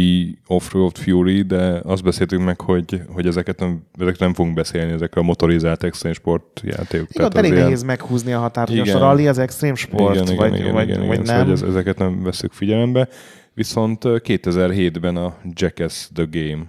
[0.47, 5.15] Off-Road Fury, de azt beszéltünk meg, hogy, hogy ezeket nem, ezek nem fogunk beszélni, ezek
[5.15, 7.07] a motorizált extreme sport játékok.
[7.13, 9.07] Igen, elég ilyen- nehéz meghúzni a határt, hogy most a Igen.
[9.07, 11.37] rally az extrém sport, igen, vagy, igen, igen, vagy, igen, vagy igen, nem.
[11.37, 13.07] Szóval ez, ezeket nem veszük figyelembe.
[13.53, 16.63] Viszont ö, 2007-ben a Jackass The Game.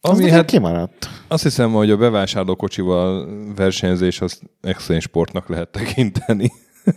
[0.00, 1.08] az Ami nekem hát kimaradt.
[1.28, 6.52] azt hiszem, hogy a bevásárlókocsival versenyzés az extrém sportnak lehet tekinteni.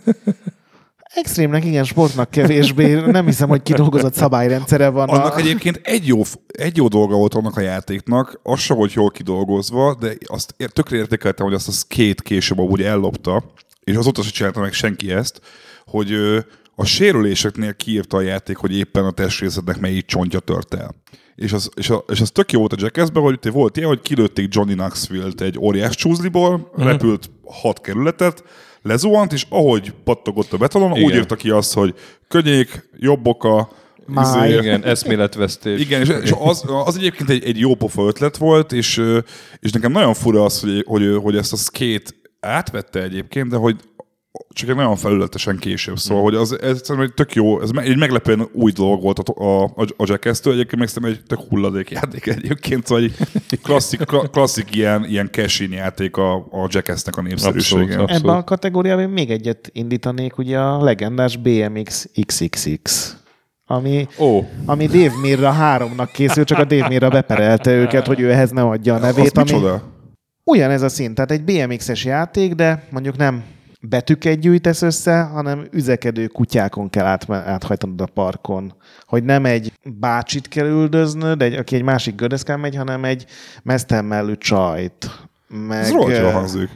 [1.14, 2.94] Extrémnek igen, sportnak kevésbé.
[2.94, 5.08] Nem hiszem, hogy kidolgozott szabályrendszere van.
[5.08, 5.38] Annak a...
[5.38, 9.94] egyébként egy jó, egy jó dolga volt annak a játéknak, az se volt jól kidolgozva,
[10.00, 13.44] de azt tökre értékeltem, hogy azt a skate később amúgy ellopta,
[13.84, 15.40] és azóta se csinálta meg senki ezt,
[15.86, 16.12] hogy
[16.74, 20.94] a sérüléseknél kiírta a játék, hogy éppen a testrészetnek melyik csontja tört el.
[21.34, 24.00] És az, és, a, és az tök jó volt a Jackassben, hogy volt ilyen, hogy
[24.00, 26.84] kilőtték Johnny Knoxville-t egy óriás csúzliból, uh-huh.
[26.84, 28.44] repült hat kerületet,
[28.82, 31.02] lezuhant, és ahogy pattogott a betonon, Igen.
[31.04, 31.94] úgy írta ki azt, hogy
[32.28, 33.70] könnyék, jobb oka,
[34.06, 34.48] Máj.
[34.48, 35.80] izé, Igen, eszméletvesztés.
[35.80, 39.02] igen, és, és az, az egyébként egy, egy jó pofa ötlet volt, és,
[39.60, 42.10] és nekem nagyon fura az, hogy, hogy, hogy ezt a skate
[42.40, 43.76] átvette egyébként, de hogy
[44.52, 45.98] csak egy nagyon felületesen később.
[45.98, 49.44] Szóval, hogy az, ez szerintem egy tök jó, ez egy meglepően új dolog volt a,
[49.44, 49.64] a,
[49.96, 54.74] a Jackass-től, egyébként meg szerintem egy tök hulladék játék egyébként, szóval egy klasszik, kla- klasszik
[54.74, 57.82] ilyen, ilyen cash játék a, a Jackass-nek a népszerűsége.
[57.82, 58.22] Abszolút, abszolút.
[58.24, 63.16] Ebben a kategóriában még egyet indítanék, ugye a legendás BMX XXX,
[63.66, 68.30] ami, Ó, ami Dave Mirra 3-nak készült, csak a Dave Mirra beperelte őket, hogy ő
[68.30, 69.38] ehhez ne adja a Az nevét.
[69.38, 69.82] Ami micsoda?
[70.44, 73.44] ugyanez a szint, tehát egy BMX-es játék, de mondjuk nem
[73.88, 78.74] betűket gyűjtesz össze, hanem üzekedő kutyákon kell át, áthajtanod a parkon.
[79.06, 83.26] Hogy nem egy bácsit kell üldöznöd, egy, aki egy másik gördeszkán megy, hanem egy
[83.62, 85.10] mesztemmellű csajt.
[85.48, 86.68] Meg, Ez rohadt hangzik.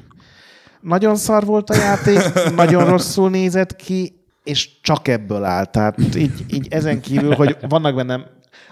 [0.80, 2.18] nagyon szar volt a játék,
[2.56, 5.70] nagyon rosszul nézett ki, és csak ebből állt.
[5.70, 8.24] Tehát így, így ezen kívül, hogy vannak bennem,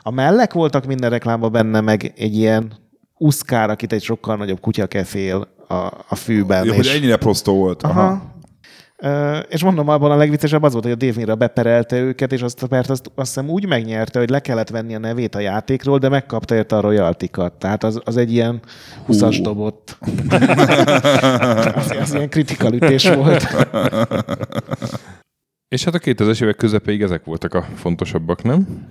[0.03, 2.73] a mellek voltak minden reklámban benne, meg egy ilyen
[3.19, 6.65] uszkár, akit egy sokkal nagyobb kutya kefél a, a fűben.
[6.65, 7.83] Ja, hogy ennyire prostó volt.
[7.83, 8.01] Aha.
[8.01, 8.33] Aha.
[8.97, 12.43] Ö, és mondom, abban a legviccesebb az volt, hogy a Dave Mirra beperelte őket, és
[12.43, 15.41] azt a pert azt, azt hiszem úgy megnyerte, hogy le kellett venni a nevét a
[15.41, 17.53] játékról, de megkapta érte a royaltikat.
[17.53, 18.61] Tehát az, az egy ilyen
[19.09, 19.99] 20-as dobott.
[21.75, 23.47] az, az ilyen kritikal ütés volt.
[25.69, 28.87] és hát a 2000-es évek közepéig ezek voltak a fontosabbak, nem?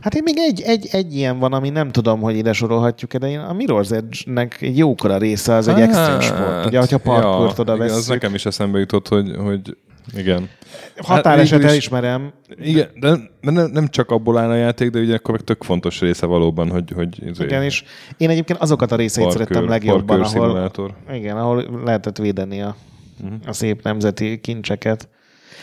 [0.00, 3.28] Hát én még egy, egy, egy ilyen van, ami nem tudom, hogy ide sorolhatjuk de
[3.28, 6.66] én a Mirror's Edge-nek egy jókora része az egy extrém sport.
[6.66, 9.76] Ugye, hogyha parkourt oda Hát, igen, az nekem is eszembe jutott, hogy, hogy
[10.16, 10.48] igen.
[10.96, 12.32] Határeset Hát elismerem.
[12.60, 13.10] Igen, de,
[13.40, 16.26] de nem, nem csak abból áll a játék, de ugye akkor meg tök fontos része
[16.26, 17.84] valóban, hogy, hogy izé, Igen, és
[18.16, 20.94] én egyébként azokat a részeit parkour- szerettem legjobban, ahol, szimulátor.
[21.12, 22.76] igen, ahol lehetett védeni a,
[23.24, 23.34] Mhm.
[23.46, 25.08] a szép nemzeti kincseket.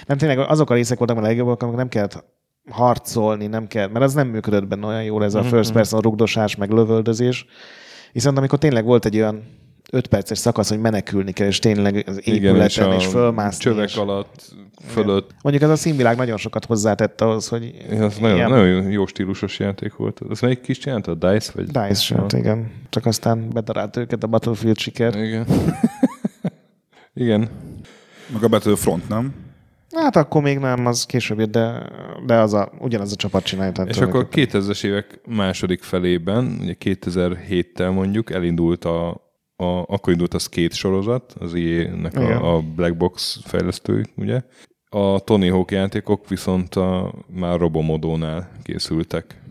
[0.05, 2.23] Nem, tényleg azok a részek voltak a legjobbak, amikor nem kellett
[2.69, 6.01] harcolni, nem kell, mert az nem működött benne olyan jól Mhm, ez a first person
[6.01, 7.45] rugdosás, meg lövöldözés.
[8.11, 9.43] Viszont amikor tényleg volt egy olyan
[9.91, 13.63] 5 perces szakasz, hogy menekülni kell, és tényleg az épületen, és, és fölmászni.
[13.63, 13.95] csövek és...
[13.95, 14.53] alatt,
[14.87, 15.31] fölött.
[15.41, 19.59] Mondjuk ez a színvilág nagyon sokat hozzátett ahhoz, hogy Ez nagyon, ilyen nagyon jó stílusos
[19.59, 20.21] játék volt.
[20.29, 21.11] Ez melyik kis csinálta?
[21.11, 21.51] A DICE?
[21.55, 21.65] Vagy?
[21.65, 22.71] dice shot, igen.
[22.89, 25.15] Csak aztán bedarált őket a Battlefield siker.
[25.15, 25.45] Igen.
[27.13, 27.49] Igen.
[28.33, 29.33] Meg a Battlefront, nem?
[29.93, 31.89] Hát akkor még nem, az később jött, de,
[32.25, 33.71] de az a, ugyanaz a csapat csinálja.
[33.71, 34.61] tehát És akkor tulajdonképpen.
[34.61, 39.09] 2000-es évek második felében, ugye 2007-tel mondjuk elindult a,
[39.55, 42.37] a akkor indult a Skate sorozat, az EA-nek Igen.
[42.37, 44.41] a, a Black Box fejlesztői, ugye?
[44.89, 49.41] A Tony Hawk játékok viszont a, már Robomodónál készültek.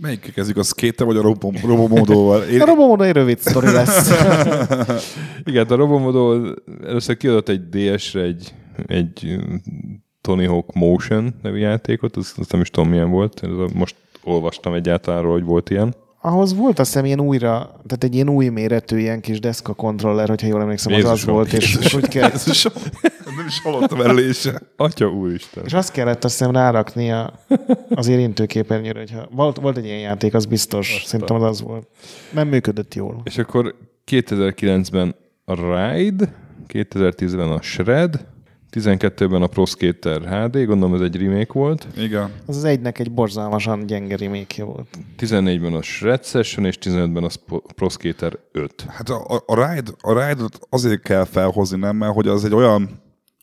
[0.00, 2.42] Melyik kezdjük, a skate vagy a robom, robomódóval?
[2.42, 4.10] Én, A Robomodon egy rövid sztori lesz.
[5.44, 6.46] Igen, a Robomodó
[6.82, 8.54] először kiadott egy DS-re egy,
[8.86, 9.38] egy
[10.20, 13.42] Tony Hawk Motion nevű játékot, azt, azt nem is tudom milyen volt,
[13.74, 15.94] most olvastam egyáltalán, hogy volt ilyen.
[16.22, 20.28] Ahhoz volt azt hiszem ilyen újra, tehát egy ilyen új méretű ilyen kis deszka kontroller,
[20.28, 22.72] hogyha jól emlékszem, az az Jézusom, volt, és, és úgy kell, Jézusom,
[23.36, 24.60] nem is hallottam erről se.
[24.76, 25.64] Atya úristen.
[25.64, 27.32] és azt kellett azt hiszem rárakni a,
[27.88, 31.88] az érintőképernyőre, hogyha volt, volt egy ilyen játék, az biztos, szerintem az az volt.
[32.32, 33.20] Nem működött jól.
[33.24, 33.74] És akkor
[34.10, 36.34] 2009-ben a Ride,
[36.68, 38.26] 2010-ben a Shred,
[38.72, 42.30] 12-ben a Pro Skater HD, gondolom ez egy remake volt, Igen.
[42.46, 44.88] Az az egynek egy borzalmasan gyenge remake volt.
[45.18, 48.84] 14-ben a Shred Session, és 15-ben a Sp- Pro Skater 5.
[48.88, 51.96] Hát a, a, a ride, a ride azért kell felhozni, nem?
[51.96, 53.00] Mert hogy az egy olyan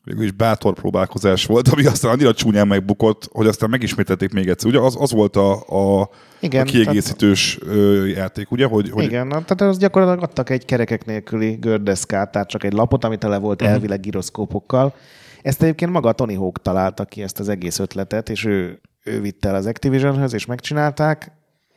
[0.08, 4.70] végül is bátor próbálkozás volt, ami aztán annyira csúnyán megbukott, hogy aztán megismételték még egyszer.
[4.70, 5.52] Ugye az, az volt a,
[6.00, 6.08] a,
[6.40, 8.66] Igen, a kiegészítős ö, játék, ugye?
[8.66, 13.04] Hogy, hogy Igen, tehát az gyakorlatilag adtak egy kerekek nélküli gördeszkát, tehát csak egy lapot,
[13.04, 13.70] ami tele volt Mhm.
[13.70, 14.94] elvileg giroszkópokkal.
[15.42, 19.48] Ezt egyébként maga Tony Hawk találta ki, ezt az egész ötletet, és ő ő vitte
[19.48, 21.32] el az Activisionhöz, és megcsinálták.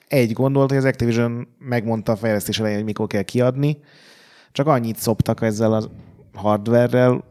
[0.08, 3.78] Egy gondolt, hogy az Activision megmondta a fejlesztés elején, hogy mikor kell kiadni,
[4.52, 5.84] csak annyit szoptak ezzel a
[6.34, 7.24] hardverrel,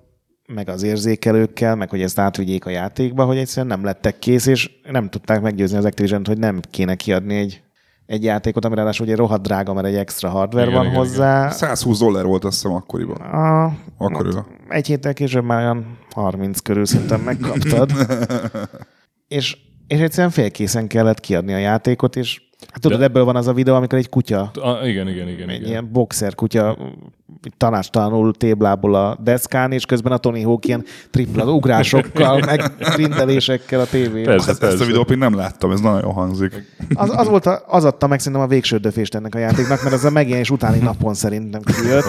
[0.54, 4.70] meg az érzékelőkkel, meg hogy ezt átvigyék a játékba, hogy egyszerűen nem lettek kész, és
[4.90, 7.62] nem tudták meggyőzni az activision hogy nem kéne kiadni egy,
[8.06, 11.50] egy játékot, ami ráadásul ugye rohadt drága, mert egy extra hardware Igen, van igen, hozzá.
[11.50, 13.16] 120 dollár volt azt hiszem akkoriban.
[13.16, 14.46] A, Akkoriban.
[14.68, 17.92] egy héttel később már olyan 30 körül szerintem megkaptad.
[19.28, 19.56] és,
[19.86, 23.52] és egyszerűen félkészen kellett kiadni a játékot, és hát tudod, De- ebből van az a
[23.52, 25.48] videó, amikor egy kutya, Ah, igen, igen, igen.
[25.48, 25.68] egy igen.
[25.68, 26.76] ilyen boxer kutya
[27.56, 32.62] tanástalanul téblából a deszkán, és közben a Tony Hawk ilyen tripla ugrásokkal, meg
[32.94, 34.24] grindelésekkel a tévében.
[34.24, 34.50] Persze.
[34.50, 36.64] Ezt, ezt a videót még nem láttam, ez nagyon hangzik.
[36.94, 39.94] Az, az, volt a, az adta meg szerintem a végső döfést ennek a játéknak, mert
[39.94, 42.04] az a megjelenés utáni napon szerintem kijött,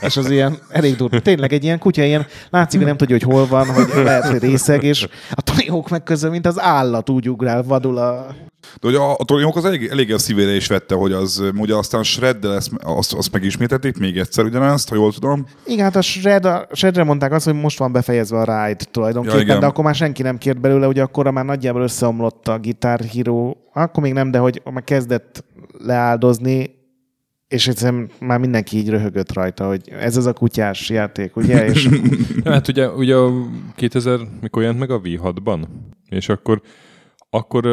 [0.00, 1.20] és az ilyen elég durva.
[1.20, 4.38] Tényleg egy ilyen kutya, ilyen látszik, hogy nem tudja, hogy hol van, hogy lehet, hogy
[4.40, 8.26] részeg, és a Tony Hawk meg közben, mint az állat úgy ugrál, vadul a...
[8.60, 11.42] De hogy a, a Tony Hawk az elég, elég a szívére is vette, hogy az,
[11.56, 15.46] ugye aztán Shreddel ezt, azt, azt megismételték még egyszer ugyanezt, ha jól tudom.
[15.66, 19.46] Igen, hát a, Shred, a Shredre mondták azt, hogy most van befejezve a ride tulajdonképpen,
[19.46, 23.00] Ja, de akkor már senki nem kért belőle, ugye akkor már nagyjából összeomlott a Guitar
[23.00, 25.44] Hero, akkor még nem, de hogy már kezdett
[25.78, 26.78] leáldozni,
[27.48, 31.64] és egyszerűen már mindenki így röhögött rajta, hogy ez az a kutyás játék, ugye?
[31.70, 31.88] És
[32.44, 33.32] hát ugye, ugye a
[33.76, 35.62] 2000, mikor jelent meg a V6-ban,
[36.08, 36.62] és akkor,
[37.30, 37.66] akkor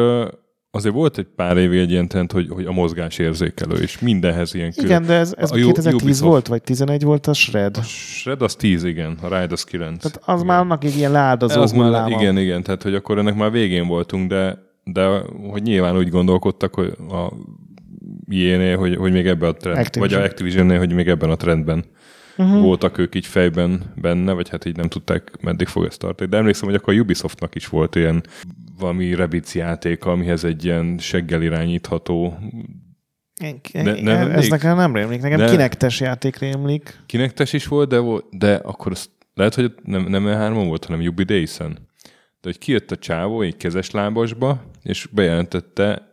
[0.70, 4.54] azért volt egy pár évig egy ilyen trend, hogy, hogy a mozgás érzékelő, és mindenhez
[4.54, 4.86] ilyen külön.
[4.90, 6.20] igen, de ez, ez A 2010 Ubisoft.
[6.30, 7.76] volt, vagy 11 volt a Shred.
[7.76, 10.02] A Shred az 10, igen, a Ride az 9.
[10.02, 10.46] Tehát az igen.
[10.46, 13.86] már annak egy ilyen leáldozó az már, igen, igen, tehát hogy akkor ennek már végén
[13.86, 17.32] voltunk, de, de hogy nyilván úgy gondolkodtak, hogy a
[18.30, 20.18] EA-nél, hogy, hogy még ebben a trend, Activision.
[20.18, 21.84] vagy a Activision-nél, hogy még ebben a trendben
[22.38, 22.60] uh-huh.
[22.60, 26.30] voltak ők így fejben benne, vagy hát így nem tudták, meddig fog ezt tartani.
[26.30, 28.22] De emlékszem, hogy akkor a Ubisoftnak is volt ilyen
[28.78, 32.38] valami Rabbids játéka, amihez egy ilyen seggel irányítható
[33.72, 34.50] Ne- nem ez emlék?
[34.50, 37.00] nekem nem rémlik, nekem De- kinektes játék rémlik.
[37.06, 38.00] kinektes is volt, de,
[38.30, 41.72] de akkor azt, lehet, hogy nem, nem E3-on volt, hanem Ubi Days-en.
[42.40, 46.08] De hogy kijött a csávó egy kezes lábasba, és bejelentette,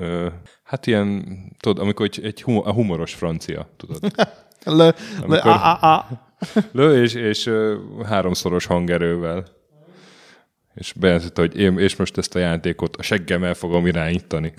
[0.00, 0.28] ö,
[0.62, 1.24] hát ilyen,
[1.58, 3.98] tudod, amikor egy, egy humo, a humoros francia, tudod.
[4.76, 6.08] Le, Amikor- a, a, a.
[6.72, 7.50] Lő, és, és
[8.06, 9.46] háromszoros hangerővel.
[10.74, 14.52] És bejelentette, hogy én, és most ezt a játékot a seggem el fogom irányítani.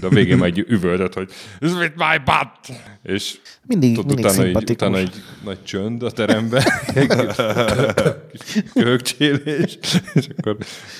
[0.00, 2.78] De a végén egy üvöltött, hogy this with my butt!
[3.02, 4.88] És Mindig, Tudod, mindig utána, egy, szimpatikus.
[4.88, 6.62] utána egy nagy csönd a teremben,
[8.32, 9.78] kis köhögcsélés,
[10.14, 10.56] és akkor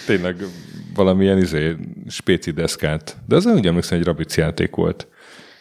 [0.07, 0.37] tényleg
[0.95, 1.77] valamilyen izé,
[2.09, 3.17] spéci deszkát.
[3.27, 5.07] De az úgy emlékszem, egy Rabbids játék volt.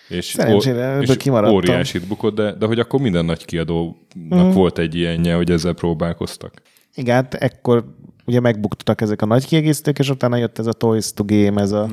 [0.07, 1.55] És, Szerencsére és kimaradtam.
[1.55, 3.95] óriásit bukott, de, de hogy akkor minden nagy kiadónak
[4.35, 4.51] mm.
[4.51, 6.53] volt egy ilyenje, hogy ezzel próbálkoztak.
[6.95, 7.85] Igen, hát ekkor
[8.27, 11.71] ugye megbuktak ezek a nagy kiegészítők, és utána jött ez a Toys to Game, ez
[11.71, 11.89] a,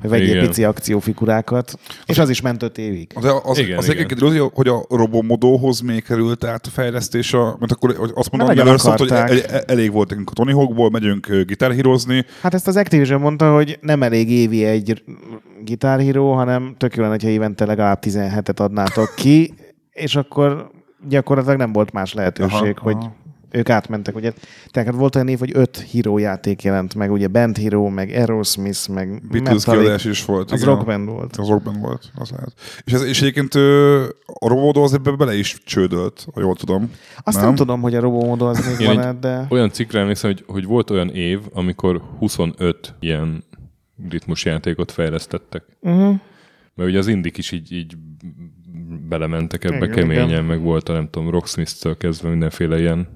[0.00, 3.12] hogy vegyél pici akciófigurákat, és az is ment öt évig.
[3.20, 4.06] De az, Igen, az igen.
[4.06, 8.78] kiderült, hogy a robomodóhoz még került át a fejlesztés, a, mert akkor azt mondom, hogy
[8.78, 12.76] szólt, hogy el- el- elég volt nekünk a Tony Hawkból, megyünk gitárhírozni, Hát ezt az
[12.76, 15.02] Activision mondta, hogy nem elég évi egy
[15.64, 19.54] Guitar Hero, hanem tök jó lenne, hogyha évente legalább 17-et adnátok ki,
[19.92, 20.70] és akkor
[21.08, 23.14] gyakorlatilag nem volt más lehetőség, aha, hogy aha.
[23.50, 24.16] Ők átmentek.
[24.16, 24.32] Ugye,
[24.70, 28.88] tehát volt olyan év, hogy öt híró játék jelent meg, ugye Band Hero, meg Aerosmith,
[28.88, 30.50] meg Beatles kiadás is volt.
[30.50, 30.74] Az igen.
[30.74, 31.36] Rock Band volt.
[31.36, 32.52] Az rockband volt, az lehet.
[32.84, 33.54] És, ez, és egyébként
[34.24, 36.90] a robomodó az ebbe bele is csődölt, ha jól tudom.
[37.24, 37.54] Azt nem, Nem?
[37.54, 39.46] tudom, hogy a Robomodó az még van egy- de...
[39.48, 43.44] Olyan cikkre emlékszem, hogy, hogy volt olyan év, amikor 25 ilyen
[44.08, 45.64] ritmusjátékot fejlesztettek.
[45.80, 46.14] Uh-huh.
[46.74, 47.96] Mert ugye az indik is így, így
[49.08, 50.44] belementek ebbe Igen, keményen, igen.
[50.44, 53.08] meg volt a nem tudom, Rocksmith-től kezdve mindenféle ilyen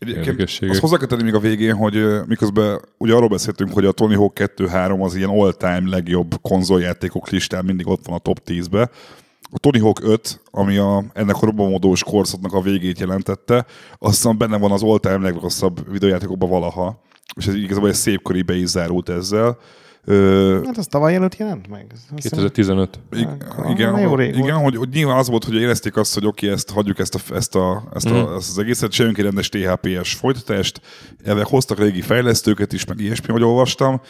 [0.00, 0.40] Egyébként
[0.70, 4.14] azt hozzá kell tenni még a végén, hogy miközben ugye arról beszéltünk, hogy a Tony
[4.14, 8.90] Hawk 2-3 az ilyen all-time legjobb konzoljátékok listán mindig ott van a top 10-be.
[9.52, 13.66] A Tony Hawk 5, ami a, ennek a robomodós korszaknak a végét jelentette,
[13.98, 17.02] aztán benne van az all-time legrosszabb videójátékokban valaha.
[17.36, 19.58] És ez igazából egy szép körébe is zárult ezzel.
[20.04, 21.86] Ö, Hát az tavaly előtt jelent meg.
[21.92, 22.98] Azt hiszem- 2015.
[23.12, 24.62] I- Akkor igen, jó rég igen volt.
[24.62, 27.54] hogy, hogy nyilván az volt, hogy érezték azt, hogy oké, ezt hagyjuk ezt, a, ezt,
[27.54, 28.34] a, ezt, a, Mhm.
[28.36, 30.80] ezt az egészet, csináljunk egy rendes THP-es folytatást,
[31.24, 34.00] elvek hoztak régi fejlesztőket is, meg ilyesmi, hogy olvastam,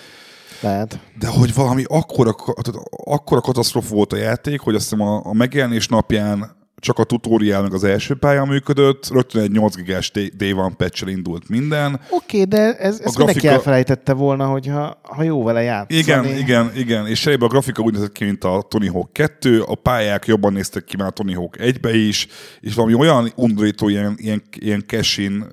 [0.60, 0.98] Lehet.
[1.18, 2.34] de hogy valami akkora,
[3.04, 7.62] akkora katasztrófa volt a játék, hogy azt hiszem a, a megjelenés napján csak a tutorial
[7.62, 12.00] meg az első pálya működött, rögtön egy 8 gigás Day One patch indult minden.
[12.10, 13.18] Oké, okay, de ez, ez grafika...
[13.18, 16.00] mindenki elfelejtette volna, hogyha ha jó vele játszani.
[16.00, 19.74] Igen, igen, igen, és a grafika úgy nézett ki, mint a Tony Hawk 2, a
[19.74, 22.26] pályák jobban néztek ki már a Tony Hawk 1-be is,
[22.60, 25.46] és valami olyan undorító, ilyen, ilyen, ilyen cash-in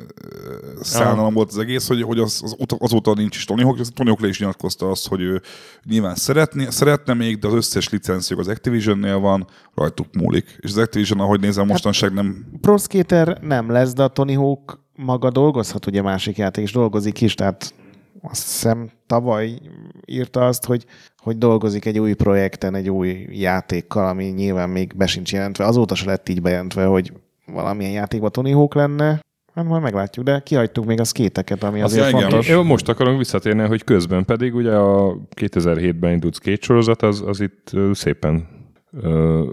[0.81, 4.07] szállalom volt az egész, hogy, hogy az, az, azóta nincs is Tony Hawk, az Tony
[4.07, 5.41] Hawk le is nyilatkozta azt, hogy ő
[5.83, 10.57] nyilván szeretné, szeretne még, de az összes licenszjog az Activision-nél van, rajtuk múlik.
[10.59, 12.45] És az Activision, ahogy nézem, hát mostanság nem...
[12.61, 17.21] Pro Skater nem lesz, de a Tony Hawk maga dolgozhat, ugye másik játék is dolgozik
[17.21, 17.73] is, tehát
[18.21, 19.59] azt hiszem tavaly
[20.05, 20.85] írta azt, hogy,
[21.17, 25.65] hogy dolgozik egy új projekten, egy új játékkal, ami nyilván még be sincs jelentve.
[25.65, 27.13] Azóta se lett így bejelentve, hogy
[27.45, 29.19] valamilyen játékban Tony Hawk lenne.
[29.53, 32.47] Hát majd meglátjuk, de kihagytuk még a szkéteket, ami azért az fontos.
[32.47, 37.41] Én most akarom visszatérni, hogy közben pedig ugye a 2007-ben indult skate sorozat, az, az
[37.41, 38.47] itt szépen
[38.91, 39.43] ö,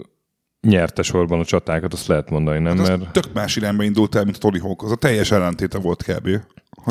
[0.65, 2.79] nyerte sorban a csatákat, azt lehet mondani, nem?
[2.79, 3.13] Hát Mert...
[3.13, 4.83] Tök más irányba indult el, mint a Tony Hawk.
[4.83, 6.29] Az a teljes ellentéte volt kb.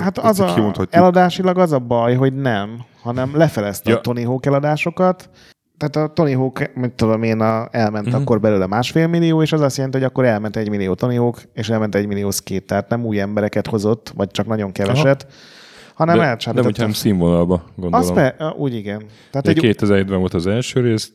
[0.02, 3.98] Hát az a, eladásilag az a baj, hogy nem, hanem lefelezte ja.
[3.98, 5.30] a Tony Hawk eladásokat,
[5.78, 8.22] tehát a Tony Hawk, mit tudom én, a, elment uh-huh.
[8.22, 11.42] akkor belőle másfél millió, és az azt jelenti, hogy akkor elment egy millió Tony Hawk,
[11.54, 15.34] és elment egy millió skate, tehát nem új embereket hozott, vagy csak nagyon keveset, Aha
[15.94, 16.78] hanem de, elcsábított.
[16.78, 18.08] Nem színvonalba, gondolom.
[18.08, 19.04] Az be, úgy igen.
[19.32, 19.76] Tehát egy...
[19.78, 21.12] 2001-ben volt az első rész,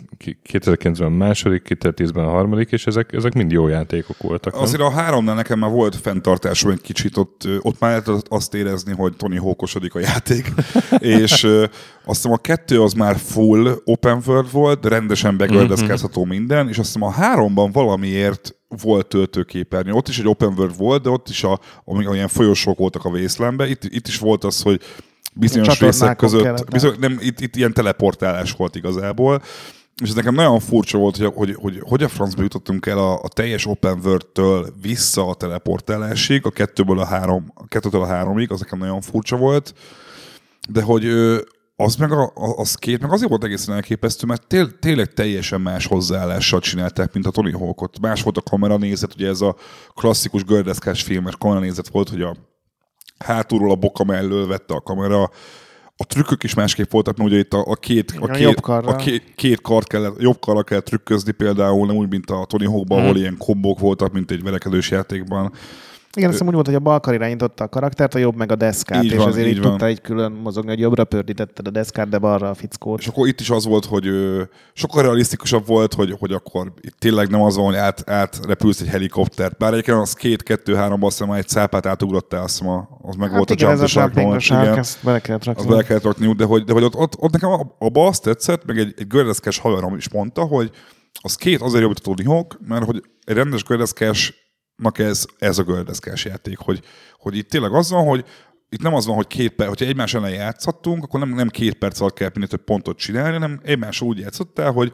[0.52, 4.52] 2009-ben a második, 2010-ben a harmadik, és ezek, ezek mind jó játékok voltak.
[4.52, 4.62] Nem?
[4.62, 8.92] Azért a háromnál nekem már volt fenntartásom egy kicsit, ott, ott már lehet azt érezni,
[8.92, 10.52] hogy Tony Hawkosodik a játék,
[10.98, 11.44] és
[12.04, 16.30] azt hiszem a kettő az már full open world volt, de rendesen begördeszkázható mm-hmm.
[16.30, 19.92] minden, és azt hiszem a háromban valamiért volt töltőképernyő.
[19.92, 23.68] Ott is egy open world volt, de ott is a, olyan folyosók voltak a vészlembe.
[23.68, 24.80] Itt, itt is volt az, hogy
[25.34, 29.42] bizonyos részek között, bizony, nem, itt, itt ilyen teleportálás volt igazából.
[30.02, 33.22] És ez nekem nagyon furcsa volt, hogy hogy, hogy, hogy a francba jutottunk el a,
[33.22, 38.50] a teljes open world-től vissza a teleportálásig, a kettőből a három, a kettőtől a háromig,
[38.50, 39.74] az nekem nagyon furcsa volt.
[40.68, 41.04] De hogy
[41.80, 45.60] az meg a, a, a skate meg azért volt egészen elképesztő, mert tél, tényleg teljesen
[45.60, 48.00] más hozzáállással csinálták, mint a Tony Hawkot.
[48.00, 49.56] Más volt a kamera nézet, ugye ez a
[49.94, 52.36] klasszikus gördeszkás filmes kamera nézet volt, hogy a
[53.18, 55.30] hátulról a boka mellől vette a kamera,
[55.96, 58.96] a trükkök is másképp voltak, mert ugye itt a, a két, a, a, két, a
[58.96, 62.98] két, két kart kellett, jobb karra kell trükközni például, nem úgy, mint a Tony Hawkban,
[62.98, 63.06] hmm.
[63.06, 65.52] ahol ilyen kombok voltak, mint egy verekedős játékban.
[66.18, 68.56] Igen, azt úgy volt, hogy a bal kar irányította a karaktert, a jobb meg a
[68.56, 71.70] deszkát, így és van, azért így, így tudta egy külön mozogni, hogy jobbra pördítetted a
[71.70, 73.00] deszkát, de balra a fickót.
[73.00, 74.10] És akkor itt is az volt, hogy
[74.72, 78.88] sokkal realisztikusabb volt, hogy, hogy akkor itt tényleg nem az van, hogy át, átrepülsz egy
[78.88, 79.56] helikoptert.
[79.56, 83.28] Bár egyébként az két, kettő, három, azt hiszem, egy szápát átugrottál, azt hiszem, az meg
[83.28, 84.42] hát volt igen, a jump shark moment.
[84.42, 85.60] Igen, ezt bele kellett rakni.
[85.60, 88.64] Azt bele kellett rakni, de hogy, de hogy ott, ott, ott nekem abba azt tetszett,
[88.64, 90.70] meg egy, egy gördeszkes haverom is mondta, hogy
[91.22, 94.47] az két azért jobb, mint a Tony Hawk, mert hogy egy rendes gördeszkes
[94.92, 96.82] ez, ez a gördeszkás játék, hogy,
[97.18, 98.24] hogy itt tényleg az van, hogy
[98.68, 101.74] itt nem az van, hogy két perc, hogyha egymás ellen játszottunk, akkor nem, nem két
[101.74, 104.92] perc alatt kell minél több pontot csinálni, hanem egymás úgy játszottál, hogy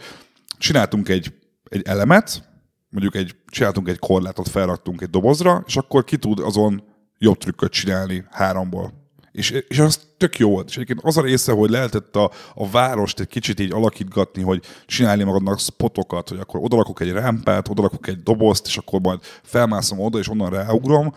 [0.58, 1.34] csináltunk egy,
[1.64, 2.48] egy elemet,
[2.90, 6.84] mondjuk egy, csináltunk egy korlátot, felraktunk egy dobozra, és akkor ki tud azon
[7.18, 9.03] jobb trükköt csinálni háromból.
[9.34, 10.68] És, és az tök jó volt.
[10.68, 14.62] És egyébként az a része, hogy lehetett a, a várost egy kicsit így alakítgatni, hogy
[14.86, 20.00] csinálni magadnak spotokat, hogy akkor odalakok egy rámpát, odalakok egy dobozt, és akkor majd felmászom
[20.00, 21.12] oda, és onnan ráugrom,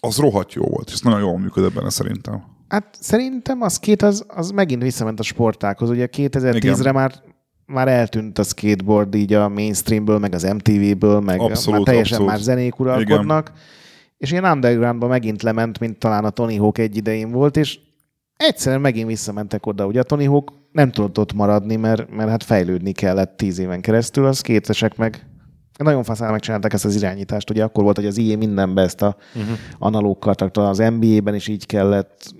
[0.00, 2.42] az rohadt jó volt, és nagyon jól működött benne szerintem.
[2.68, 5.90] Hát szerintem az két az, az megint visszament a sportákhoz.
[5.90, 7.12] Ugye 2010-re már
[7.66, 12.26] már eltűnt a skateboard így a mainstreamből, meg az MTV-ből, meg abszolút, már teljesen abszolút.
[12.26, 13.48] már zenék uralkodnak.
[13.48, 13.60] Igen
[14.18, 17.78] és ilyen undergroundba megint lement, mint talán a Tony Hawk egy idején volt, és
[18.36, 19.86] egyszerűen megint visszamentek oda.
[19.86, 23.80] Ugye a Tony Hawk nem tudott ott maradni, mert, mert hát fejlődni kellett tíz éven
[23.80, 25.26] keresztül, az kétesek meg
[25.84, 27.50] nagyon faszán megcsinálták ezt az irányítást.
[27.50, 29.58] Ugye akkor volt, hogy az IE mindenbe ezt a uh-huh.
[29.78, 32.34] analóg az NBA-ben is így kellett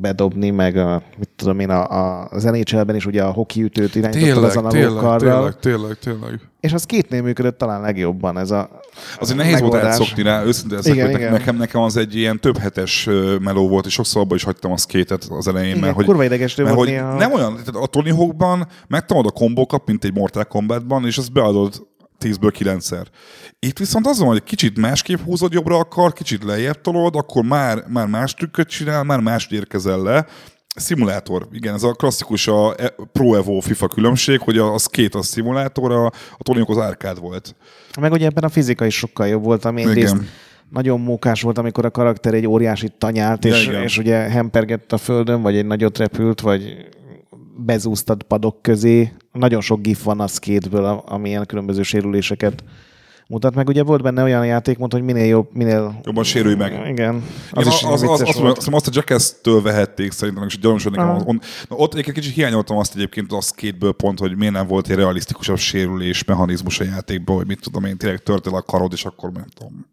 [0.00, 4.44] bedobni, meg a, mit tudom én, a, a, az NHL-ben is ugye a hokiütőt irányítottad
[4.44, 6.40] az analóg Tényleg, tényleg, tényleg.
[6.60, 8.79] És az kétnél működött talán legjobban ez a
[9.18, 9.80] Azért nehéz megoldás.
[9.80, 11.32] volt átszokni rá, őszintén ezek, igen, igen.
[11.32, 13.08] Nekem, nekem az egy ilyen több hetes
[13.40, 15.68] meló volt, és sokszor abban is hagytam a szkétet az elején.
[15.68, 17.14] Igen, mert, hogy, kurva ideges mert, hogy néha...
[17.14, 21.32] Nem olyan, tehát a Tony Hawkban megtanulod a kombókat, mint egy Mortal Kombatban, és azt
[21.32, 21.88] beadod
[22.20, 23.04] 10-ből 9-szer.
[23.58, 27.44] Itt viszont az van, hogy kicsit másképp húzod jobbra a kar, kicsit lejjebb tolod, akkor
[27.44, 30.26] már, már más trükköt csinál, már más érkezel le.
[30.76, 35.22] Szimulátor, igen, ez a klasszikus a e- Pro Evo FIFA különbség, hogy a, két a
[35.22, 37.54] szimulátor, a, a Tony az árkád volt.
[38.00, 40.16] Meg ugye ebben a fizika is sokkal jobb volt, ami egyrészt
[40.68, 44.98] nagyon mókás volt, amikor a karakter egy óriási tanyált, és, ja, és ugye hempergett a
[44.98, 46.88] földön, vagy egy nagyot repült, vagy
[47.56, 49.12] bezúztad padok közé.
[49.32, 52.64] Nagyon sok gif van a skateből, amilyen különböző sérüléseket
[53.30, 53.68] mutat meg.
[53.68, 56.00] Ugye volt benne olyan játékmód, hogy minél jobb, minél...
[56.02, 56.88] Jobban sérülj meg.
[56.88, 57.24] Igen.
[57.50, 58.56] Az, Az, az, is az, az, azt, volt.
[58.56, 61.22] azt, azt a Jackass-től vehették szerintem, és gyanús, hogy nekem Aha.
[61.24, 64.88] on, na, ott egyébként kicsit hiányoltam azt egyébként az kétből pont, hogy miért nem volt
[64.88, 68.92] egy realisztikusabb sérülés mechanizmus a játékban, hogy mit tudom én, tényleg tört el a karod,
[68.92, 69.86] és akkor nem tudom,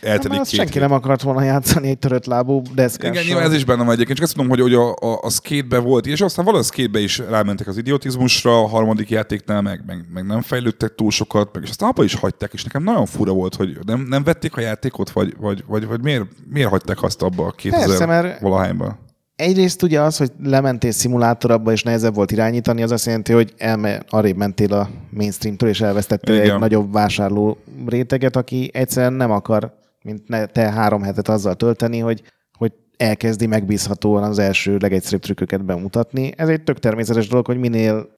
[0.00, 0.80] eltelik két senki hét.
[0.80, 3.12] nem akart volna játszani egy törött lábú deszkással.
[3.14, 5.30] Igen, nyilván ez is benne van egyébként, csak azt mondom, hogy, hogy a, a, a
[5.30, 9.82] skate volt, és aztán valahogy a skate is rámentek az idiotizmusra, a harmadik játéknál meg,
[9.86, 13.06] meg, meg nem fejlődtek túl sokat, meg, és aztán abba is hagyták, és nekem nagyon
[13.06, 17.02] fura volt, hogy nem, nem vették a játékot, vagy, vagy, vagy, vagy miért, miért hagyták
[17.02, 18.98] azt abba a 2000 Persze, mert- valahányban.
[19.36, 24.02] Egyrészt ugye az, hogy lementél szimulátorabba és nehezebb volt irányítani, az azt jelenti, hogy elme,
[24.08, 26.50] arrébb mentél a mainstreamtől, és elvesztettél Igen.
[26.50, 31.98] egy nagyobb vásárló réteget, aki egyszerűen nem akar, mint ne, te három hetet azzal tölteni,
[31.98, 32.22] hogy,
[32.58, 36.32] hogy elkezdi megbízhatóan az első legegyszerűbb trükköket bemutatni.
[36.36, 38.08] Ez egy tök természetes dolog, hogy minél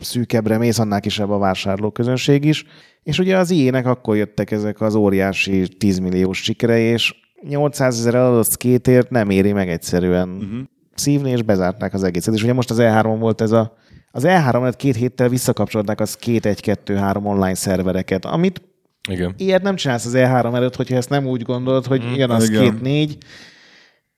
[0.00, 2.64] szűkebbre mész, annál kisebb a vásárló közönség is.
[3.02, 8.14] És ugye az ilyenek akkor jöttek ezek az óriási 10 milliós sikere, és 800 ezer
[8.14, 10.58] eladott szkétért nem éri meg egyszerűen uh-huh.
[10.94, 12.34] szívni, és bezárták az egészet.
[12.34, 13.76] És ugye most az E3 volt ez a
[14.16, 18.62] az E3 két héttel visszakapcsolták az két 1 2 3 online szervereket, amit
[19.10, 19.34] Igen.
[19.36, 22.62] ilyet nem csinálsz az E3 előtt, hogyha ezt nem úgy gondolod, hogy jön az igen.
[22.62, 23.18] két négy,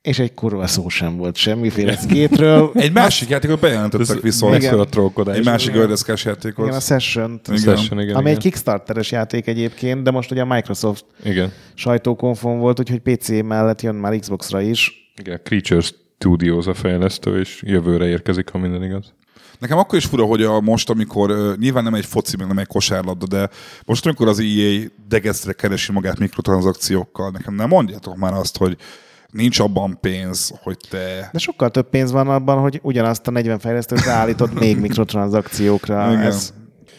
[0.03, 2.71] és egy kurva szó sem volt semmiféle szkétről.
[2.75, 4.55] Egy másik játékot bejelentettek viszont.
[4.55, 4.71] igen.
[4.71, 5.37] Mekkora trollkodás.
[5.37, 6.65] Egy másik ördeszkás játékot.
[6.65, 7.59] Igen, a session Igen.
[7.59, 8.35] Session, igen, ami igen.
[8.35, 11.53] egy Kickstarteres játék egyébként, de most ugye a Microsoft igen.
[11.75, 15.13] sajtókonfon volt, úgyhogy PC mellett jön már Xbox-ra is.
[15.17, 19.13] Igen, Creature Studios a fejlesztő, és jövőre érkezik, ha minden igaz.
[19.59, 22.59] Nekem akkor is fura, hogy a most, amikor uh, nyilván nem egy foci, meg nem
[22.59, 23.49] egy kosárlabda, de
[23.85, 28.77] most, amikor az EA degesztre keresi magát mikrotranszakciókkal, nekem nem mondjátok már azt, hogy
[29.33, 31.29] nincs abban pénz, hogy te...
[31.33, 36.11] De sokkal több pénz van abban, hogy ugyanazt a 40 fejlesztőt ráállítod még mikrotranszakciókra.
[36.11, 36.23] Igen.
[36.23, 36.53] Ez,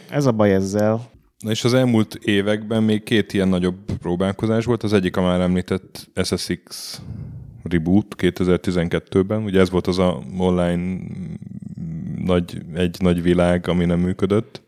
[0.09, 1.09] ez a baj ezzel.
[1.39, 4.83] Na és az elmúlt években még két ilyen nagyobb próbálkozás volt.
[4.83, 7.01] Az egyik a már említett SSX
[7.63, 9.43] Reboot 2012-ben.
[9.43, 10.97] Ugye ez volt az a online
[12.25, 14.61] nagy, egy nagy világ, ami nem működött.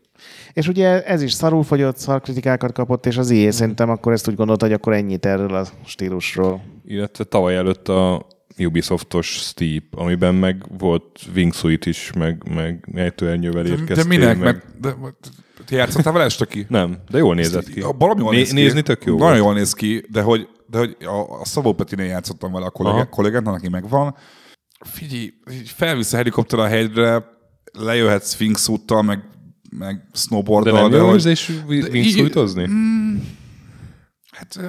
[0.52, 3.30] És ugye ez is szarul fogyott, szar kritikákat kapott, és az.
[3.30, 6.62] IE szerintem akkor ezt úgy gondolta, hogy akkor ennyit erről a stílusról.
[6.84, 8.26] Illetve tavaly előtt a
[8.58, 13.94] Ubisoftos Steep, amiben meg volt Wingsuit is, meg, meg ejtőernyővel De, érkeztél.
[13.94, 14.38] de minek?
[14.38, 14.44] Meg...
[14.44, 14.64] Meg...
[14.80, 14.94] De,
[15.66, 16.66] te játszottál vele este ki?
[16.78, 17.84] Nem, de jól nézett ki.
[17.98, 18.54] Baromi jól Né- néz ki.
[18.54, 22.06] Nézni tök jó Nagyon jól néz ki, de hogy, de hogy a, a Szabó Petinél
[22.06, 24.14] játszottam vele a kollégát, kollégát aki megvan.
[24.84, 25.32] Figyelj,
[25.64, 27.24] felvisz a helikopter a hegyre,
[27.72, 29.24] lejöhetsz wingsuittal, meg,
[29.78, 30.88] meg De snowboarddal.
[30.88, 32.68] nem jó hogy- érzés wingsuitozni?
[34.30, 34.66] Hát ö,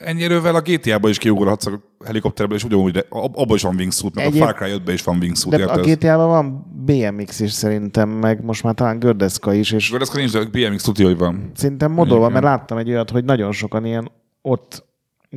[0.00, 3.74] ennyi erővel a GTA-ba is kiugorhatsz a helikopterből, és ugyanúgy, de ab- abban is van
[3.74, 5.80] wingsuit, meg Egyéb- a Far Cry 5 is van wingsuit, De a?
[5.80, 10.44] GTA-ban van BMX is szerintem, meg most már talán gördeszka is, és ez nincs, de
[10.44, 11.50] BMX tudja, hogy van.
[11.54, 14.10] szerintem modolva, mert láttam egy olyat, hogy nagyon sokan ilyen
[14.42, 14.84] ott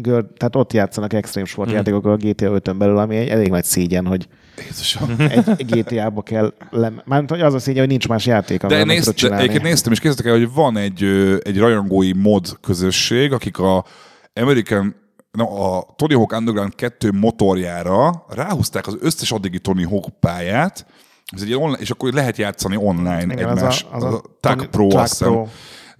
[0.02, 4.06] gör, tehát ott játszanak extrém sportjátékokkal a GTA 5-ön belül, ami egy elég nagy szégyen,
[4.06, 5.16] hogy Jézusom.
[5.58, 6.92] egy GTA-ba kell le...
[7.06, 9.42] Mármint, hogy az a szégyen, hogy nincs más játék, De, csinálni.
[9.44, 11.04] egyébként néztem, és képzeljétek el, hogy van egy,
[11.44, 13.86] egy rajongói mod közösség, akik a
[14.34, 14.96] American
[15.32, 15.44] no,
[15.76, 20.86] a Tony Hawk Underground 2 motorjára ráhúzták az összes addigi Tony Hawk pályát,
[21.26, 23.86] ez egy online, és akkor lehet játszani online Igen, az egymás.
[23.92, 25.34] a- az a Tag Tony- Pro, Tag azt hiszem.
[25.34, 25.48] Pro.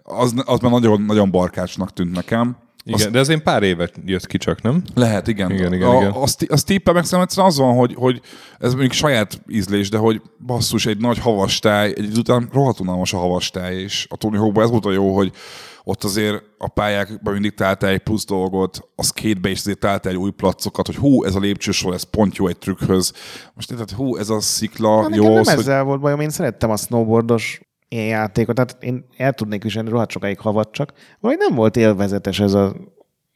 [0.04, 2.58] Az, az már nagyon, nagyon barkácsnak tűnt nekem.
[2.84, 4.84] Igen, de ez én pár évet jött ki csak, nem?
[4.94, 5.52] Lehet, igen.
[5.52, 6.12] Igen, igen, a, igen.
[6.12, 8.22] A, Sti- a Steep-el meg szerintem egyszerűen az van, hogy, hogy
[8.60, 13.14] ez mondjuk saját ízlés, de hogy basszus, egy nagy havastály, egy idő után rohadt unalmas
[13.14, 15.32] a havastály, és a Tony Hawkban ez volt a jó, hogy
[15.84, 20.18] ott azért a pályákban mindig találtál egy plusz dolgot, a skatebe is azért találtál egy
[20.18, 23.14] új placokat, hogy hú, ez a lépcsősor, ez pont jó egy trükkhöz.
[23.54, 26.20] Most érted, hú, ez a szikla Na, jó, nekem az, nem hogy ezzel volt bajom,
[26.20, 30.94] én szerettem a snowboardos ilyen játékot, tehát én el tudnék viselni rohadt sokáig havat csak.
[31.20, 32.76] Vagy nem volt élvezetes ez a,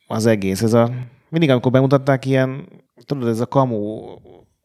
[0.07, 0.91] az egész, ez a...
[1.29, 2.67] Mindig, amikor bemutatták ilyen,
[3.05, 4.01] tudod, ez a kamu...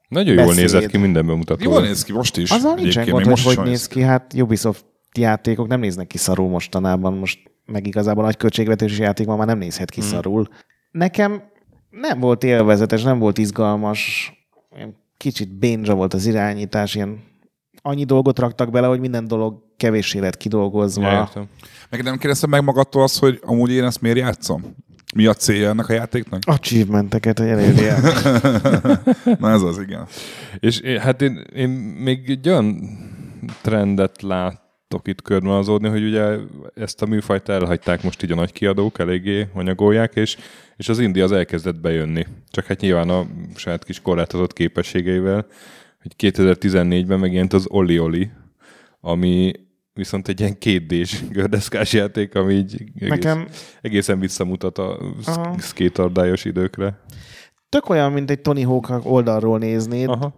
[0.09, 0.61] Nagyon jól Beszéd.
[0.61, 1.71] nézett ki minden bemutató.
[1.71, 2.51] jól néz ki most is.
[2.51, 4.01] Azzal nincsen gond, hogy hogy is néz ki.
[4.01, 4.85] Hát Ubisoft
[5.19, 9.59] játékok nem néznek ki szarul mostanában, most meg igazából nagy költségvetési játék ma már nem
[9.59, 10.49] nézhet ki szarul.
[10.91, 11.43] Nekem
[11.91, 14.33] nem volt élvezetes, nem volt izgalmas,
[15.17, 17.23] kicsit bénzsa volt az irányítás, ilyen
[17.83, 21.11] annyi dolgot raktak bele, hogy minden dolog kevéssé lett kidolgozva.
[21.11, 21.49] Ja, értem.
[21.91, 24.75] Meg nem kérdeztem meg magadtól azt, hogy amúgy én ezt miért játszom?
[25.15, 26.43] Mi a célja ennek a játéknak?
[26.47, 27.99] Achievementeket, hogy elérje.
[29.41, 30.07] Na ez az, igen.
[30.59, 32.81] És hát én, én még egy olyan
[33.63, 36.37] trendet látok itt körbeazódni, hogy ugye
[36.75, 40.37] ezt a műfajt elhagyták most így a nagy kiadók, eléggé anyagolják, és,
[40.77, 42.27] és az Indi az elkezdett bejönni.
[42.51, 45.47] Csak hát nyilván a saját kis korlátozott képességeivel,
[46.03, 48.31] hogy 2014-ben megjelent az Oli Oli,
[49.01, 49.53] ami
[49.97, 53.49] viszont egy ilyen kétdés gördeszkás játék, ami így egész, Nekem
[53.81, 55.59] egészen visszamutat a Aha.
[55.59, 56.99] skaterdályos időkre.
[57.69, 60.35] tök olyan, mint egy Tony Hawk oldalról néznéd, Aha.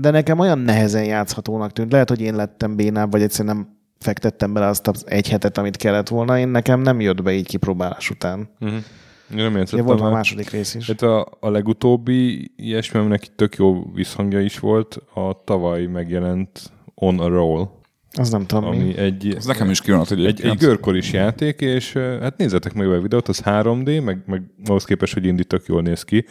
[0.00, 1.92] de nekem olyan nehezen játszhatónak tűnt.
[1.92, 5.76] Lehet, hogy én lettem bénább, vagy egyszerűen nem fektettem bele azt az egy hetet, amit
[5.76, 6.38] kellett volna.
[6.38, 8.48] Én nekem nem jött be így kipróbálás után.
[8.60, 8.78] Uh-huh.
[9.34, 10.86] Nem Ugye volt már a második rész is.
[10.86, 17.18] Hát a, a legutóbbi ilyesmi, aminek tök jó visszhangja is volt, a tavaly megjelent On
[17.18, 17.68] a Roll,
[18.12, 18.76] Az nem tudom mi.
[18.76, 22.90] ami egy, Ez nekem is kijön, hogy egy, egy görkoris játék, és hát nézzetek meg
[22.90, 26.24] a videót, az 3D, meg, meg ahhoz képest, hogy Indi tök jól néz ki,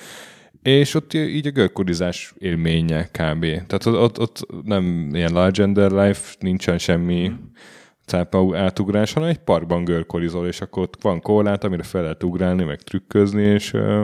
[0.62, 3.42] és ott így a görkorizás élménye kb.
[3.42, 7.32] Tehát ott, ott, ott nem ilyen Legender Life, nincsen semmi
[8.06, 12.64] cápa átugrás, hanem egy parkban görkorizol, és akkor ott van korlát, amire fel lehet ugrálni,
[12.64, 14.04] meg trükközni, és uh,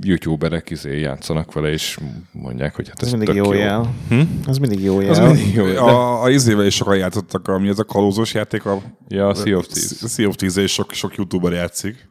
[0.00, 1.98] youtuberek izé játszanak vele, és
[2.32, 3.58] mondják, hogy hát ez, Ez mindig tök jó jó.
[3.58, 3.94] jel.
[4.08, 4.20] Hm?
[4.46, 5.10] Az mindig jó jel.
[5.10, 5.66] Az mindig jó.
[5.66, 9.34] De, A, a izével is sokan játszottak, ami ez a kalózos játék, a ja, a
[9.34, 10.12] Sea of Thieves.
[10.12, 12.08] Sea of Thieves és sok, sok youtuber játszik.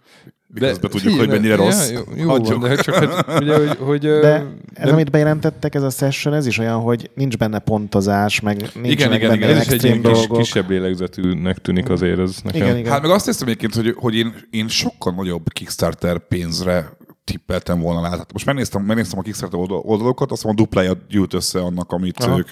[0.49, 1.89] De Miközben tudjuk, figyelj, hogy mennyire ja, rossz.
[1.89, 2.61] Jó, jó Hagyjuk.
[2.61, 6.45] van, de csak hát, ugye, hogy, hogy De ez, amit bejelentettek, ez a session, ez
[6.45, 10.01] is olyan, hogy nincs benne pontozás, meg nincsenek igen, benne igen, ez is egy ilyen
[10.01, 10.37] kis, dolgok.
[10.37, 12.61] kisebb lélegzetűnek tűnik azért ez nekem.
[12.61, 12.91] Igen, igen.
[12.91, 18.01] Hát meg azt néztem egyébként, hogy, hogy én, én sokkal nagyobb Kickstarter pénzre tippeltem volna
[18.01, 18.09] rá.
[18.09, 21.91] Tehát most megnéztem, megnéztem a Kickstarter oldal- oldalokat, azt mondom, a duplája gyűlt össze annak,
[21.91, 22.37] amit Aha.
[22.37, 22.49] Ők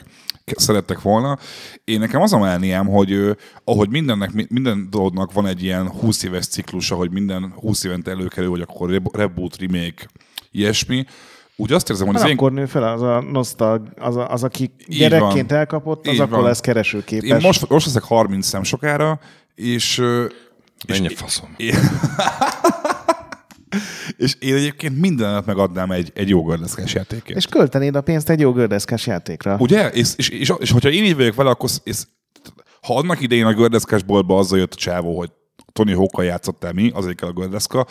[0.56, 1.38] szerettek volna.
[1.84, 6.24] Én nekem az a melniám, hogy ahogy mindennek, mi- minden dolognak van egy ilyen 20
[6.24, 10.08] éves ciklusa, hogy minden 20 évente előkerül, hogy akkor reb- reboot, remake,
[10.52, 11.06] ilyesmi,
[11.56, 14.32] úgy azt érzem, hogy az Mert én akkor nő fel az a nosztalg, az, a,
[14.32, 15.60] az aki gyerekként van.
[15.60, 16.44] elkapott, az Így akkor van.
[16.46, 17.30] lesz keresőképes.
[17.30, 19.20] én most, most leszek 30 szem sokára,
[19.56, 20.26] és, ö,
[20.88, 21.54] Ennyi faszom.
[21.58, 21.74] Én-
[24.18, 27.38] és én egyébként mindenet megadnám egy, egy jó gördeszkás játékért.
[27.38, 29.58] És költenéd a pénzt egy jó gördeszkás játékra.
[29.60, 29.90] Ugye?
[29.90, 32.02] És, és, és, és, hogyha én így vagyok vele, akkor és,
[32.82, 35.32] ha annak idején a gördeszkás boltba azzal jött a csávó, hogy
[35.72, 37.86] Tony Hawkkal játszottál mi, azért kell a gördeszka,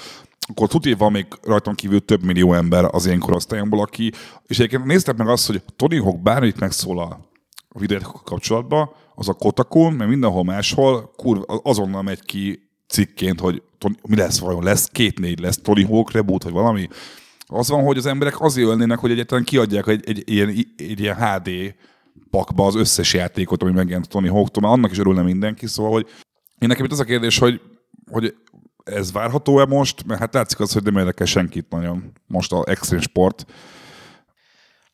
[0.49, 4.13] akkor tudja, van még rajtam kívül több millió ember az én korosztályomból, aki,
[4.47, 7.27] és egyébként néztek meg azt, hogy Tony Hawk bármit megszólal
[7.69, 13.63] a videójátékokkal kapcsolatban, az a Kotakun, mert mindenhol máshol kurva, azonnal megy ki cikként, hogy
[14.09, 16.89] mi lesz vajon, lesz két-négy, lesz Tony Hawk reboot, vagy valami.
[17.47, 21.17] Az van, hogy az emberek azért ölnének, hogy egyáltalán kiadják egy, egy, ilyen, egy ilyen
[21.17, 21.75] HD
[22.31, 26.07] pakba az összes játékot, ami megjelent Tony Hawk-tól, mert annak is örülne mindenki, szóval, hogy
[26.59, 27.61] én nekem itt az a kérdés, hogy,
[28.11, 28.35] hogy
[28.85, 33.01] ez várható-e most, mert hát látszik az, hogy nem érdekel senkit nagyon most a extrém
[33.01, 33.47] sport.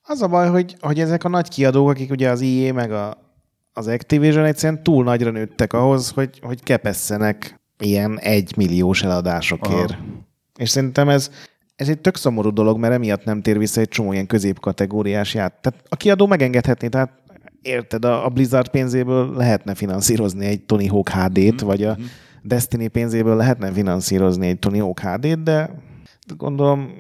[0.03, 3.33] Az a baj, hogy, hogy ezek a nagy kiadók, akik ugye az EA meg a,
[3.73, 9.91] az Activision egyszerűen túl nagyra nőttek ahhoz, hogy, hogy kepesszenek ilyen egymilliós eladásokért.
[9.91, 10.01] Aha.
[10.59, 11.31] És szerintem ez,
[11.77, 15.53] ez egy tök szomorú dolog, mert emiatt nem tér vissza egy csomó ilyen középkategóriás ját.
[15.61, 17.11] Tehát a kiadó megengedhetné, tehát
[17.63, 21.97] érted, a, a Blizzard pénzéből lehetne finanszírozni egy Tony Hawk HD-t, vagy a
[22.43, 25.71] Destiny pénzéből lehetne finanszírozni egy Tony Hawk HD-t, de
[26.37, 26.91] gondolom,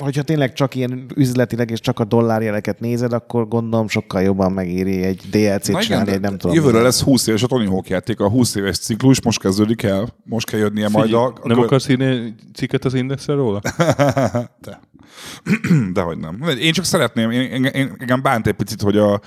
[0.00, 5.02] hogyha tényleg csak ilyen üzletileg és csak a dollárjeleket nézed, akkor gondolom sokkal jobban megéri
[5.02, 6.56] egy DLC-t csinálni, egy nem tudom.
[6.56, 10.08] jövőre lesz 20 éves a Tony Hawk játék, a 20 éves ciklus most kezdődik el,
[10.24, 11.26] most kell jönnie majd a...
[11.26, 13.60] a nem gö- akarsz írni cikket az Indexre róla?
[14.66, 14.80] De.
[15.92, 16.42] Dehogy nem.
[16.60, 19.20] Én csak szeretném, én, én, én, engem bánt egy picit, hogy, a,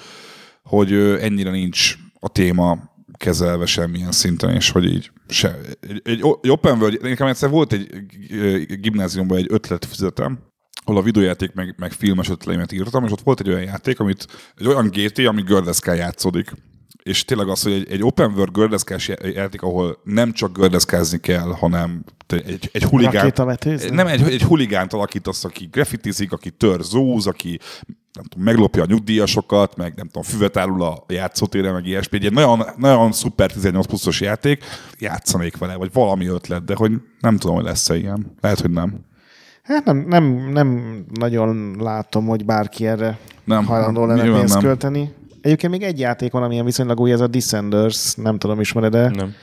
[0.63, 2.77] hogy ennyire nincs a téma
[3.17, 7.87] kezelve semmilyen szinten, és hogy így se, egy, egy, open world, nekem egyszer volt egy
[8.79, 10.39] gimnáziumban egy ötletfüzetem,
[10.83, 14.27] ahol a videójáték meg, meg filmes ötleteimet írtam, és ott volt egy olyan játék, amit
[14.57, 16.51] egy olyan GT, ami gördeszkán játszódik.
[17.03, 21.19] És tényleg az, hogy egy, egy open world gördeszkás já- játék, ahol nem csak gördeszkázni
[21.19, 23.13] kell, hanem egy, egy huligán...
[23.89, 27.59] Nem, egy, egy huligánt alakítasz, aki graffitizik, aki tör zúz, aki
[28.13, 32.25] nem tudom, meglopja a nyugdíjasokat, meg nem tudom, füvet árul a játszótére, meg ilyesmi.
[32.25, 34.63] Egy nagyon, nagyon szuper 18 pluszos játék,
[34.97, 38.35] játszanék vele, vagy valami ötlet, de hogy nem tudom, hogy lesz-e ilyen.
[38.41, 39.07] Lehet, hogy nem.
[39.63, 44.63] Hát nem, nem, nem nagyon látom, hogy bárki erre Nem, hajlandó nem, lenne pénzt nem.
[44.63, 45.13] költeni.
[45.41, 49.09] Egyébként még egy játék van, amilyen viszonylag új, ez a Descenders, nem tudom, ismered-e?
[49.09, 49.33] Nem.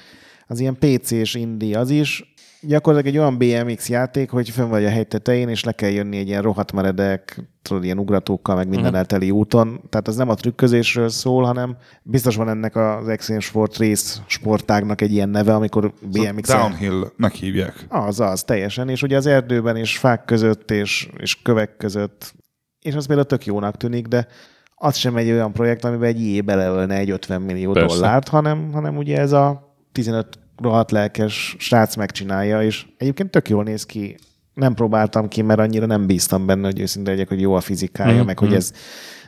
[0.46, 2.34] Az ilyen PC-s indie, az is
[2.66, 6.16] gyakorlatilag egy olyan BMX játék, hogy fönn vagy a hegy tetején, és le kell jönni
[6.16, 9.80] egy ilyen rohadt meredek, tudod, ilyen ugratókkal, meg minden elteli úton.
[9.88, 15.00] Tehát az nem a trükközésről szól, hanem biztos van ennek az Extreme Sport rész sportágnak
[15.00, 17.86] egy ilyen neve, amikor BMX -en- Downhill-nek hívják.
[17.88, 18.88] az, az, teljesen.
[18.88, 22.34] És ugye az erdőben és fák között és, és kövek között,
[22.80, 24.26] és az például tök jónak tűnik, de
[24.74, 27.72] az sem egy olyan projekt, amiben egy IE beleölne egy 50 millió.
[27.72, 27.96] Persze.
[27.96, 33.62] dollárt, hanem, hanem ugye ez a 15 rohadt lelkes srác megcsinálja, és egyébként tök jól
[33.64, 34.16] néz ki.
[34.54, 38.22] Nem próbáltam ki, mert annyira nem bíztam benne, hogy őszinte legyek, hogy jó a fizikája,
[38.22, 38.72] Mm, meg hogy ez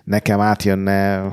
[0.05, 1.33] nekem átjönne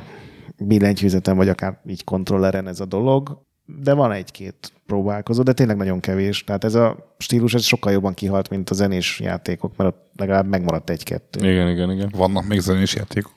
[0.58, 3.44] billentyűzeten, vagy akár így kontrolleren ez a dolog.
[3.82, 6.44] de van egy-két próbálkozó, de tényleg nagyon kevés.
[6.44, 10.48] Tehát ez a stílus ez sokkal jobban kihalt, mint a zenés játékok, mert ott legalább
[10.48, 11.52] megmaradt egy-kettő.
[11.52, 12.12] Igen, igen, igen.
[12.16, 13.34] Vannak még zenés játékok.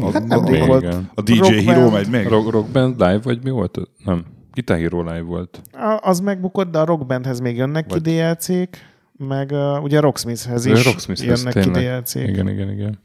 [0.00, 0.82] A, Hát nem a, rég a, volt.
[0.82, 1.10] igen.
[1.14, 1.92] a DJ Rock Hero Band.
[1.92, 2.26] megy még?
[2.26, 3.78] Rock, rock Band live, vagy mi volt?
[4.04, 4.24] Nem.
[4.52, 5.60] Guitar Hero live volt.
[5.72, 8.76] A- Az megbukott, de a Rockbandhez még jönnek Vagy- ki DLC-k,
[9.16, 11.70] meg uh, ugye a Rocksmithhez A is Rocksmithhez jönnek ki.
[11.70, 12.28] DLC-k.
[12.28, 12.98] Igen, igen, igen.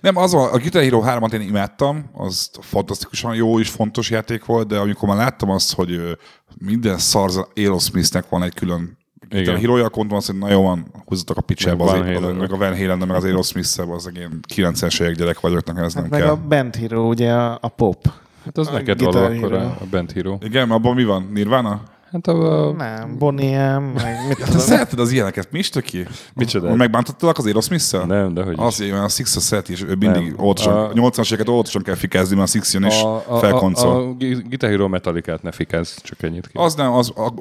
[0.00, 4.44] Nem, az a, a Guitar Hero 3-at én imádtam, az fantasztikusan jó és fontos játék
[4.44, 6.18] volt, de amikor már láttam azt, hogy
[6.58, 8.98] minden szarz Aerosmithnek van egy külön
[9.28, 9.60] Guitar Igen.
[9.60, 12.52] Hero-ja, akkor mondtam azt, hogy na jó van, húzzatok a picsába, Meg az, az, meg
[12.52, 16.02] a Van halen meg az aerosmith az én 90-es évek gyerek vagyok, nekem ez Hát
[16.02, 16.30] nem meg kell.
[16.30, 18.12] a Band Hero, ugye a, a pop.
[18.44, 20.36] Hát az A neked való akkor a, a Band Hero.
[20.40, 21.28] Igen, abban mi van?
[21.32, 21.80] Nirvana?
[22.12, 24.60] Hát a, a Nem, Bonnie M, meg mit Te tudom.
[24.60, 26.06] szereted az ilyeneket, mi is töki?
[26.34, 26.74] Micsoda?
[26.74, 28.58] Megbántottalak az aerosmith nem, de hogy is.
[28.58, 31.94] Azért, mert a Six szereti, és ő mindig óvatosan, A- a 80-as éveket óvatosan kell
[31.94, 33.02] fikázni, mert a Six jön és
[33.40, 33.90] felkoncol.
[33.90, 34.12] A, a, a
[34.48, 36.52] Guitar Hero Metallicát ne fikázz, csak ennyit ki.
[36.58, 37.32] Az nem, az, a,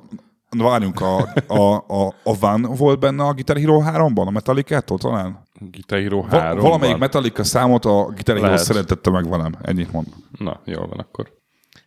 [0.57, 1.17] várjunk, a,
[1.47, 5.39] a, a, a Van volt benne a Guitar Hero 3-ban, a Metallicától talán?
[5.71, 10.13] Guitar Hero Va, 3 valamelyik Metallica számot a Guitar Hero szeretette meg velem, ennyit mondom.
[10.39, 11.39] Na, jól van akkor.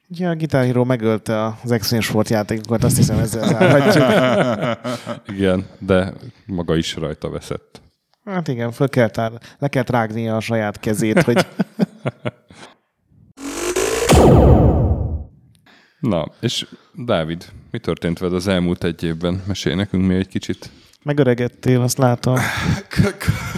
[0.09, 4.05] Ugye a Guitar Hero megölte az Extreme Sport játékokat, azt hiszem ezzel zárhatjuk.
[5.37, 6.13] Igen, de
[6.47, 7.83] maga is rajta veszett.
[8.25, 11.47] Hát igen, föl kell tár, le kell rágnia a saját kezét, hogy
[16.01, 19.43] Na, és Dávid, mi történt veled az elmúlt egy évben?
[19.47, 20.71] Mesélj nekünk még egy kicsit.
[21.05, 22.37] Megöregedtél, azt látom.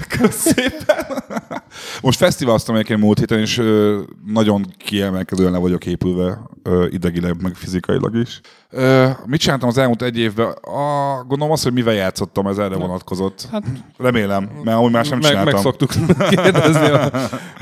[0.09, 1.05] Kösz szépen!
[2.03, 3.63] Most fesztiváloztam egyébként múlt héten, és
[4.27, 6.41] nagyon kiemelkedően le vagyok épülve
[6.89, 8.41] idegileg, meg fizikailag is.
[9.27, 10.47] Mit csináltam az elmúlt egy évben?
[10.51, 13.49] A, gondolom azt, hogy mivel játszottam, ez erre vonatkozott.
[13.51, 13.65] Hát,
[13.99, 15.53] Remélem, mert amúgy más nem Meg, csináltam.
[15.53, 15.91] meg szoktuk
[16.31, 17.11] kérdezni a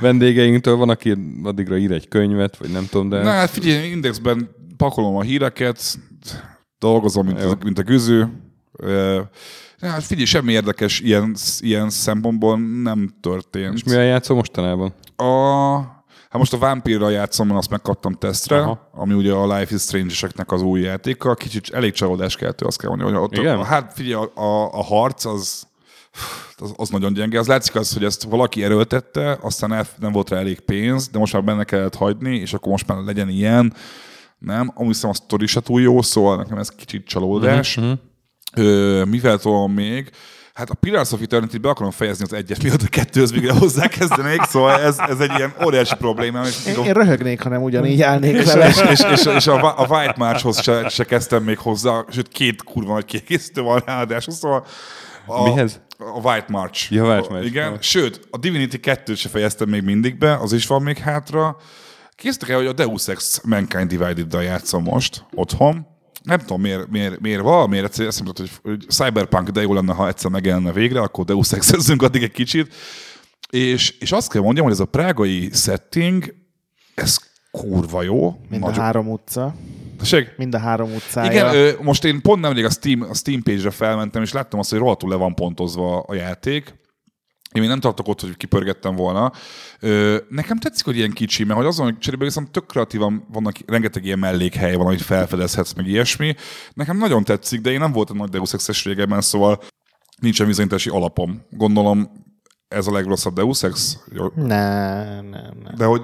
[0.01, 3.23] vendégeinktől, van, aki addigra ír egy könyvet, vagy nem tudom, de...
[3.23, 5.99] Na hát figyelj, indexben pakolom a híreket,
[6.79, 8.29] dolgozom, mint, a, mint a güző.
[9.91, 13.75] Hát figyelj, semmi érdekes ilyen, ilyen szempontból nem történt.
[13.75, 14.95] És mivel játszol mostanában?
[15.17, 15.25] A,
[16.29, 18.91] hát most a Vampire-ra játszom, azt megkaptam tesztre, Aha.
[18.93, 21.35] Ami ugye a Life is Strange-eseknek az új játéka.
[21.35, 23.13] Kicsit elég csalódáskeltő, azt kell mondani.
[23.13, 23.65] Hogy ott, Igen?
[23.65, 25.67] Hát figyelj, a, a, a harc az,
[26.57, 27.39] az, az nagyon gyenge.
[27.39, 31.19] Az látszik az, hogy ezt valaki erőltette, aztán el, nem volt rá elég pénz, de
[31.19, 33.75] most már benne kellett hagyni, és akkor most már legyen ilyen.
[34.39, 37.77] Nem, amúgy hiszem a sztori se túl jó, szóval nekem ez kicsit csalódás.
[37.77, 37.93] Mhm.
[38.57, 40.11] Ö, mivel tudom még?
[40.55, 44.43] Hát a Pillars of Eternity be akarom fejezni az egyes miatt, a kettőhöz még hozzákezdenék,
[44.43, 46.47] szóval ez, ez egy ilyen óriási probléma.
[46.47, 48.69] És Én, én röhögnék, ha nem ugyanígy állnék és, vele.
[48.69, 52.63] és, és, és, és a, a White Marchhoz se, se, kezdtem még hozzá, sőt két
[52.63, 54.67] kurva nagy kiegészítő van ráadásul, szóval
[55.27, 55.81] a, Mihez?
[55.99, 56.93] A White March.
[56.93, 57.47] Ja, White March.
[57.47, 57.77] Igen, Ja.
[57.81, 61.57] sőt, a Divinity 2-t se fejeztem még mindig be, az is van még hátra.
[62.17, 65.87] Késztek el, hogy a Deus Ex Mankind Divided-dal játszom most, otthon.
[66.25, 69.93] Nem tudom, miért, miért, miért valamiért egyszerűen eszembe jutott, hogy, hogy Cyberpunk, de jó lenne,
[69.93, 72.75] ha egyszer megjelenne végre, akkor Deus ex addig egy kicsit.
[73.51, 76.35] És, és azt kell mondjam, hogy ez a prágai setting,
[76.95, 77.17] ez
[77.51, 78.41] kurva jó.
[78.49, 79.55] Mind a Nagyon- három utca.
[79.99, 80.37] Tessék?
[80.37, 81.31] Mind a három utcája.
[81.31, 84.71] Igen, ö, most én pont nemrég a Steam, a Steam page-re felmentem, és láttam azt,
[84.71, 86.75] hogy rohadtul le van pontozva a játék.
[87.55, 89.33] Én még nem tartok ott, hogy kipörgettem volna.
[89.81, 93.57] Ö, nekem tetszik, hogy ilyen kicsi, mert hogy azon, hogy cserébe viszont tök kreatívan vannak,
[93.67, 96.35] rengeteg ilyen mellékhely van, amit felfedezhetsz, meg ilyesmi.
[96.73, 99.61] Nekem nagyon tetszik, de én nem voltam nagy Deus Ex-es régebben, szóval
[100.21, 101.43] nincsen bizonyítási alapom.
[101.51, 102.11] Gondolom
[102.69, 103.99] ez a legrosszabb Deus Ex?
[104.35, 105.75] Nem, nem, nem.
[105.77, 106.03] De hogy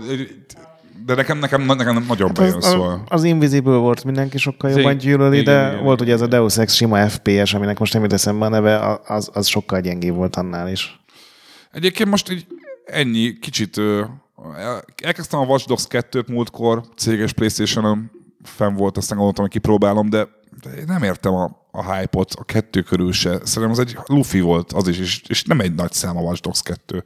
[1.06, 3.02] de nekem, nekem, nekem nagyon bejön, Az, szóval.
[3.08, 6.06] az Invisible volt mindenki sokkal jobban gyűlöli, igen, de igen, volt igen.
[6.06, 9.30] ugye ez a Deus Ex sima FPS, aminek most nem jut eszembe a neve, az,
[9.32, 10.99] az sokkal gyengébb volt annál is.
[11.72, 12.46] Egyébként most így
[12.84, 13.80] ennyi, kicsit
[15.02, 18.10] elkezdtem a Watch Dogs 2-t múltkor, céges Playstation-on
[18.42, 20.28] fenn volt, aztán gondoltam, hogy kipróbálom, de,
[20.62, 23.30] de én nem értem a, a hype-ot a kettő körül se.
[23.44, 26.42] Szerintem az egy lufi volt az is, és, és nem egy nagy szám a Watch
[26.42, 27.04] Dogs 2.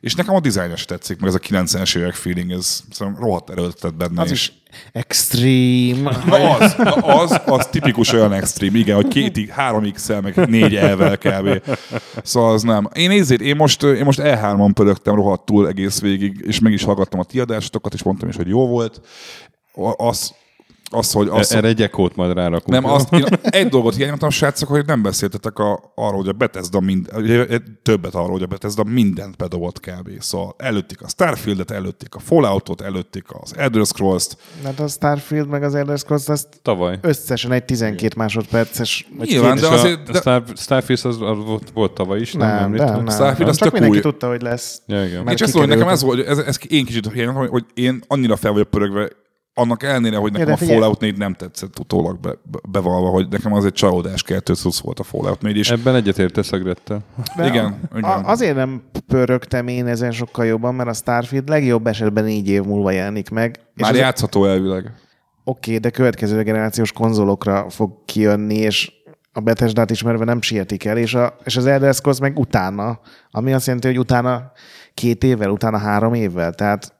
[0.00, 3.50] És nekem a dizájn se tetszik, meg ez a 90-es évek feeling, ez szerintem rohadt
[3.50, 4.20] erőltetett benne.
[4.22, 4.52] Az és- is
[4.92, 6.22] extreme.
[6.26, 10.74] Na az, na az, az tipikus olyan extrém, igen, hogy két, három x meg négy
[10.76, 11.62] elvel kb.
[12.22, 12.88] Szóval az nem.
[12.94, 17.20] Én nézzét, én most, én most E3-on pörögtem rohadtul egész végig, és meg is hallgattam
[17.20, 19.00] a ti adásotokat, és mondtam is, hogy jó volt.
[19.96, 20.34] Az,
[20.90, 21.28] az hogy...
[21.28, 22.68] Az, Erre egy ekót majd rárakunk.
[22.68, 26.80] nem, azt, én egy dolgot hiányoltam, srácok, hogy nem beszéltetek a, arról, hogy a Bethesda
[26.80, 27.08] mind,
[27.82, 30.10] többet arról, hogy a Bethesda mindent bedobott kb.
[30.20, 35.62] Szóval előtték a Starfieldet, előtték a Falloutot, előtték az Elder Scrolls-t, Hát a Starfield meg
[35.62, 36.98] az Elder Scrolls, azt Tavaly.
[37.00, 41.92] összesen egy 12 másodperces, Nyilván, de azért- a, a Star, Starfield az, az volt, volt
[41.92, 43.08] tavaly is, nem, nem, nem, nem.
[43.08, 44.02] Starfield az Csak mindenki új.
[44.02, 44.80] tudta, hogy lesz.
[44.86, 45.28] Ja, igen.
[45.28, 48.36] Én csak szóval, nekem ez volt, ez, ez én kicsit hiányoltam, hogy, hogy én annyira
[48.36, 49.08] fel vagyok pörögve
[49.58, 53.28] annak ellenére, hogy nekem de a Fallout 4 nem tetszett utólag be, be, bevalva, hogy
[53.28, 57.00] nekem az egy csalódás 220 volt a Fallout 4, és Ebben egyetértesz a Grettel.
[57.38, 58.24] Igen, a, igen.
[58.24, 62.90] Azért nem pörögtem én ezen sokkal jobban, mert a Starfield legjobb esetben négy év múlva
[62.90, 63.60] jelenik meg.
[63.74, 64.92] már az- játszható elvileg.
[65.44, 68.92] Oké, de következő generációs konzolokra fog kijönni, és
[69.32, 73.00] a Bethesda-t ismerve nem sietik el, és, a, és az Elder Scrolls meg utána,
[73.30, 74.52] ami azt jelenti, hogy utána
[74.94, 76.95] két évvel, utána három évvel, tehát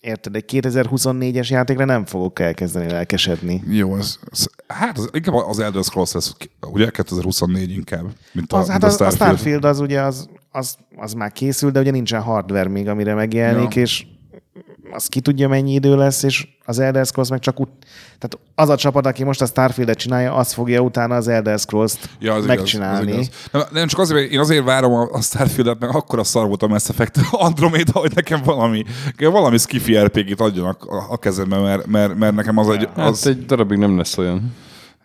[0.00, 3.62] érted, egy 2024-es játékra nem fogok elkezdeni lelkesedni.
[3.68, 6.34] Jó, az, az, hát az, inkább az Elder Scrolls lesz,
[6.70, 10.76] ugye 2024 inkább, mint a, Az, hát mint a, a Starfield az ugye az, az,
[10.96, 13.82] az már készül, de ugye nincsen hardware még, amire megjelenik, Ja.
[13.82, 14.06] és
[14.92, 17.86] az ki tudja, mennyi idő lesz, és az Elder Scrolls meg csak ut-
[18.18, 22.08] tehát az a csapat, aki most a Starfield-et csinálja, az fogja utána az Elder Scrolls-t
[22.20, 23.10] Ja, az megcsinálni.
[23.12, 23.62] Igaz, az igaz.
[23.62, 26.62] Nem, nem, csak azért, én azért várom a, a Starfield-et, mert akkor a szar volt
[26.62, 28.84] a Mass Effect Andromeda, hogy nekem valami,
[29.18, 32.88] valami skiffy RPG-t adjanak a, a kezembe, mert, mert, mert nekem az egy...
[32.96, 34.54] Hát Az, egy darabig nem lesz olyan.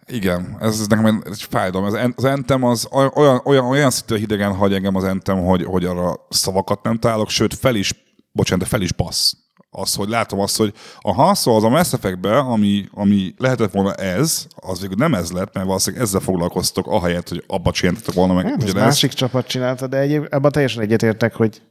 [0.08, 1.88] Igen, ez, ez nekem egy, fájdalom.
[1.88, 5.86] Az, az Entem az olyan, olyan, olyan szintű hidegen hagy engem az Entem, hogy, hogy
[5.86, 9.34] arra szavakat nem találok, sőt fel is, bocsánat, de fel is passz.
[9.76, 13.94] Az, hogy látom azt, hogy aha, szóval az a Mass Effect-be, ami, ami lehetett volna
[13.94, 18.34] ez, az végül nem ez lett, mert valószínűleg ezzel foglalkoztok, ahelyett, hogy abba csináltatok volna
[18.34, 21.62] meg Hát, ez másik csapat csinálta, de egyéb, ebben teljesen egyetértek, hogy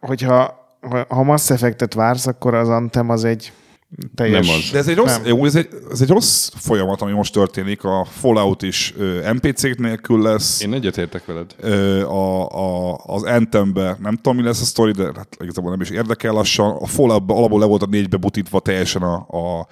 [0.00, 0.58] hogyha
[1.08, 3.52] ha- Mass Effect-et vársz, akkor az Anthem az egy
[4.14, 4.46] teljes...
[4.46, 4.70] Nem az.
[4.70, 5.26] De ez egy rossz, Nem.
[5.26, 7.84] jó, ez egy, ez egy rossz folyamat, ami most történik.
[7.84, 8.94] A Fallout is
[9.32, 10.62] NPC-k nélkül lesz.
[10.62, 11.54] Én egyetértek veled.
[11.60, 15.80] Ö, a, a, az Anthembe nem tudom, mi lesz a sztori, de hát igazából nem
[15.80, 16.76] is érdekel lassan.
[16.76, 19.68] A Falloutban alapból le volt a négybe butítva teljesen a, a,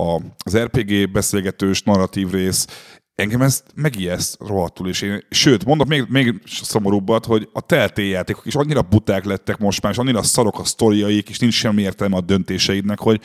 [0.00, 2.66] a, az RPG beszélgetős narratív rész.
[3.14, 8.46] Engem ez megijeszt rohadtul, és én, sőt, mondok még, még szomorúbbat, hogy a Telltale játékok
[8.46, 12.16] is annyira buták lettek most már, és annyira szarok a sztoriaik, és nincs semmi értelme
[12.16, 13.20] a döntéseidnek, hogy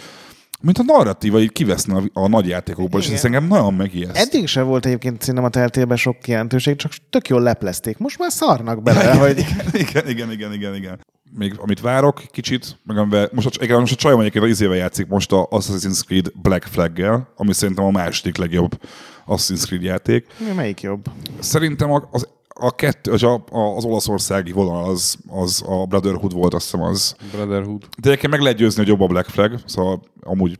[0.61, 3.17] mint a narratíva így kiveszne a, a nagy játékokból, és Igen.
[3.17, 4.15] ez engem nagyon megijeszt.
[4.15, 7.97] Eddig se volt egyébként szerintem a teltélben sok jelentőség, csak tök jól leplezték.
[7.97, 10.99] Most már szarnak bele, hogy igen, igen, igen, igen, igen.
[11.37, 14.75] Még amit várok kicsit, meg amivel, most a, igen, most a csajom egyébként az izével
[14.75, 18.79] játszik most a Assassin's Creed Black Flag-gel, ami szerintem a második legjobb
[19.27, 20.25] Assassin's Creed játék.
[20.37, 21.05] Mi melyik jobb?
[21.39, 22.27] Szerintem az,
[22.59, 23.43] a kettő, az, a,
[23.75, 27.15] az olaszországi vonal az, az a Brotherhood volt, azt hiszem az.
[27.31, 27.87] Brotherhood.
[27.97, 30.59] De egyébként meg lehet győzni, hogy jobb a Black Flag, szóval amúgy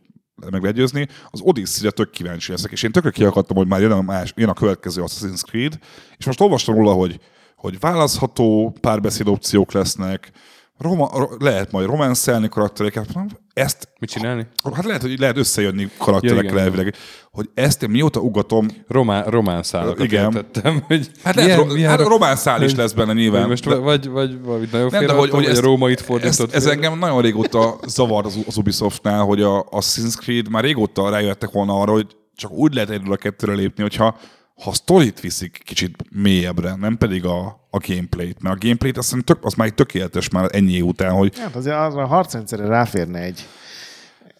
[0.52, 1.08] meg lehet győzni.
[1.30, 4.50] Az Odyssey-re tök kíváncsi leszek, és én tökre kiakadtam, hogy már jön a, más, jön
[4.50, 5.80] a következő Assassin's Creed,
[6.18, 7.20] és most olvastam róla, hogy,
[7.56, 10.32] hogy választható párbeszéd opciók lesznek,
[10.78, 13.08] Roma, ro- lehet majd románcelni karaktereket,
[13.54, 14.48] ezt Mit csinálni?
[14.74, 16.96] Hát lehet, hogy lehet összejönni karakterekkel Ja, elvileg.
[17.32, 20.24] Hogy ezt én mióta ugatom, Román, román szálakat Igen.
[20.24, 23.48] értettem, hogy hát lehet, ro- hát román szál is lesz benne nyilván.
[23.48, 26.54] Most De- vagy, vagy valamit nagyon nem, de hogy, hogy ezt, a rómait ezt, fordított.
[26.54, 26.72] ez félre.
[26.72, 31.52] engem nagyon régóta zavar az, az Ubisoftnál, hogy a, a Assassin's Creed már régóta rájöttek
[31.52, 34.18] volna arra, hogy csak úgy lehet egyről a kettőre lépni, hogyha
[34.64, 38.42] ha a sztorit viszik kicsit mélyebbre, nem pedig a, a gameplayt.
[38.42, 41.96] Mert a gameplayt azt tök, az már tökéletes már ennyi után, hogy Hát azért az
[41.96, 43.46] a harcrendszerre ráférne egy,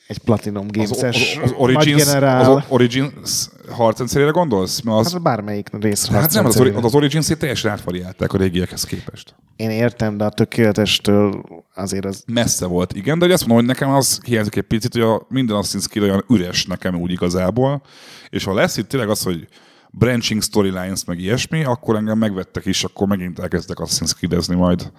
[0.08, 2.56] egy Platinum az, az, Games-es az, nagy Origins, generál.
[2.56, 4.82] az Origins harcrendszerére gondolsz?
[4.82, 9.36] Mert az, Hát bármelyik rész hát nem, az, az Origins-ét teljesen átvariálták a régiekhez képest.
[9.56, 11.44] Én értem, de a tökéletestől
[11.76, 12.24] azért az...
[12.28, 15.58] messze volt, igen, de azt mondom, hogy nekem az hiányzik egy picit, hogy a minden
[15.62, 17.82] Assassin's Creed olyan üres nekem úgy igazából,
[18.30, 19.48] és ha lesz itt tényleg az, hogy
[19.98, 24.92] branching storylines, meg ilyesmi, akkor engem megvettek is, akkor megint elkezdek Assassin's Creed-ezni majd.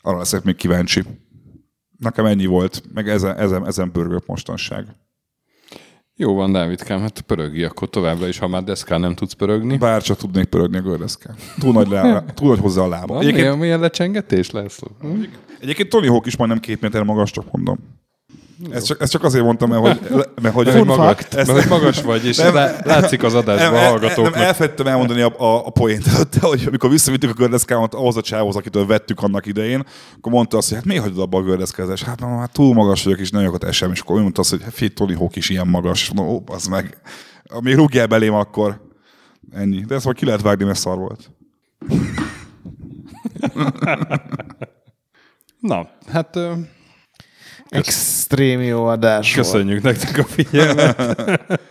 [0.00, 1.02] Arra leszek még kíváncsi.
[1.98, 4.86] Nekem ennyi volt, meg ezen, ezen, ezen pörgök mostanság.
[6.16, 9.76] Jó van, Dávidkám, hát pörögi akkor továbbra is, ha már deszkán nem tudsz pörögni.
[9.76, 11.36] Bár csak tudnék pörögni a gördeszkán.
[11.58, 13.06] Túl nagy, lá, túl nagy hozzá a lába.
[13.06, 14.80] Van Egyébként, milyen, milyen lecsengetés lesz?
[15.00, 15.22] Hm?
[15.60, 17.78] egyébként Tony Hawk is majdnem két méter magas, csak mondom.
[18.70, 21.46] Ezt csak, ezt csak azért mondtam, mert hogy, mert hogy, hogy, magas, fact.
[21.46, 22.54] mert magas vagy, és Nem.
[22.54, 24.34] lá- látszik az adásban nem, a el- hallgatóknak.
[24.34, 28.20] Nem, elfelejtettem elmondani a, a, a poént előtte, hogy amikor visszavittük a gördeszkámat ahhoz a
[28.20, 29.84] csávhoz, akitől vettük annak idején,
[30.16, 32.02] akkor mondta azt, hogy hát miért hagyod abba a gördeszkázás?
[32.02, 34.50] Hát már, már túl magas vagyok, és nagyon sokat esem, és akkor ő mondta azt,
[34.50, 36.02] hogy hát Tony Hawk is ilyen magas.
[36.02, 37.00] És mondom, ó, az meg.
[37.60, 38.80] Még rúgjál belém akkor.
[39.52, 39.84] Ennyi.
[39.84, 41.30] De ezt majd ki lehet vágni, mert szar volt.
[45.60, 46.38] Na, hát
[47.72, 49.46] ö, Extrém jó adás volt.
[49.46, 51.20] köszönjük nektek a figyelmet.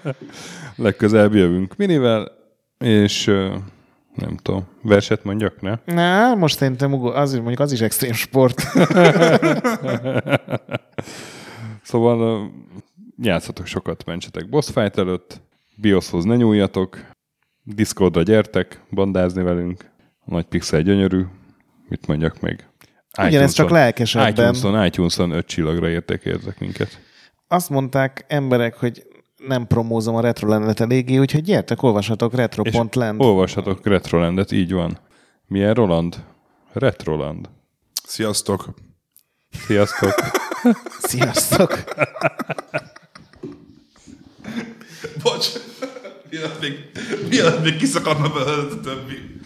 [0.76, 2.32] Legközelebb jövünk minivel,
[2.78, 3.26] és
[4.16, 5.76] nem tudom, verset mondjak, ne?
[5.86, 8.62] Na, most szerintem az, mondjuk az is extrém sport.
[11.84, 12.50] Szóval
[13.18, 15.42] játszatok sokat, mentsetek boss fight előtt,
[15.76, 17.06] BIOS-hoz ne nyúljatok,
[17.64, 19.90] Discordra gyertek, bandázni velünk,
[20.26, 21.26] a nagy pixel gyönyörű,
[21.88, 22.66] mit mondjak még?
[23.18, 24.32] Ugyanez csak lelkesebben.
[24.32, 27.00] iTunes-on, iTunes-on öt csillagra értékeltek minket.
[27.48, 29.04] azt mondták emberek, hogy
[29.48, 33.22] nem promózom a retrolandet eléggé, úgyhogy gyertek, olvashatok retro.land.
[33.22, 35.00] Olvashatok Retrolandet, így van.
[35.48, 36.24] Milyen Roland?
[36.74, 37.50] Retroland.
[38.04, 38.70] Sziasztok!
[39.66, 40.14] Sziasztok!
[41.10, 41.84] Sziasztok!
[45.24, 45.48] Bocs!
[46.30, 46.92] Mielőtt még,
[47.30, 49.40] mielőtt még kiszakadna belőle a többi.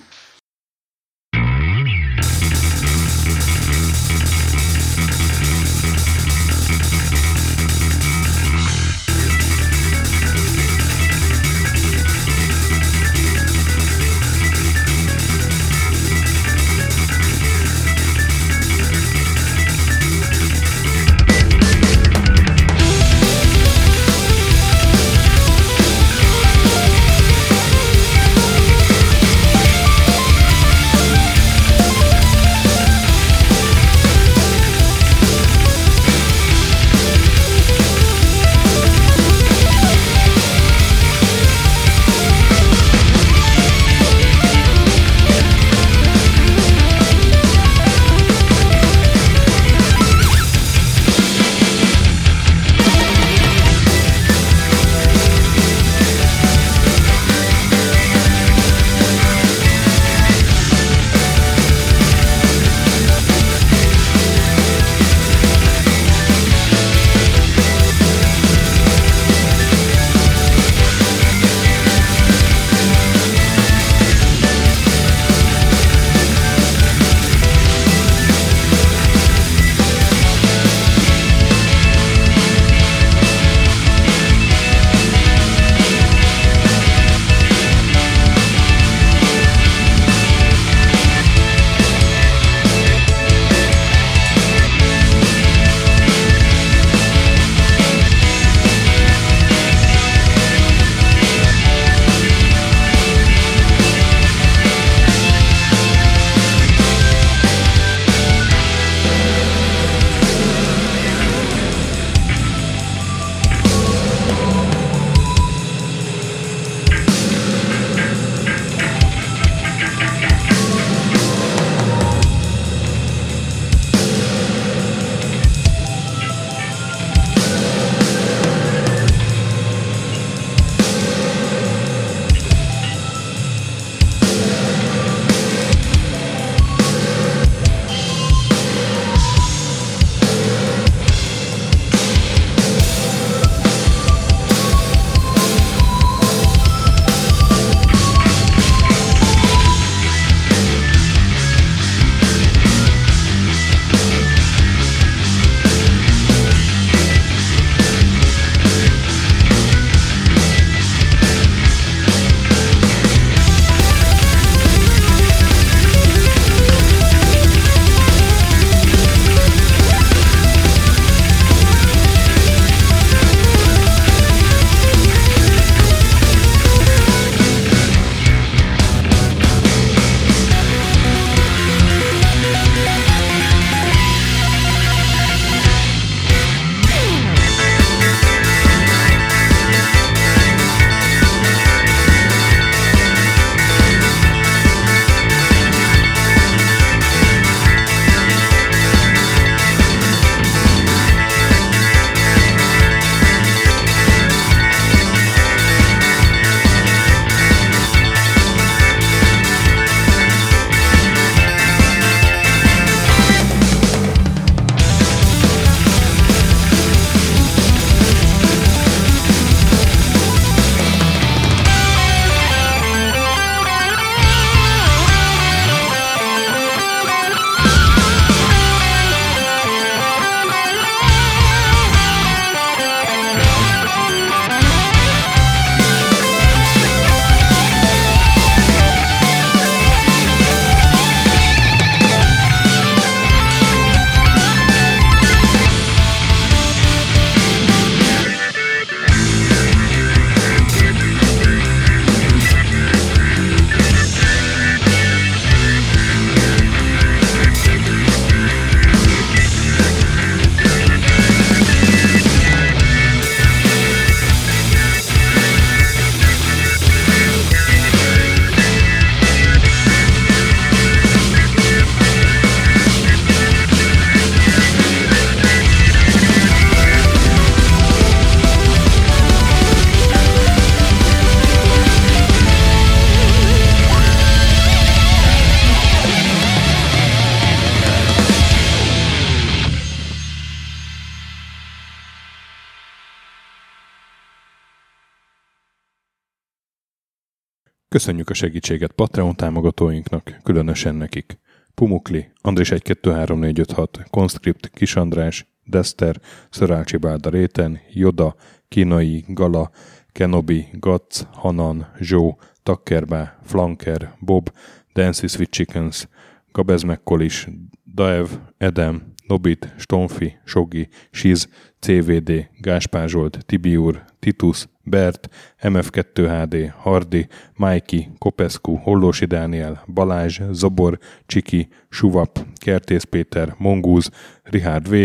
[298.04, 301.40] Köszönjük a segítséget Patreon támogatóinknak, különösen nekik.
[301.76, 308.36] Pumukli, Andris 123456, Conscript, Kis András, Dester, Szörácsi Bálda Réten, Joda,
[308.68, 309.72] Kinai, Gala,
[310.12, 314.52] Kenobi, Gatz, Hanan, Zsó, Takkerbá, Flanker, Bob,
[314.94, 316.08] Dancy Sweet Chickens,
[316.52, 317.48] Gabez Mekkolis,
[317.96, 318.28] Daev,
[318.58, 321.48] Edem, Nobit, Stonfi, Sogi, Siz,
[321.84, 325.30] CVD, Gáspár Zsolt, Tibiur, Titus, Bert,
[325.62, 334.10] MF2HD, Hardi, Mikey, Kopescu, Hollósi Dániel, Balázs, Zobor, Csiki, Suvap, Kertész Péter, Mongúz,
[334.44, 334.96] Richard V,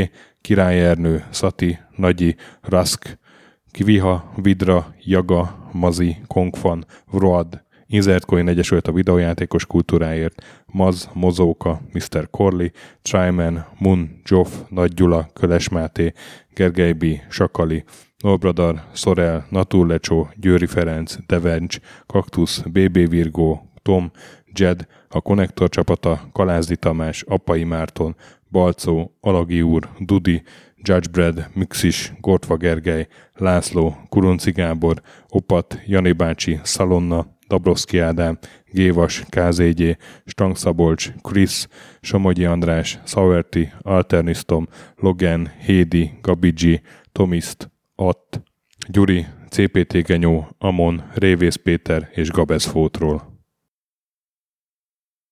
[0.41, 3.19] Király Ernő, Szati, Nagyi, Rask,
[3.71, 8.49] Kiviha, Vidra, Jaga, Mazi, Kongfan, Vroad, Insert Coin
[8.83, 12.31] a videójátékos kultúráért, Maz, Mozóka, Mr.
[12.31, 12.69] Corley,
[13.03, 16.13] Tryman, Mun, Joff, Nagy Gyula, Köles Máté,
[16.59, 17.85] Gergely Sakali,
[18.18, 24.10] Nolbradar, Szorel, Naturlecsó, Győri Ferenc, Devencs, Kaktusz, BB Virgó, Tom,
[24.52, 28.16] Jed, a Konnektor csapata, Kalázdi Tamás, Apai Márton,
[28.51, 30.43] Balcó, Alagi úr, Dudi,
[30.76, 38.39] Judgebred, Mixis, Gortva Gergely, László, Kurunci Gábor, Opat, Jani bácsi, Szalonna, Dabrowski Ádám,
[38.73, 41.69] Gévas, KZG, Stangszabolcs, Krisz,
[42.01, 46.81] Somogyi András, Sauerti, Alternisztom, Logan, Hédi, Gabigi,
[47.12, 48.43] Tomiszt, Att,
[48.89, 53.28] Gyuri, CPT Genyó, Amon, Révész Péter és Gabez Fótról.